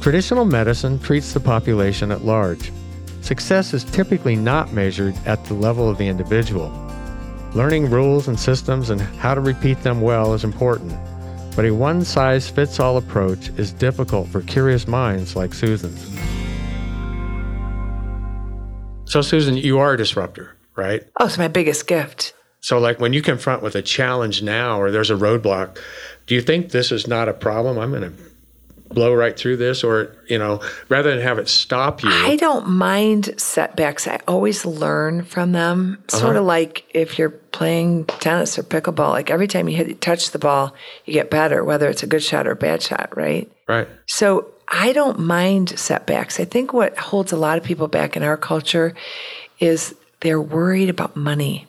Traditional 0.00 0.44
medicine 0.44 0.98
treats 0.98 1.32
the 1.32 1.40
population 1.40 2.12
at 2.12 2.24
large. 2.24 2.70
Success 3.24 3.72
is 3.72 3.84
typically 3.84 4.36
not 4.36 4.74
measured 4.74 5.14
at 5.24 5.42
the 5.46 5.54
level 5.54 5.88
of 5.88 5.96
the 5.96 6.06
individual. 6.06 6.70
Learning 7.54 7.88
rules 7.88 8.28
and 8.28 8.38
systems 8.38 8.90
and 8.90 9.00
how 9.00 9.34
to 9.34 9.40
repeat 9.40 9.82
them 9.82 10.02
well 10.02 10.34
is 10.34 10.44
important, 10.44 10.94
but 11.56 11.64
a 11.64 11.70
one 11.70 12.04
size 12.04 12.50
fits 12.50 12.78
all 12.78 12.98
approach 12.98 13.48
is 13.56 13.72
difficult 13.72 14.28
for 14.28 14.42
curious 14.42 14.86
minds 14.86 15.34
like 15.36 15.54
Susan's. 15.54 16.02
So, 19.06 19.22
Susan, 19.22 19.56
you 19.56 19.78
are 19.78 19.94
a 19.94 19.96
disruptor, 19.96 20.54
right? 20.76 21.02
Oh, 21.18 21.24
it's 21.24 21.38
my 21.38 21.48
biggest 21.48 21.86
gift. 21.86 22.34
So, 22.60 22.78
like 22.78 23.00
when 23.00 23.14
you 23.14 23.22
confront 23.22 23.62
with 23.62 23.74
a 23.74 23.80
challenge 23.80 24.42
now 24.42 24.78
or 24.78 24.90
there's 24.90 25.10
a 25.10 25.14
roadblock, 25.14 25.78
do 26.26 26.34
you 26.34 26.42
think 26.42 26.72
this 26.72 26.92
is 26.92 27.06
not 27.06 27.30
a 27.30 27.32
problem? 27.32 27.78
I'm 27.78 27.88
going 27.88 28.02
to 28.02 28.33
blow 28.88 29.14
right 29.14 29.36
through 29.36 29.56
this, 29.56 29.82
or 29.82 30.14
you 30.28 30.38
know, 30.38 30.60
rather 30.88 31.10
than 31.10 31.20
have 31.20 31.38
it 31.38 31.48
stop 31.48 32.02
you. 32.02 32.10
I 32.10 32.36
don't 32.36 32.68
mind 32.68 33.34
setbacks. 33.36 34.06
I 34.06 34.20
always 34.28 34.64
learn 34.64 35.24
from 35.24 35.52
them. 35.52 35.98
Uh-huh. 36.08 36.18
Sort 36.18 36.36
of 36.36 36.44
like 36.44 36.84
if 36.94 37.18
you're 37.18 37.30
playing 37.30 38.04
tennis 38.06 38.58
or 38.58 38.62
pickleball, 38.62 39.10
like 39.10 39.30
every 39.30 39.48
time 39.48 39.68
you 39.68 39.76
hit, 39.76 40.00
touch 40.00 40.30
the 40.30 40.38
ball, 40.38 40.74
you 41.04 41.12
get 41.12 41.30
better, 41.30 41.64
whether 41.64 41.88
it's 41.88 42.02
a 42.02 42.06
good 42.06 42.22
shot 42.22 42.46
or 42.46 42.52
a 42.52 42.56
bad 42.56 42.82
shot, 42.82 43.16
right? 43.16 43.50
right. 43.68 43.88
So 44.06 44.50
I 44.68 44.92
don't 44.92 45.18
mind 45.18 45.78
setbacks. 45.78 46.40
I 46.40 46.44
think 46.44 46.72
what 46.72 46.96
holds 46.96 47.32
a 47.32 47.36
lot 47.36 47.58
of 47.58 47.64
people 47.64 47.88
back 47.88 48.16
in 48.16 48.22
our 48.22 48.36
culture 48.36 48.94
is 49.60 49.94
they're 50.20 50.40
worried 50.40 50.88
about 50.88 51.16
money. 51.16 51.66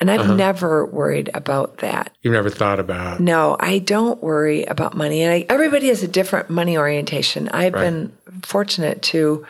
And 0.00 0.10
I've 0.10 0.20
uh-huh. 0.20 0.36
never 0.36 0.86
worried 0.86 1.30
about 1.34 1.78
that. 1.78 2.14
You've 2.22 2.34
never 2.34 2.50
thought 2.50 2.78
about. 2.78 3.20
No, 3.20 3.56
I 3.58 3.78
don't 3.78 4.22
worry 4.22 4.64
about 4.64 4.96
money. 4.96 5.22
And 5.22 5.32
I, 5.32 5.46
everybody 5.48 5.88
has 5.88 6.02
a 6.02 6.08
different 6.08 6.50
money 6.50 6.78
orientation. 6.78 7.48
I've 7.48 7.72
been 7.72 8.12
fortunate 8.42 9.02
to 9.02 9.44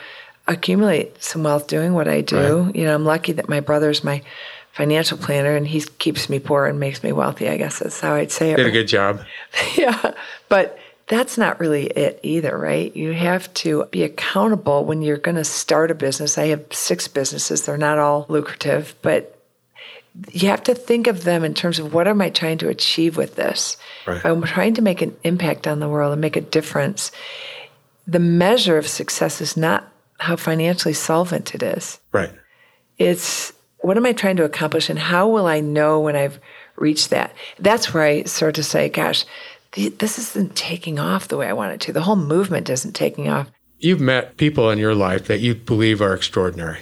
accumulate 0.46 1.22
some 1.22 1.42
wealth 1.42 1.66
doing 1.66 1.92
what 1.92 2.08
I 2.08 2.22
do. 2.22 2.72
You 2.74 2.84
know, 2.84 2.94
I'm 2.94 3.04
lucky 3.04 3.32
that 3.32 3.48
my 3.48 3.60
brother's 3.60 4.02
my 4.02 4.22
financial 4.72 5.18
planner 5.18 5.56
and 5.56 5.66
he 5.66 5.80
keeps 5.98 6.30
me 6.30 6.38
poor 6.38 6.66
and 6.66 6.80
makes 6.80 7.02
me 7.02 7.12
wealthy. 7.12 7.48
I 7.48 7.56
guess 7.56 7.80
that's 7.80 8.00
how 8.00 8.14
I'd 8.14 8.30
say 8.30 8.52
it. 8.52 8.56
Did 8.56 8.66
a 8.66 8.70
good 8.70 8.88
job. 8.88 9.20
yeah. 9.76 10.12
But 10.48 10.78
that's 11.08 11.36
not 11.36 11.58
really 11.58 11.86
it 11.86 12.20
either, 12.22 12.56
right? 12.56 12.94
You 12.94 13.12
have 13.12 13.52
to 13.54 13.86
be 13.90 14.02
accountable 14.04 14.84
when 14.84 15.02
you're 15.02 15.16
going 15.16 15.36
to 15.36 15.44
start 15.44 15.90
a 15.90 15.94
business. 15.94 16.38
I 16.38 16.46
have 16.48 16.64
six 16.70 17.08
businesses. 17.08 17.66
They're 17.66 17.76
not 17.76 17.98
all 17.98 18.26
lucrative, 18.28 18.94
but 19.02 19.37
you 20.32 20.48
have 20.48 20.62
to 20.64 20.74
think 20.74 21.06
of 21.06 21.24
them 21.24 21.44
in 21.44 21.54
terms 21.54 21.78
of 21.78 21.94
what 21.94 22.08
am 22.08 22.20
I 22.20 22.30
trying 22.30 22.58
to 22.58 22.68
achieve 22.68 23.16
with 23.16 23.36
this? 23.36 23.76
Right. 24.06 24.16
If 24.16 24.26
I'm 24.26 24.42
trying 24.42 24.74
to 24.74 24.82
make 24.82 25.02
an 25.02 25.16
impact 25.24 25.66
on 25.66 25.80
the 25.80 25.88
world 25.88 26.12
and 26.12 26.20
make 26.20 26.36
a 26.36 26.40
difference. 26.40 27.12
The 28.06 28.18
measure 28.18 28.78
of 28.78 28.88
success 28.88 29.40
is 29.40 29.56
not 29.56 29.92
how 30.18 30.36
financially 30.36 30.94
solvent 30.94 31.54
it 31.54 31.62
is. 31.62 32.00
Right. 32.12 32.32
It's 32.96 33.52
what 33.80 33.96
am 33.96 34.06
I 34.06 34.12
trying 34.12 34.36
to 34.36 34.44
accomplish 34.44 34.90
and 34.90 34.98
how 34.98 35.28
will 35.28 35.46
I 35.46 35.60
know 35.60 36.00
when 36.00 36.16
I've 36.16 36.40
reached 36.76 37.10
that? 37.10 37.32
That's 37.58 37.94
where 37.94 38.02
I 38.02 38.22
start 38.24 38.56
to 38.56 38.64
say, 38.64 38.88
gosh, 38.88 39.24
this 39.72 40.18
isn't 40.18 40.56
taking 40.56 40.98
off 40.98 41.28
the 41.28 41.36
way 41.36 41.46
I 41.46 41.52
want 41.52 41.72
it 41.72 41.80
to. 41.82 41.92
The 41.92 42.02
whole 42.02 42.16
movement 42.16 42.70
isn't 42.70 42.94
taking 42.96 43.28
off. 43.28 43.48
You've 43.78 44.00
met 44.00 44.36
people 44.36 44.70
in 44.70 44.78
your 44.78 44.94
life 44.94 45.28
that 45.28 45.38
you 45.38 45.54
believe 45.54 46.02
are 46.02 46.14
extraordinary, 46.14 46.80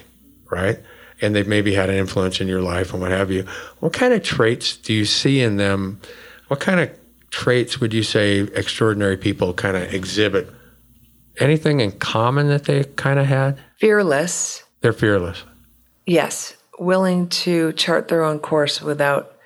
right? 0.50 0.78
And 1.20 1.34
they've 1.34 1.48
maybe 1.48 1.74
had 1.74 1.88
an 1.88 1.96
influence 1.96 2.40
in 2.40 2.48
your 2.48 2.60
life 2.60 2.92
and 2.92 3.00
what 3.00 3.10
have 3.10 3.30
you. 3.30 3.46
What 3.80 3.92
kind 3.94 4.12
of 4.12 4.22
traits 4.22 4.76
do 4.76 4.92
you 4.92 5.04
see 5.06 5.40
in 5.40 5.56
them? 5.56 6.00
What 6.48 6.60
kind 6.60 6.78
of 6.80 6.90
traits 7.30 7.80
would 7.80 7.94
you 7.94 8.02
say 8.02 8.40
extraordinary 8.40 9.16
people 9.16 9.54
kind 9.54 9.76
of 9.76 9.94
exhibit? 9.94 10.50
Anything 11.38 11.80
in 11.80 11.92
common 11.92 12.48
that 12.48 12.64
they 12.64 12.84
kind 12.84 13.18
of 13.18 13.26
had? 13.26 13.58
Fearless, 13.78 14.62
They're 14.80 14.92
fearless. 14.92 15.42
yes, 16.06 16.56
willing 16.78 17.28
to 17.28 17.72
chart 17.72 18.08
their 18.08 18.22
own 18.22 18.38
course 18.38 18.80
without 18.82 19.36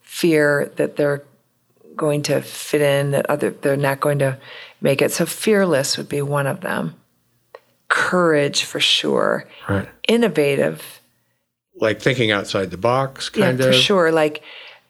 fear 0.00 0.72
that 0.76 0.96
they're 0.96 1.24
going 1.96 2.22
to 2.22 2.40
fit 2.40 2.80
in, 2.80 3.10
that 3.12 3.26
other 3.28 3.50
they're 3.50 3.76
not 3.76 3.98
going 4.00 4.18
to 4.20 4.38
make 4.80 5.02
it. 5.02 5.10
So 5.12 5.26
fearless 5.26 5.96
would 5.98 6.08
be 6.08 6.22
one 6.22 6.46
of 6.46 6.60
them. 6.60 6.94
Courage 7.88 8.64
for 8.64 8.80
sure. 8.80 9.48
Right. 9.68 9.88
Innovative, 10.08 11.00
Like 11.78 12.00
thinking 12.00 12.30
outside 12.30 12.70
the 12.70 12.76
box, 12.78 13.28
kind 13.28 13.58
yeah, 13.58 13.66
of. 13.66 13.74
for 13.74 13.78
sure. 13.80 14.10
Like, 14.12 14.42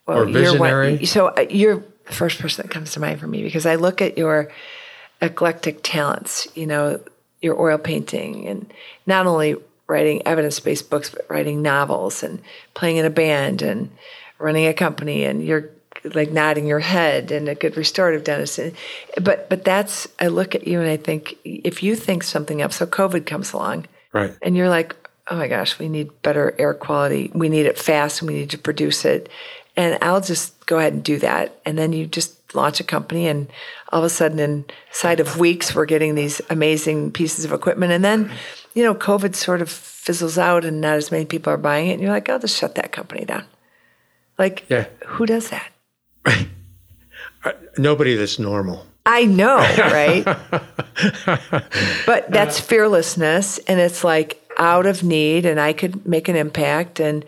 well, 0.06 0.18
Or 0.20 0.28
you're 0.28 0.58
one- 0.58 0.70
visionary? 0.70 1.06
so 1.06 1.28
uh, 1.28 1.46
you're 1.50 1.82
the 2.06 2.12
first 2.12 2.38
person 2.38 2.64
that 2.66 2.72
comes 2.72 2.92
to 2.92 3.00
mind 3.00 3.18
for 3.20 3.26
me 3.26 3.42
because 3.42 3.66
I 3.66 3.74
look 3.74 4.00
at 4.00 4.16
your 4.16 4.50
eclectic 5.20 5.80
talents. 5.82 6.46
You 6.54 6.66
know, 6.66 7.00
your 7.42 7.60
oil 7.60 7.78
painting 7.78 8.46
and 8.46 8.72
not 9.06 9.26
only 9.26 9.56
writing 9.88 10.22
evidence-based 10.26 10.90
books, 10.90 11.10
but 11.10 11.26
writing 11.28 11.62
novels 11.62 12.22
and 12.22 12.40
playing 12.74 12.96
in 12.96 13.04
a 13.04 13.10
band 13.10 13.62
and 13.62 13.90
running 14.38 14.66
a 14.66 14.74
company. 14.74 15.24
And 15.24 15.44
you're 15.44 15.70
like 16.14 16.30
nodding 16.30 16.66
your 16.66 16.80
head 16.80 17.30
and 17.32 17.48
a 17.48 17.54
good 17.54 17.76
restorative 17.76 18.22
dentist. 18.24 18.58
And, 18.58 18.72
but 19.22 19.48
but 19.48 19.64
that's 19.64 20.06
I 20.20 20.28
look 20.28 20.54
at 20.54 20.66
you 20.66 20.80
and 20.80 20.88
I 20.90 20.96
think 20.96 21.36
if 21.44 21.82
you 21.82 21.96
think 21.96 22.22
something 22.22 22.62
up, 22.62 22.72
so 22.72 22.86
COVID 22.86 23.26
comes 23.26 23.52
along 23.52 23.86
Right. 24.12 24.34
and 24.42 24.56
you're 24.56 24.68
like, 24.68 24.94
oh 25.28 25.36
my 25.36 25.48
gosh, 25.48 25.78
we 25.78 25.88
need 25.88 26.10
better 26.22 26.54
air 26.58 26.74
quality. 26.74 27.30
We 27.34 27.48
need 27.48 27.66
it 27.66 27.78
fast 27.78 28.20
and 28.22 28.28
we 28.30 28.34
need 28.36 28.50
to 28.50 28.58
produce 28.58 29.04
it. 29.04 29.28
And 29.76 29.98
I'll 30.02 30.20
just 30.20 30.64
go 30.66 30.78
ahead 30.78 30.92
and 30.94 31.02
do 31.04 31.18
that. 31.18 31.60
And 31.66 31.76
then 31.76 31.92
you 31.92 32.06
just 32.06 32.54
launch 32.54 32.80
a 32.80 32.84
company 32.84 33.26
and 33.26 33.48
all 33.92 33.98
of 34.00 34.04
a 34.04 34.08
sudden 34.10 34.64
inside 34.88 35.20
of 35.20 35.38
weeks 35.38 35.74
we're 35.74 35.84
getting 35.84 36.14
these 36.14 36.40
amazing 36.48 37.10
pieces 37.10 37.44
of 37.44 37.52
equipment. 37.52 37.92
And 37.92 38.04
then, 38.04 38.30
you 38.74 38.82
know, 38.82 38.94
COVID 38.94 39.34
sort 39.34 39.60
of 39.60 39.68
fizzles 39.70 40.38
out 40.38 40.64
and 40.64 40.80
not 40.80 40.96
as 40.96 41.10
many 41.10 41.24
people 41.24 41.52
are 41.52 41.58
buying 41.58 41.88
it. 41.88 41.94
And 41.94 42.02
you're 42.02 42.10
like, 42.12 42.28
I'll 42.28 42.38
just 42.38 42.56
shut 42.56 42.76
that 42.76 42.92
company 42.92 43.24
down. 43.24 43.44
Like, 44.38 44.64
Yeah. 44.68 44.86
who 45.06 45.26
does 45.26 45.50
that? 45.50 45.70
Nobody 47.78 48.16
that's 48.16 48.38
normal. 48.38 48.86
I 49.04 49.24
know, 49.24 49.58
right? 49.58 50.24
but 52.06 52.30
that's 52.30 52.58
uh, 52.58 52.62
fearlessness. 52.62 53.58
And 53.58 53.78
it's 53.78 54.02
like 54.02 54.42
out 54.58 54.86
of 54.86 55.02
need, 55.02 55.44
and 55.46 55.60
I 55.60 55.72
could 55.72 56.06
make 56.06 56.28
an 56.28 56.36
impact, 56.36 57.00
and 57.00 57.24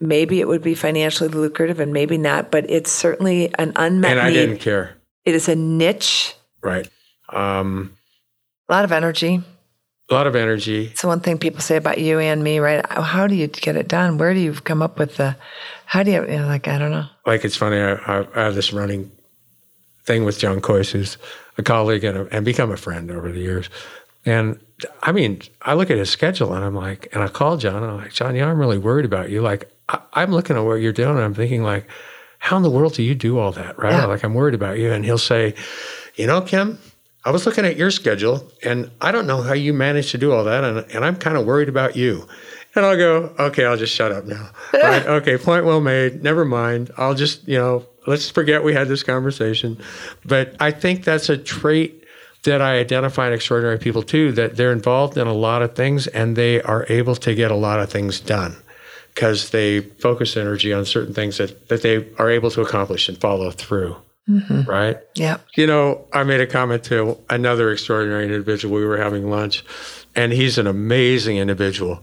maybe 0.00 0.40
it 0.40 0.48
would 0.48 0.62
be 0.62 0.74
financially 0.74 1.28
lucrative, 1.28 1.78
and 1.80 1.92
maybe 1.92 2.18
not, 2.18 2.50
but 2.50 2.68
it's 2.70 2.90
certainly 2.90 3.54
an 3.56 3.72
unmet 3.76 4.12
And 4.12 4.20
I 4.20 4.28
need. 4.30 4.34
didn't 4.34 4.58
care. 4.58 4.96
It 5.24 5.34
is 5.34 5.48
a 5.48 5.54
niche, 5.56 6.34
Right. 6.62 6.88
Um, 7.28 7.96
a 8.68 8.72
lot 8.72 8.84
of 8.84 8.92
energy. 8.92 9.42
a 10.10 10.14
lot 10.14 10.26
of 10.26 10.36
energy. 10.36 10.86
It's 10.86 11.02
the 11.02 11.08
one 11.08 11.20
thing 11.20 11.38
people 11.38 11.60
say 11.60 11.76
about 11.76 11.98
you 11.98 12.18
and 12.18 12.42
me, 12.44 12.58
right? 12.58 12.84
How 12.90 13.26
do 13.26 13.34
you 13.34 13.46
get 13.48 13.76
it 13.76 13.88
done? 13.88 14.18
Where 14.18 14.34
do 14.34 14.40
you 14.40 14.52
come 14.52 14.82
up 14.82 14.98
with 14.98 15.16
the, 15.16 15.36
how 15.86 16.02
do 16.02 16.10
you, 16.10 16.22
you 16.22 16.38
know, 16.38 16.46
like, 16.46 16.68
I 16.68 16.78
don't 16.78 16.90
know. 16.90 17.06
like 17.26 17.44
it's 17.44 17.56
funny. 17.56 17.78
I, 17.78 17.92
I, 17.94 18.26
I 18.34 18.44
have 18.44 18.54
this 18.54 18.72
running 18.72 19.10
thing 20.04 20.24
with 20.24 20.38
John 20.38 20.60
Kois, 20.60 20.90
who's 20.90 21.16
a 21.58 21.62
colleague 21.62 22.04
and, 22.04 22.18
a, 22.18 22.26
and 22.34 22.44
become 22.44 22.70
a 22.70 22.76
friend 22.76 23.10
over 23.10 23.30
the 23.32 23.40
years. 23.40 23.68
And 24.24 24.58
I 25.02 25.12
mean, 25.12 25.40
I 25.62 25.74
look 25.74 25.90
at 25.90 25.98
his 25.98 26.10
schedule 26.10 26.54
and 26.54 26.64
I'm 26.64 26.74
like, 26.74 27.08
and 27.12 27.22
I 27.22 27.28
call 27.28 27.56
John 27.56 27.82
and 27.82 27.92
I'm 27.92 27.96
like, 27.98 28.12
John, 28.12 28.34
yeah, 28.34 28.48
I'm 28.48 28.58
really 28.58 28.78
worried 28.78 29.04
about 29.04 29.30
you. 29.30 29.40
Like, 29.42 29.70
I, 29.88 30.00
I'm 30.12 30.32
looking 30.32 30.56
at 30.56 30.60
what 30.60 30.74
you're 30.74 30.92
doing 30.92 31.16
and 31.16 31.24
I'm 31.24 31.34
thinking, 31.34 31.62
like, 31.62 31.88
how 32.38 32.56
in 32.56 32.62
the 32.62 32.70
world 32.70 32.94
do 32.94 33.02
you 33.02 33.14
do 33.14 33.38
all 33.38 33.52
that? 33.52 33.78
Right? 33.78 33.92
Yeah. 33.92 34.06
Like, 34.06 34.24
I'm 34.24 34.34
worried 34.34 34.54
about 34.54 34.78
you. 34.78 34.92
And 34.92 35.04
he'll 35.04 35.18
say, 35.18 35.54
you 36.16 36.26
know, 36.26 36.40
Kim, 36.40 36.78
I 37.24 37.30
was 37.30 37.46
looking 37.46 37.64
at 37.64 37.76
your 37.76 37.90
schedule 37.90 38.50
and 38.64 38.90
I 39.00 39.12
don't 39.12 39.26
know 39.26 39.42
how 39.42 39.54
you 39.54 39.72
managed 39.72 40.10
to 40.10 40.18
do 40.18 40.32
all 40.32 40.44
that. 40.44 40.64
And, 40.64 40.78
and 40.92 41.04
I'm 41.04 41.16
kind 41.16 41.36
of 41.36 41.46
worried 41.46 41.68
about 41.68 41.96
you. 41.96 42.26
And 42.74 42.84
I'll 42.86 42.96
go, 42.96 43.34
okay, 43.38 43.64
I'll 43.64 43.76
just 43.76 43.94
shut 43.94 44.12
up 44.12 44.24
now. 44.24 44.50
right, 44.72 45.06
okay, 45.06 45.36
point 45.36 45.64
well 45.64 45.80
made. 45.80 46.22
Never 46.22 46.44
mind. 46.44 46.90
I'll 46.96 47.14
just, 47.14 47.46
you 47.46 47.58
know, 47.58 47.86
let's 48.06 48.30
forget 48.30 48.64
we 48.64 48.72
had 48.72 48.88
this 48.88 49.02
conversation. 49.02 49.78
But 50.24 50.56
I 50.58 50.70
think 50.70 51.04
that's 51.04 51.28
a 51.28 51.36
trait 51.36 52.01
that 52.44 52.60
I 52.60 52.78
identify 52.78 53.28
in 53.28 53.32
extraordinary 53.32 53.78
people 53.78 54.02
too, 54.02 54.32
that 54.32 54.56
they're 54.56 54.72
involved 54.72 55.16
in 55.16 55.26
a 55.26 55.32
lot 55.32 55.62
of 55.62 55.74
things 55.74 56.06
and 56.08 56.36
they 56.36 56.60
are 56.62 56.86
able 56.88 57.14
to 57.16 57.34
get 57.34 57.50
a 57.50 57.56
lot 57.56 57.80
of 57.80 57.90
things 57.90 58.20
done 58.20 58.56
because 59.14 59.50
they 59.50 59.80
focus 59.80 60.36
energy 60.36 60.72
on 60.72 60.84
certain 60.84 61.14
things 61.14 61.38
that, 61.38 61.68
that 61.68 61.82
they 61.82 62.08
are 62.18 62.30
able 62.30 62.50
to 62.50 62.62
accomplish 62.62 63.08
and 63.08 63.18
follow 63.18 63.50
through. 63.50 63.96
Mm-hmm. 64.28 64.70
Right? 64.70 64.98
Yeah. 65.16 65.38
You 65.56 65.66
know, 65.66 66.06
I 66.12 66.22
made 66.22 66.40
a 66.40 66.46
comment 66.46 66.84
to 66.84 67.18
another 67.28 67.72
extraordinary 67.72 68.24
individual. 68.24 68.74
We 68.74 68.84
were 68.84 68.96
having 68.96 69.28
lunch, 69.28 69.64
and 70.14 70.32
he's 70.32 70.58
an 70.58 70.68
amazing 70.68 71.38
individual 71.38 72.02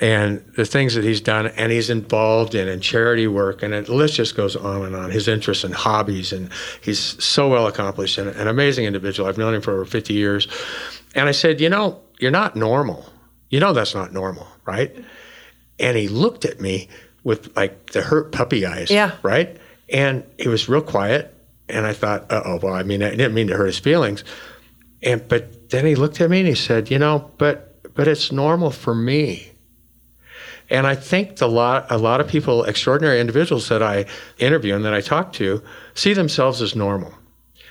and 0.00 0.44
the 0.56 0.64
things 0.64 0.94
that 0.94 1.04
he's 1.04 1.20
done 1.20 1.46
and 1.46 1.70
he's 1.70 1.90
involved 1.90 2.54
in 2.54 2.66
and 2.66 2.82
charity 2.82 3.26
work 3.26 3.62
and 3.62 3.72
the 3.72 3.94
list 3.94 4.14
just 4.14 4.34
goes 4.34 4.56
on 4.56 4.84
and 4.84 4.96
on. 4.96 5.10
His 5.10 5.28
interests 5.28 5.64
and 5.64 5.74
hobbies 5.74 6.32
and 6.32 6.50
he's 6.80 7.22
so 7.22 7.48
well 7.48 7.66
accomplished 7.66 8.18
and 8.18 8.28
an 8.30 8.48
amazing 8.48 8.84
individual. 8.84 9.28
I've 9.28 9.38
known 9.38 9.54
him 9.54 9.62
for 9.62 9.72
over 9.72 9.84
50 9.84 10.14
years. 10.14 10.48
And 11.14 11.28
i 11.28 11.32
said 11.32 11.60
you 11.60 11.68
know 11.68 12.00
you're 12.18 12.30
not 12.30 12.56
normal. 12.56 13.06
You 13.50 13.60
know 13.60 13.72
that's 13.72 13.94
not 13.94 14.12
normal 14.12 14.46
right? 14.64 14.96
And 15.78 15.96
he 15.96 16.08
looked 16.08 16.44
at 16.44 16.60
me 16.60 16.88
with 17.24 17.54
like 17.56 17.90
the 17.90 18.02
hurt 18.02 18.32
puppy 18.32 18.66
eyes 18.66 18.90
yeah. 18.90 19.12
right? 19.22 19.56
And 19.88 20.24
he 20.38 20.48
was 20.48 20.68
real 20.68 20.82
quiet 20.82 21.28
and 21.68 21.86
i 21.86 21.92
thought 21.92 22.26
oh 22.30 22.58
well 22.60 22.74
i 22.74 22.82
mean 22.82 23.02
i 23.02 23.10
didn't 23.10 23.32
mean 23.32 23.46
to 23.46 23.56
hurt 23.56 23.66
his 23.66 23.78
feelings. 23.78 24.24
And 25.02 25.26
but 25.28 25.70
then 25.70 25.84
he 25.86 25.94
looked 25.94 26.20
at 26.20 26.30
me 26.30 26.40
and 26.40 26.48
he 26.48 26.54
said 26.54 26.90
you 26.90 26.98
know 26.98 27.30
but 27.38 27.94
but 27.94 28.08
it's 28.08 28.32
normal 28.32 28.70
for 28.70 28.94
me 28.94 29.51
and 30.72 30.86
I 30.86 30.94
think 30.94 31.36
the 31.36 31.48
lot, 31.48 31.86
a 31.90 31.98
lot 31.98 32.22
of 32.22 32.28
people, 32.28 32.64
extraordinary 32.64 33.20
individuals 33.20 33.68
that 33.68 33.82
I 33.82 34.06
interview 34.38 34.74
and 34.74 34.84
that 34.86 34.94
I 34.94 35.02
talk 35.02 35.34
to, 35.34 35.62
see 35.94 36.14
themselves 36.14 36.62
as 36.62 36.74
normal. 36.74 37.12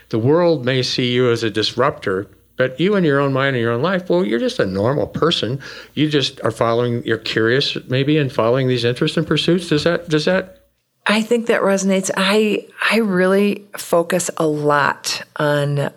The 0.10 0.20
world 0.20 0.66
may 0.66 0.84
see 0.84 1.12
you 1.12 1.32
as 1.32 1.42
a 1.42 1.50
disruptor, 1.50 2.30
but 2.58 2.80
you 2.80 2.96
in 2.96 3.04
your 3.04 3.20
own 3.20 3.34
mind 3.34 3.56
and 3.56 3.64
your 3.64 3.72
own 3.72 3.82
life, 3.82 4.08
well, 4.08 4.24
you're 4.24 4.40
just 4.40 4.60
a 4.60 4.68
normal 4.68 5.08
person. 5.08 5.60
You 5.96 6.10
just 6.10 6.40
are 6.44 6.52
following, 6.52 7.04
you're 7.04 7.18
curious 7.18 7.76
maybe 7.88 8.20
and 8.20 8.32
following 8.32 8.68
these 8.68 8.84
interests 8.84 9.18
and 9.18 9.26
pursuits. 9.26 9.70
Does 9.70 9.84
that, 9.84 10.08
does 10.08 10.26
that? 10.26 10.68
I 11.08 11.24
think 11.24 11.48
that 11.48 11.62
resonates. 11.62 12.12
I, 12.16 12.68
I 12.92 12.98
really 12.98 13.66
focus 13.78 14.30
a 14.38 14.46
lot 14.46 15.24
on 15.38 15.92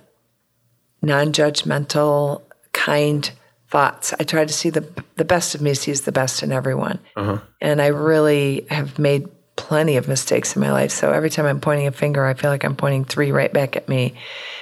non 1.02 1.32
judgmental, 1.34 2.40
kind 2.72 3.30
thoughts. 3.74 4.14
I 4.20 4.22
try 4.22 4.44
to 4.44 4.52
see 4.52 4.70
the 4.70 4.86
the 5.16 5.24
best 5.24 5.56
of 5.56 5.60
me 5.60 5.74
sees 5.74 6.02
the 6.02 6.12
best 6.12 6.44
in 6.44 6.52
everyone, 6.52 7.00
uh-huh. 7.16 7.38
and 7.60 7.82
I 7.82 7.88
really 7.88 8.66
have 8.70 9.00
made 9.00 9.28
plenty 9.56 9.96
of 9.96 10.06
mistakes 10.06 10.54
in 10.54 10.62
my 10.62 10.70
life. 10.70 10.92
So 10.92 11.10
every 11.10 11.28
time 11.28 11.44
I'm 11.44 11.58
pointing 11.58 11.88
a 11.88 11.92
finger, 11.92 12.24
I 12.24 12.34
feel 12.34 12.50
like 12.50 12.64
I'm 12.64 12.76
pointing 12.76 13.04
three 13.04 13.32
right 13.32 13.52
back 13.52 13.76
at 13.76 13.88
me. 13.88 14.14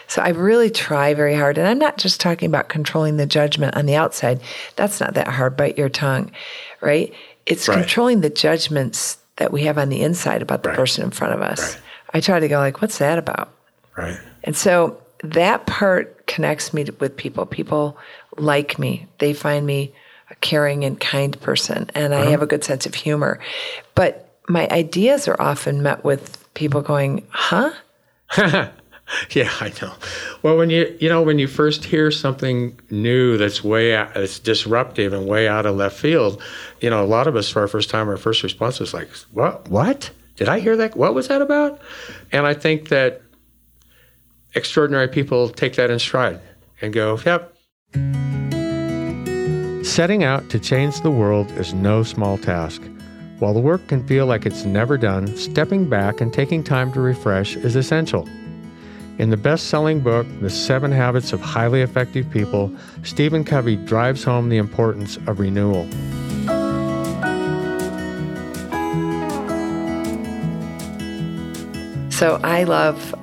So 0.07 0.23
I 0.23 0.31
really 0.31 0.71
try 0.71 1.13
very 1.13 1.35
hard, 1.35 1.59
and 1.59 1.69
I'm 1.69 1.79
not 1.79 1.99
just 1.99 2.23
talking 2.23 2.47
about 2.47 2.71
controlling 2.71 3.19
the 3.19 3.27
judgment 3.27 3.77
on 3.77 3.85
the 3.85 3.97
outside. 3.97 4.41
That's 4.77 4.99
not 4.99 5.13
that 5.13 5.29
hard. 5.29 5.59
Bite 5.59 5.77
your 5.77 5.91
tongue, 5.91 6.33
right? 6.81 7.13
It's 7.45 7.69
right. 7.69 7.77
controlling 7.77 8.23
the 8.23 8.31
judgments 8.31 9.19
that 9.37 9.53
we 9.53 9.65
have 9.65 9.77
on 9.77 9.91
the 9.91 10.01
inside 10.01 10.41
about 10.41 10.63
the 10.63 10.71
right. 10.71 10.79
person 10.79 11.05
in 11.05 11.11
front 11.11 11.35
of 11.35 11.43
us. 11.43 11.75
Right. 11.75 11.83
I 12.15 12.21
try 12.21 12.41
to 12.41 12.49
go 12.49 12.57
like, 12.57 12.81
what's 12.81 12.97
that 12.97 13.19
about? 13.19 13.53
Right. 13.95 14.19
And 14.43 14.57
so 14.57 15.03
that 15.23 15.67
part 15.67 16.22
connects 16.33 16.73
me 16.73 16.87
with 16.99 17.15
people. 17.17 17.45
People 17.45 17.99
like 18.39 18.79
me. 18.79 19.07
They 19.19 19.35
find 19.35 19.67
me 19.67 19.95
a 20.31 20.35
caring 20.37 20.83
and 20.85 20.99
kind 20.99 21.39
person, 21.41 21.91
and 21.95 22.15
uh-huh. 22.15 22.23
I 22.23 22.31
have 22.31 22.41
a 22.41 22.47
good 22.47 22.65
sense 22.65 22.87
of 22.87 22.95
humor. 22.95 23.39
But 23.95 24.35
my 24.49 24.67
ideas 24.69 25.29
are 25.29 25.41
often 25.41 25.83
met 25.83 26.05
with 26.05 26.53
people 26.55 26.81
going, 26.81 27.27
"Huh." 27.29 27.73
yeah, 28.39 28.71
I 29.61 29.73
know. 29.83 29.93
Well, 30.43 30.57
when 30.57 30.71
you 30.71 30.97
you 31.01 31.09
know 31.11 31.21
when 31.21 31.39
you 31.39 31.47
first 31.47 31.85
hear 31.85 32.11
something 32.11 32.81
new 32.91 33.37
that's 33.37 33.63
way 33.63 33.95
out, 33.95 34.17
it's 34.17 34.39
disruptive 34.39 35.13
and 35.13 35.27
way 35.27 35.49
out 35.49 35.67
of 35.67 35.77
left 35.77 35.99
field, 35.99 36.43
you 36.81 36.89
know, 36.89 37.05
a 37.05 37.07
lot 37.07 37.27
of 37.27 37.37
us 37.37 37.51
for 37.51 37.61
our 37.61 37.69
first 37.69 37.91
time, 37.91 38.09
our 38.09 38.17
first 38.17 38.43
response 38.43 38.81
is 38.81 38.95
like, 38.95 39.11
"What? 39.33 39.69
What? 39.69 40.11
Did 40.37 40.49
I 40.49 40.61
hear 40.61 40.79
that? 40.79 40.97
What 40.97 41.15
was 41.15 41.29
that 41.29 41.43
about?" 41.43 41.79
And 42.33 42.47
I 42.47 42.55
think 42.55 42.89
that 42.89 43.21
extraordinary 44.55 45.09
people 45.09 45.49
take 45.49 45.75
that 45.77 45.91
in 45.91 45.99
stride 45.99 46.41
and 46.81 46.93
go, 46.93 47.19
"Yep, 47.25 47.53
Setting 49.85 50.23
out 50.25 50.49
to 50.49 50.59
change 50.59 51.01
the 51.01 51.11
world 51.11 51.51
is 51.59 51.75
no 51.75 52.03
small 52.03 52.39
task. 52.39 52.81
While 53.41 53.53
the 53.53 53.61
work 53.61 53.87
can 53.89 54.07
feel 54.07 54.27
like 54.27 54.47
it's 54.47 54.65
never 54.65 54.97
done, 54.97 55.37
stepping 55.37 55.89
back 55.89 56.21
and 56.21 56.33
taking 56.33 56.63
time 56.63 56.93
to 56.93 57.01
refresh 57.01 57.57
is 57.57 57.77
essential. 57.77 58.27
In 59.19 59.31
the 59.31 59.37
best 59.37 59.67
selling 59.67 60.01
book, 60.01 60.27
The 60.41 60.49
Seven 60.49 60.93
Habits 60.93 61.33
of 61.33 61.41
Highly 61.41 61.83
Effective 61.83 62.31
People, 62.31 62.73
Stephen 63.03 63.45
Covey 63.45 63.77
drives 63.77 64.25
home 64.25 64.49
the 64.49 64.57
importance 64.57 65.19
of 65.27 65.41
renewal. 65.41 65.87
So 72.11 72.41
I 72.45 72.65
love 72.65 73.15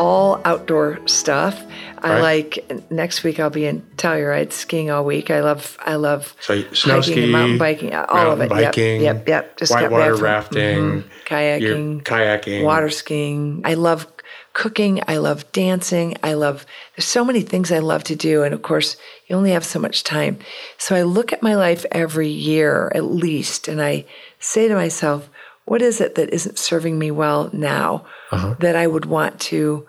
all 0.00 0.40
outdoor 0.46 1.06
stuff. 1.06 1.62
I 1.98 2.14
right. 2.14 2.22
like 2.22 2.90
next 2.90 3.22
week 3.22 3.38
I'll 3.38 3.50
be 3.50 3.66
in 3.66 3.82
Telluride 3.96 4.52
skiing 4.52 4.90
all 4.90 5.04
week. 5.04 5.30
I 5.30 5.40
love 5.40 5.76
I 5.80 5.96
love 5.96 6.34
so 6.40 6.62
snow 6.72 6.94
hiking 7.00 7.12
ski, 7.12 7.30
mountain 7.30 7.58
biking, 7.58 7.94
all 7.94 8.32
of 8.32 8.40
it. 8.40 8.48
Biking, 8.48 9.02
yep, 9.02 9.16
yep, 9.16 9.28
yep. 9.28 9.56
Just 9.58 9.72
whitewater 9.72 10.16
rafting, 10.16 10.78
mm-hmm, 10.78 11.08
kayaking, 11.26 12.02
kayaking, 12.02 12.64
water 12.64 12.88
skiing. 12.88 13.60
I 13.64 13.74
love 13.74 14.06
cooking. 14.54 15.02
I 15.06 15.18
love 15.18 15.50
dancing. 15.52 16.16
I 16.22 16.32
love 16.32 16.64
there's 16.96 17.04
so 17.04 17.22
many 17.22 17.42
things 17.42 17.70
I 17.70 17.80
love 17.80 18.02
to 18.04 18.16
do, 18.16 18.42
and 18.42 18.54
of 18.54 18.62
course 18.62 18.96
you 19.26 19.36
only 19.36 19.50
have 19.50 19.66
so 19.66 19.78
much 19.78 20.02
time. 20.02 20.38
So 20.78 20.96
I 20.96 21.02
look 21.02 21.34
at 21.34 21.42
my 21.42 21.54
life 21.54 21.84
every 21.92 22.30
year 22.30 22.90
at 22.94 23.04
least, 23.04 23.68
and 23.68 23.82
I 23.82 24.06
say 24.38 24.66
to 24.66 24.74
myself, 24.74 25.28
what 25.66 25.82
is 25.82 26.00
it 26.00 26.14
that 26.14 26.30
isn't 26.30 26.58
serving 26.58 26.98
me 26.98 27.10
well 27.10 27.50
now 27.52 28.06
uh-huh. 28.30 28.56
that 28.60 28.74
I 28.74 28.86
would 28.86 29.04
want 29.04 29.38
to 29.40 29.86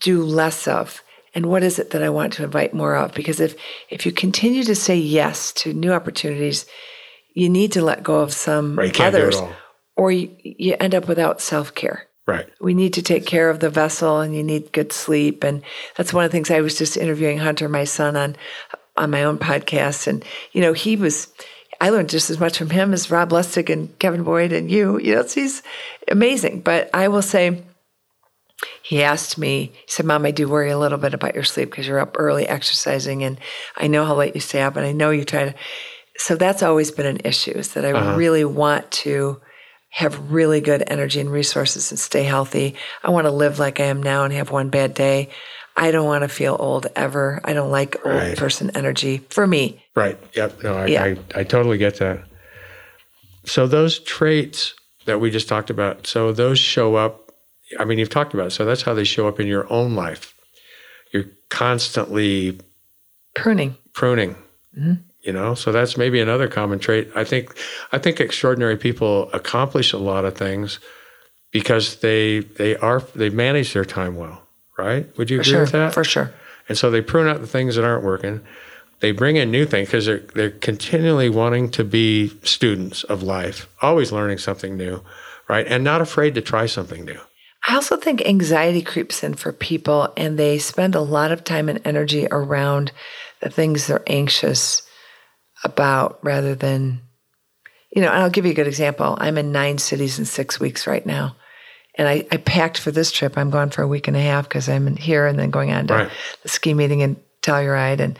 do 0.00 0.22
less 0.22 0.66
of? 0.68 1.02
and 1.36 1.46
what 1.46 1.62
is 1.62 1.78
it 1.78 1.90
that 1.90 2.02
I 2.02 2.08
want 2.08 2.32
to 2.34 2.44
invite 2.44 2.72
more 2.72 2.96
of? 2.96 3.12
Because 3.12 3.40
if 3.40 3.54
if 3.90 4.06
you 4.06 4.10
continue 4.10 4.64
to 4.64 4.74
say 4.74 4.96
yes 4.96 5.52
to 5.52 5.74
new 5.74 5.92
opportunities, 5.92 6.64
you 7.34 7.50
need 7.50 7.72
to 7.72 7.82
let 7.82 8.02
go 8.02 8.20
of 8.20 8.32
some 8.32 8.78
right, 8.78 8.98
others, 8.98 9.36
or 9.96 10.10
you, 10.10 10.34
you 10.42 10.76
end 10.80 10.94
up 10.94 11.06
without 11.06 11.42
self 11.42 11.74
care. 11.74 12.06
Right. 12.26 12.48
We 12.60 12.72
need 12.72 12.94
to 12.94 13.02
take 13.02 13.26
care 13.26 13.50
of 13.50 13.60
the 13.60 13.68
vessel, 13.68 14.20
and 14.20 14.34
you 14.34 14.42
need 14.42 14.72
good 14.72 14.92
sleep, 14.92 15.44
and 15.44 15.62
that's 15.96 16.14
one 16.14 16.24
of 16.24 16.30
the 16.30 16.34
things 16.34 16.50
I 16.50 16.62
was 16.62 16.78
just 16.78 16.96
interviewing 16.96 17.38
Hunter, 17.38 17.68
my 17.68 17.84
son, 17.84 18.16
on 18.16 18.36
on 18.96 19.10
my 19.10 19.22
own 19.22 19.38
podcast, 19.38 20.06
and 20.06 20.24
you 20.52 20.62
know 20.62 20.72
he 20.72 20.96
was. 20.96 21.28
I 21.78 21.90
learned 21.90 22.08
just 22.08 22.30
as 22.30 22.40
much 22.40 22.56
from 22.56 22.70
him 22.70 22.94
as 22.94 23.10
Rob 23.10 23.28
Lustig 23.28 23.70
and 23.70 23.96
Kevin 23.98 24.24
Boyd 24.24 24.50
and 24.50 24.70
you. 24.70 24.98
You 24.98 25.16
know, 25.16 25.24
he's 25.24 25.62
amazing. 26.08 26.62
But 26.62 26.88
I 26.94 27.08
will 27.08 27.20
say, 27.20 27.62
he 28.82 29.02
asked 29.02 29.36
me, 29.36 29.72
he 29.74 29.90
said, 29.90 30.06
Mom, 30.06 30.24
I 30.24 30.30
do 30.30 30.48
worry 30.48 30.70
a 30.70 30.78
little 30.78 30.98
bit 30.98 31.14
about 31.14 31.34
your 31.34 31.44
sleep 31.44 31.70
because 31.70 31.86
you're 31.86 31.98
up 31.98 32.16
early 32.18 32.48
exercising 32.48 33.22
and 33.22 33.38
I 33.76 33.86
know 33.86 34.04
how 34.04 34.14
late 34.14 34.34
you 34.34 34.40
stay 34.40 34.62
up 34.62 34.76
and 34.76 34.86
I 34.86 34.92
know 34.92 35.10
you 35.10 35.24
try 35.24 35.46
to. 35.46 35.54
So 36.16 36.36
that's 36.36 36.62
always 36.62 36.90
been 36.90 37.06
an 37.06 37.20
issue 37.24 37.50
is 37.50 37.74
that 37.74 37.84
I 37.84 37.92
uh-huh. 37.92 38.16
really 38.16 38.44
want 38.44 38.90
to 38.92 39.40
have 39.90 40.32
really 40.32 40.60
good 40.60 40.84
energy 40.86 41.20
and 41.20 41.30
resources 41.30 41.90
and 41.90 41.98
stay 41.98 42.22
healthy. 42.22 42.74
I 43.02 43.10
want 43.10 43.26
to 43.26 43.30
live 43.30 43.58
like 43.58 43.80
I 43.80 43.84
am 43.84 44.02
now 44.02 44.24
and 44.24 44.32
have 44.32 44.50
one 44.50 44.70
bad 44.70 44.94
day. 44.94 45.30
I 45.76 45.90
don't 45.90 46.06
want 46.06 46.22
to 46.22 46.28
feel 46.28 46.56
old 46.58 46.86
ever. 46.96 47.40
I 47.44 47.52
don't 47.52 47.70
like 47.70 47.96
old 48.06 48.14
right. 48.14 48.36
person 48.36 48.70
energy 48.74 49.18
for 49.28 49.46
me. 49.46 49.82
Right. 49.94 50.18
Yep. 50.34 50.62
No, 50.62 50.74
I, 50.74 50.86
yeah. 50.86 51.04
I, 51.04 51.16
I 51.34 51.44
totally 51.44 51.76
get 51.76 51.96
that. 51.96 52.24
So 53.44 53.66
those 53.66 53.98
traits 53.98 54.74
that 55.04 55.20
we 55.20 55.30
just 55.30 55.48
talked 55.48 55.70
about, 55.70 56.06
so 56.06 56.32
those 56.32 56.58
show 56.58 56.94
up 56.94 57.25
I 57.78 57.84
mean, 57.84 57.98
you've 57.98 58.10
talked 58.10 58.34
about 58.34 58.48
it. 58.48 58.50
So 58.50 58.64
that's 58.64 58.82
how 58.82 58.94
they 58.94 59.04
show 59.04 59.28
up 59.28 59.40
in 59.40 59.46
your 59.46 59.70
own 59.72 59.94
life. 59.94 60.34
You're 61.12 61.26
constantly 61.48 62.58
pruning. 63.34 63.76
Pruning. 63.92 64.36
Mm-hmm. 64.78 64.94
You 65.22 65.32
know, 65.32 65.54
so 65.54 65.72
that's 65.72 65.96
maybe 65.96 66.20
another 66.20 66.46
common 66.46 66.78
trait. 66.78 67.10
I 67.16 67.24
think 67.24 67.56
I 67.90 67.98
think 67.98 68.20
extraordinary 68.20 68.76
people 68.76 69.28
accomplish 69.32 69.92
a 69.92 69.98
lot 69.98 70.24
of 70.24 70.36
things 70.36 70.78
because 71.50 71.96
they 71.96 72.40
they 72.40 72.76
are 72.76 73.00
they 73.14 73.30
manage 73.30 73.72
their 73.72 73.84
time 73.84 74.14
well, 74.14 74.42
right? 74.78 75.06
Would 75.18 75.30
you 75.30 75.38
For 75.38 75.42
agree 75.42 75.52
sure. 75.52 75.60
with 75.62 75.72
that? 75.72 75.94
For 75.94 76.04
sure. 76.04 76.32
And 76.68 76.78
so 76.78 76.90
they 76.92 77.00
prune 77.00 77.26
out 77.26 77.40
the 77.40 77.46
things 77.48 77.74
that 77.74 77.84
aren't 77.84 78.04
working. 78.04 78.40
They 79.00 79.10
bring 79.10 79.34
in 79.34 79.50
new 79.50 79.66
things 79.66 79.88
because 79.88 80.06
they're 80.06 80.18
they're 80.34 80.50
continually 80.50 81.28
wanting 81.28 81.70
to 81.72 81.82
be 81.82 82.28
students 82.44 83.02
of 83.04 83.24
life, 83.24 83.68
always 83.82 84.12
learning 84.12 84.38
something 84.38 84.76
new, 84.76 85.02
right? 85.48 85.66
And 85.66 85.82
not 85.82 86.00
afraid 86.00 86.36
to 86.36 86.40
try 86.40 86.66
something 86.66 87.04
new. 87.04 87.18
I 87.66 87.74
also 87.74 87.96
think 87.96 88.24
anxiety 88.24 88.82
creeps 88.82 89.24
in 89.24 89.34
for 89.34 89.52
people 89.52 90.12
and 90.16 90.38
they 90.38 90.58
spend 90.58 90.94
a 90.94 91.00
lot 91.00 91.32
of 91.32 91.42
time 91.42 91.68
and 91.68 91.80
energy 91.84 92.28
around 92.30 92.92
the 93.40 93.50
things 93.50 93.86
they're 93.86 94.02
anxious 94.06 94.82
about 95.64 96.18
rather 96.22 96.54
than, 96.54 97.00
you 97.90 98.02
know, 98.02 98.08
I'll 98.08 98.30
give 98.30 98.44
you 98.46 98.52
a 98.52 98.54
good 98.54 98.68
example. 98.68 99.16
I'm 99.18 99.36
in 99.36 99.50
nine 99.50 99.78
cities 99.78 100.18
in 100.18 100.26
six 100.26 100.60
weeks 100.60 100.86
right 100.86 101.04
now. 101.04 101.34
And 101.96 102.06
I, 102.06 102.26
I 102.30 102.36
packed 102.36 102.78
for 102.78 102.90
this 102.90 103.10
trip. 103.10 103.36
I'm 103.36 103.50
gone 103.50 103.70
for 103.70 103.82
a 103.82 103.88
week 103.88 104.06
and 104.06 104.16
a 104.16 104.20
half 104.20 104.48
because 104.48 104.68
I'm 104.68 104.96
here 104.96 105.26
and 105.26 105.38
then 105.38 105.50
going 105.50 105.72
on 105.72 105.86
to 105.88 105.94
Right. 105.94 106.10
the 106.42 106.48
ski 106.48 106.72
meeting 106.74 107.00
in 107.00 107.16
Telluride. 107.42 108.00
And, 108.00 108.18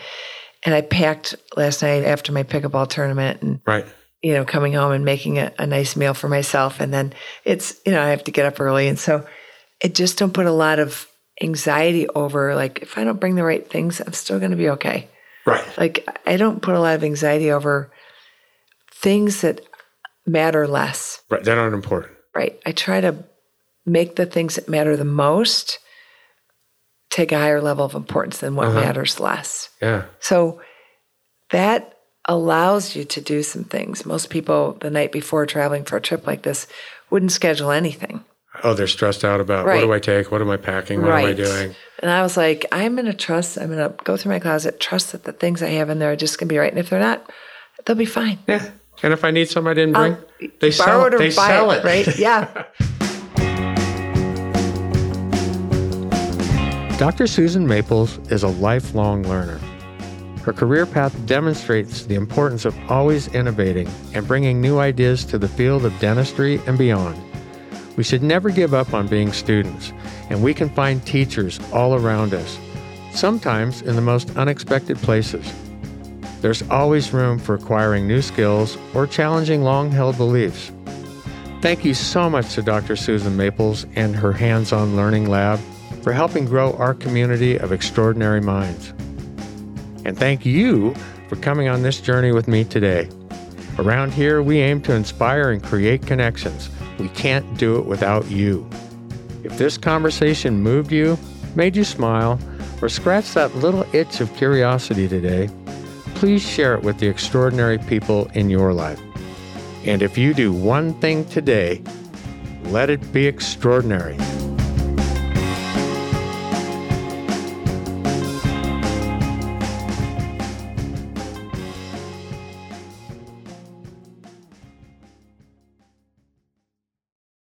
and 0.64 0.74
I 0.74 0.80
packed 0.80 1.36
last 1.56 1.82
night 1.82 2.02
after 2.04 2.32
my 2.32 2.42
pickleball 2.42 2.88
tournament 2.88 3.42
and 3.42 3.60
Right. 3.66 3.86
you 4.22 4.32
know, 4.32 4.44
coming 4.44 4.72
home 4.72 4.92
and 4.92 5.04
making 5.04 5.38
a, 5.38 5.52
a 5.58 5.66
nice 5.66 5.94
meal 5.94 6.14
for 6.14 6.28
myself. 6.28 6.80
And 6.80 6.92
then 6.92 7.12
it's, 7.44 7.76
you 7.84 7.92
know, 7.92 8.02
I 8.02 8.08
have 8.08 8.24
to 8.24 8.30
get 8.32 8.46
up 8.46 8.60
early. 8.60 8.88
And 8.88 8.98
so 8.98 9.26
I 9.84 9.88
just 9.88 10.18
don't 10.18 10.32
put 10.34 10.46
a 10.46 10.52
lot 10.52 10.78
of 10.78 11.06
anxiety 11.42 12.08
over, 12.08 12.54
like, 12.54 12.80
if 12.82 12.96
I 12.96 13.04
don't 13.04 13.20
bring 13.20 13.34
the 13.34 13.44
right 13.44 13.68
things, 13.68 14.00
I'm 14.00 14.12
still 14.12 14.38
going 14.38 14.52
to 14.52 14.56
be 14.56 14.70
okay. 14.70 15.08
Right. 15.44 15.64
Like, 15.78 16.08
I 16.26 16.36
don't 16.36 16.62
put 16.62 16.74
a 16.74 16.80
lot 16.80 16.94
of 16.96 17.04
anxiety 17.04 17.50
over 17.50 17.92
things 18.92 19.42
that 19.42 19.60
matter 20.26 20.66
less, 20.66 21.20
Right. 21.30 21.44
They're 21.44 21.56
not 21.56 21.72
important. 21.72 22.12
right? 22.34 22.58
I 22.66 22.72
try 22.72 23.00
to 23.00 23.24
make 23.84 24.16
the 24.16 24.26
things 24.26 24.56
that 24.56 24.68
matter 24.68 24.96
the 24.96 25.04
most 25.04 25.78
take 27.10 27.30
a 27.30 27.38
higher 27.38 27.60
level 27.62 27.84
of 27.84 27.94
importance 27.94 28.38
than 28.38 28.56
what 28.56 28.68
uh-huh. 28.68 28.80
matters 28.80 29.20
less. 29.20 29.68
Yeah. 29.80 30.04
So 30.18 30.60
that 31.50 31.94
allows 32.26 32.96
you 32.96 33.04
to 33.04 33.20
do 33.20 33.42
some 33.42 33.64
things. 33.64 34.04
Most 34.04 34.30
people, 34.30 34.76
the 34.80 34.90
night 34.90 35.12
before 35.12 35.46
traveling 35.46 35.84
for 35.84 35.96
a 35.96 36.00
trip 36.00 36.26
like 36.26 36.42
this, 36.42 36.66
wouldn't 37.08 37.30
schedule 37.32 37.70
anything. 37.70 38.24
Oh, 38.64 38.74
they're 38.74 38.86
stressed 38.86 39.24
out 39.24 39.40
about 39.40 39.66
what 39.66 39.80
do 39.80 39.92
I 39.92 39.98
take? 39.98 40.30
What 40.30 40.40
am 40.40 40.50
I 40.50 40.56
packing? 40.56 41.02
What 41.02 41.12
am 41.12 41.24
I 41.26 41.32
doing? 41.32 41.74
And 42.00 42.10
I 42.10 42.22
was 42.22 42.36
like, 42.36 42.66
I'm 42.72 42.94
going 42.94 43.06
to 43.06 43.14
trust, 43.14 43.56
I'm 43.58 43.68
going 43.68 43.78
to 43.78 43.94
go 44.04 44.16
through 44.16 44.32
my 44.32 44.38
closet, 44.38 44.80
trust 44.80 45.12
that 45.12 45.24
the 45.24 45.32
things 45.32 45.62
I 45.62 45.68
have 45.70 45.88
in 45.90 45.98
there 45.98 46.12
are 46.12 46.16
just 46.16 46.38
going 46.38 46.48
to 46.48 46.52
be 46.52 46.58
right. 46.58 46.70
And 46.70 46.78
if 46.78 46.90
they're 46.90 47.00
not, 47.00 47.30
they'll 47.84 47.96
be 47.96 48.04
fine. 48.04 48.38
Yeah. 48.46 48.70
And 49.02 49.12
if 49.12 49.24
I 49.24 49.30
need 49.30 49.48
some 49.48 49.66
I 49.66 49.74
didn't 49.74 49.94
bring, 49.94 50.12
I'll 50.14 50.18
they 50.60 50.70
borrow 50.70 50.70
sell 50.70 51.04
it 51.04 51.12
it. 51.12 51.14
or 51.14 51.18
They 51.18 51.28
buy 51.28 51.48
sell 51.48 51.70
it, 51.70 51.78
it. 51.78 51.84
right? 51.84 52.18
Yeah. 52.18 52.64
Dr. 56.98 57.26
Susan 57.26 57.66
Maples 57.66 58.18
is 58.30 58.42
a 58.42 58.48
lifelong 58.48 59.22
learner. 59.24 59.58
Her 60.42 60.52
career 60.54 60.86
path 60.86 61.14
demonstrates 61.26 62.06
the 62.06 62.14
importance 62.14 62.64
of 62.64 62.74
always 62.90 63.28
innovating 63.34 63.88
and 64.14 64.26
bringing 64.26 64.60
new 64.62 64.78
ideas 64.78 65.24
to 65.26 65.38
the 65.38 65.48
field 65.48 65.84
of 65.84 65.98
dentistry 65.98 66.58
and 66.66 66.78
beyond. 66.78 67.20
We 67.96 68.04
should 68.04 68.22
never 68.22 68.50
give 68.50 68.74
up 68.74 68.92
on 68.92 69.06
being 69.06 69.32
students, 69.32 69.92
and 70.28 70.42
we 70.42 70.52
can 70.54 70.68
find 70.68 71.04
teachers 71.04 71.58
all 71.72 71.94
around 71.94 72.34
us, 72.34 72.58
sometimes 73.12 73.82
in 73.82 73.96
the 73.96 74.02
most 74.02 74.36
unexpected 74.36 74.98
places. 74.98 75.52
There's 76.42 76.62
always 76.70 77.12
room 77.12 77.38
for 77.38 77.54
acquiring 77.54 78.06
new 78.06 78.20
skills 78.20 78.76
or 78.94 79.06
challenging 79.06 79.62
long 79.62 79.90
held 79.90 80.16
beliefs. 80.18 80.70
Thank 81.62 81.84
you 81.84 81.94
so 81.94 82.28
much 82.28 82.54
to 82.54 82.62
Dr. 82.62 82.96
Susan 82.96 83.36
Maples 83.36 83.86
and 83.96 84.14
her 84.14 84.32
hands 84.32 84.72
on 84.72 84.94
learning 84.94 85.28
lab 85.28 85.58
for 86.02 86.12
helping 86.12 86.44
grow 86.44 86.74
our 86.74 86.94
community 86.94 87.56
of 87.56 87.72
extraordinary 87.72 88.42
minds. 88.42 88.90
And 90.04 90.16
thank 90.16 90.46
you 90.46 90.94
for 91.28 91.36
coming 91.36 91.66
on 91.68 91.82
this 91.82 92.00
journey 92.00 92.30
with 92.30 92.46
me 92.46 92.62
today. 92.62 93.08
Around 93.78 94.12
here, 94.12 94.42
we 94.42 94.60
aim 94.60 94.80
to 94.82 94.94
inspire 94.94 95.50
and 95.50 95.62
create 95.62 96.06
connections. 96.06 96.70
We 96.98 97.08
can't 97.10 97.56
do 97.56 97.78
it 97.78 97.86
without 97.86 98.30
you. 98.30 98.68
If 99.44 99.58
this 99.58 99.78
conversation 99.78 100.62
moved 100.62 100.92
you, 100.92 101.18
made 101.54 101.76
you 101.76 101.84
smile, 101.84 102.38
or 102.82 102.88
scratched 102.88 103.34
that 103.34 103.54
little 103.56 103.86
itch 103.94 104.20
of 104.20 104.34
curiosity 104.36 105.08
today, 105.08 105.48
please 106.14 106.42
share 106.42 106.74
it 106.74 106.82
with 106.82 106.98
the 106.98 107.08
extraordinary 107.08 107.78
people 107.78 108.30
in 108.34 108.50
your 108.50 108.72
life. 108.72 109.00
And 109.84 110.02
if 110.02 110.18
you 110.18 110.34
do 110.34 110.52
one 110.52 110.94
thing 111.00 111.24
today, 111.26 111.82
let 112.64 112.90
it 112.90 113.12
be 113.12 113.26
extraordinary. 113.26 114.16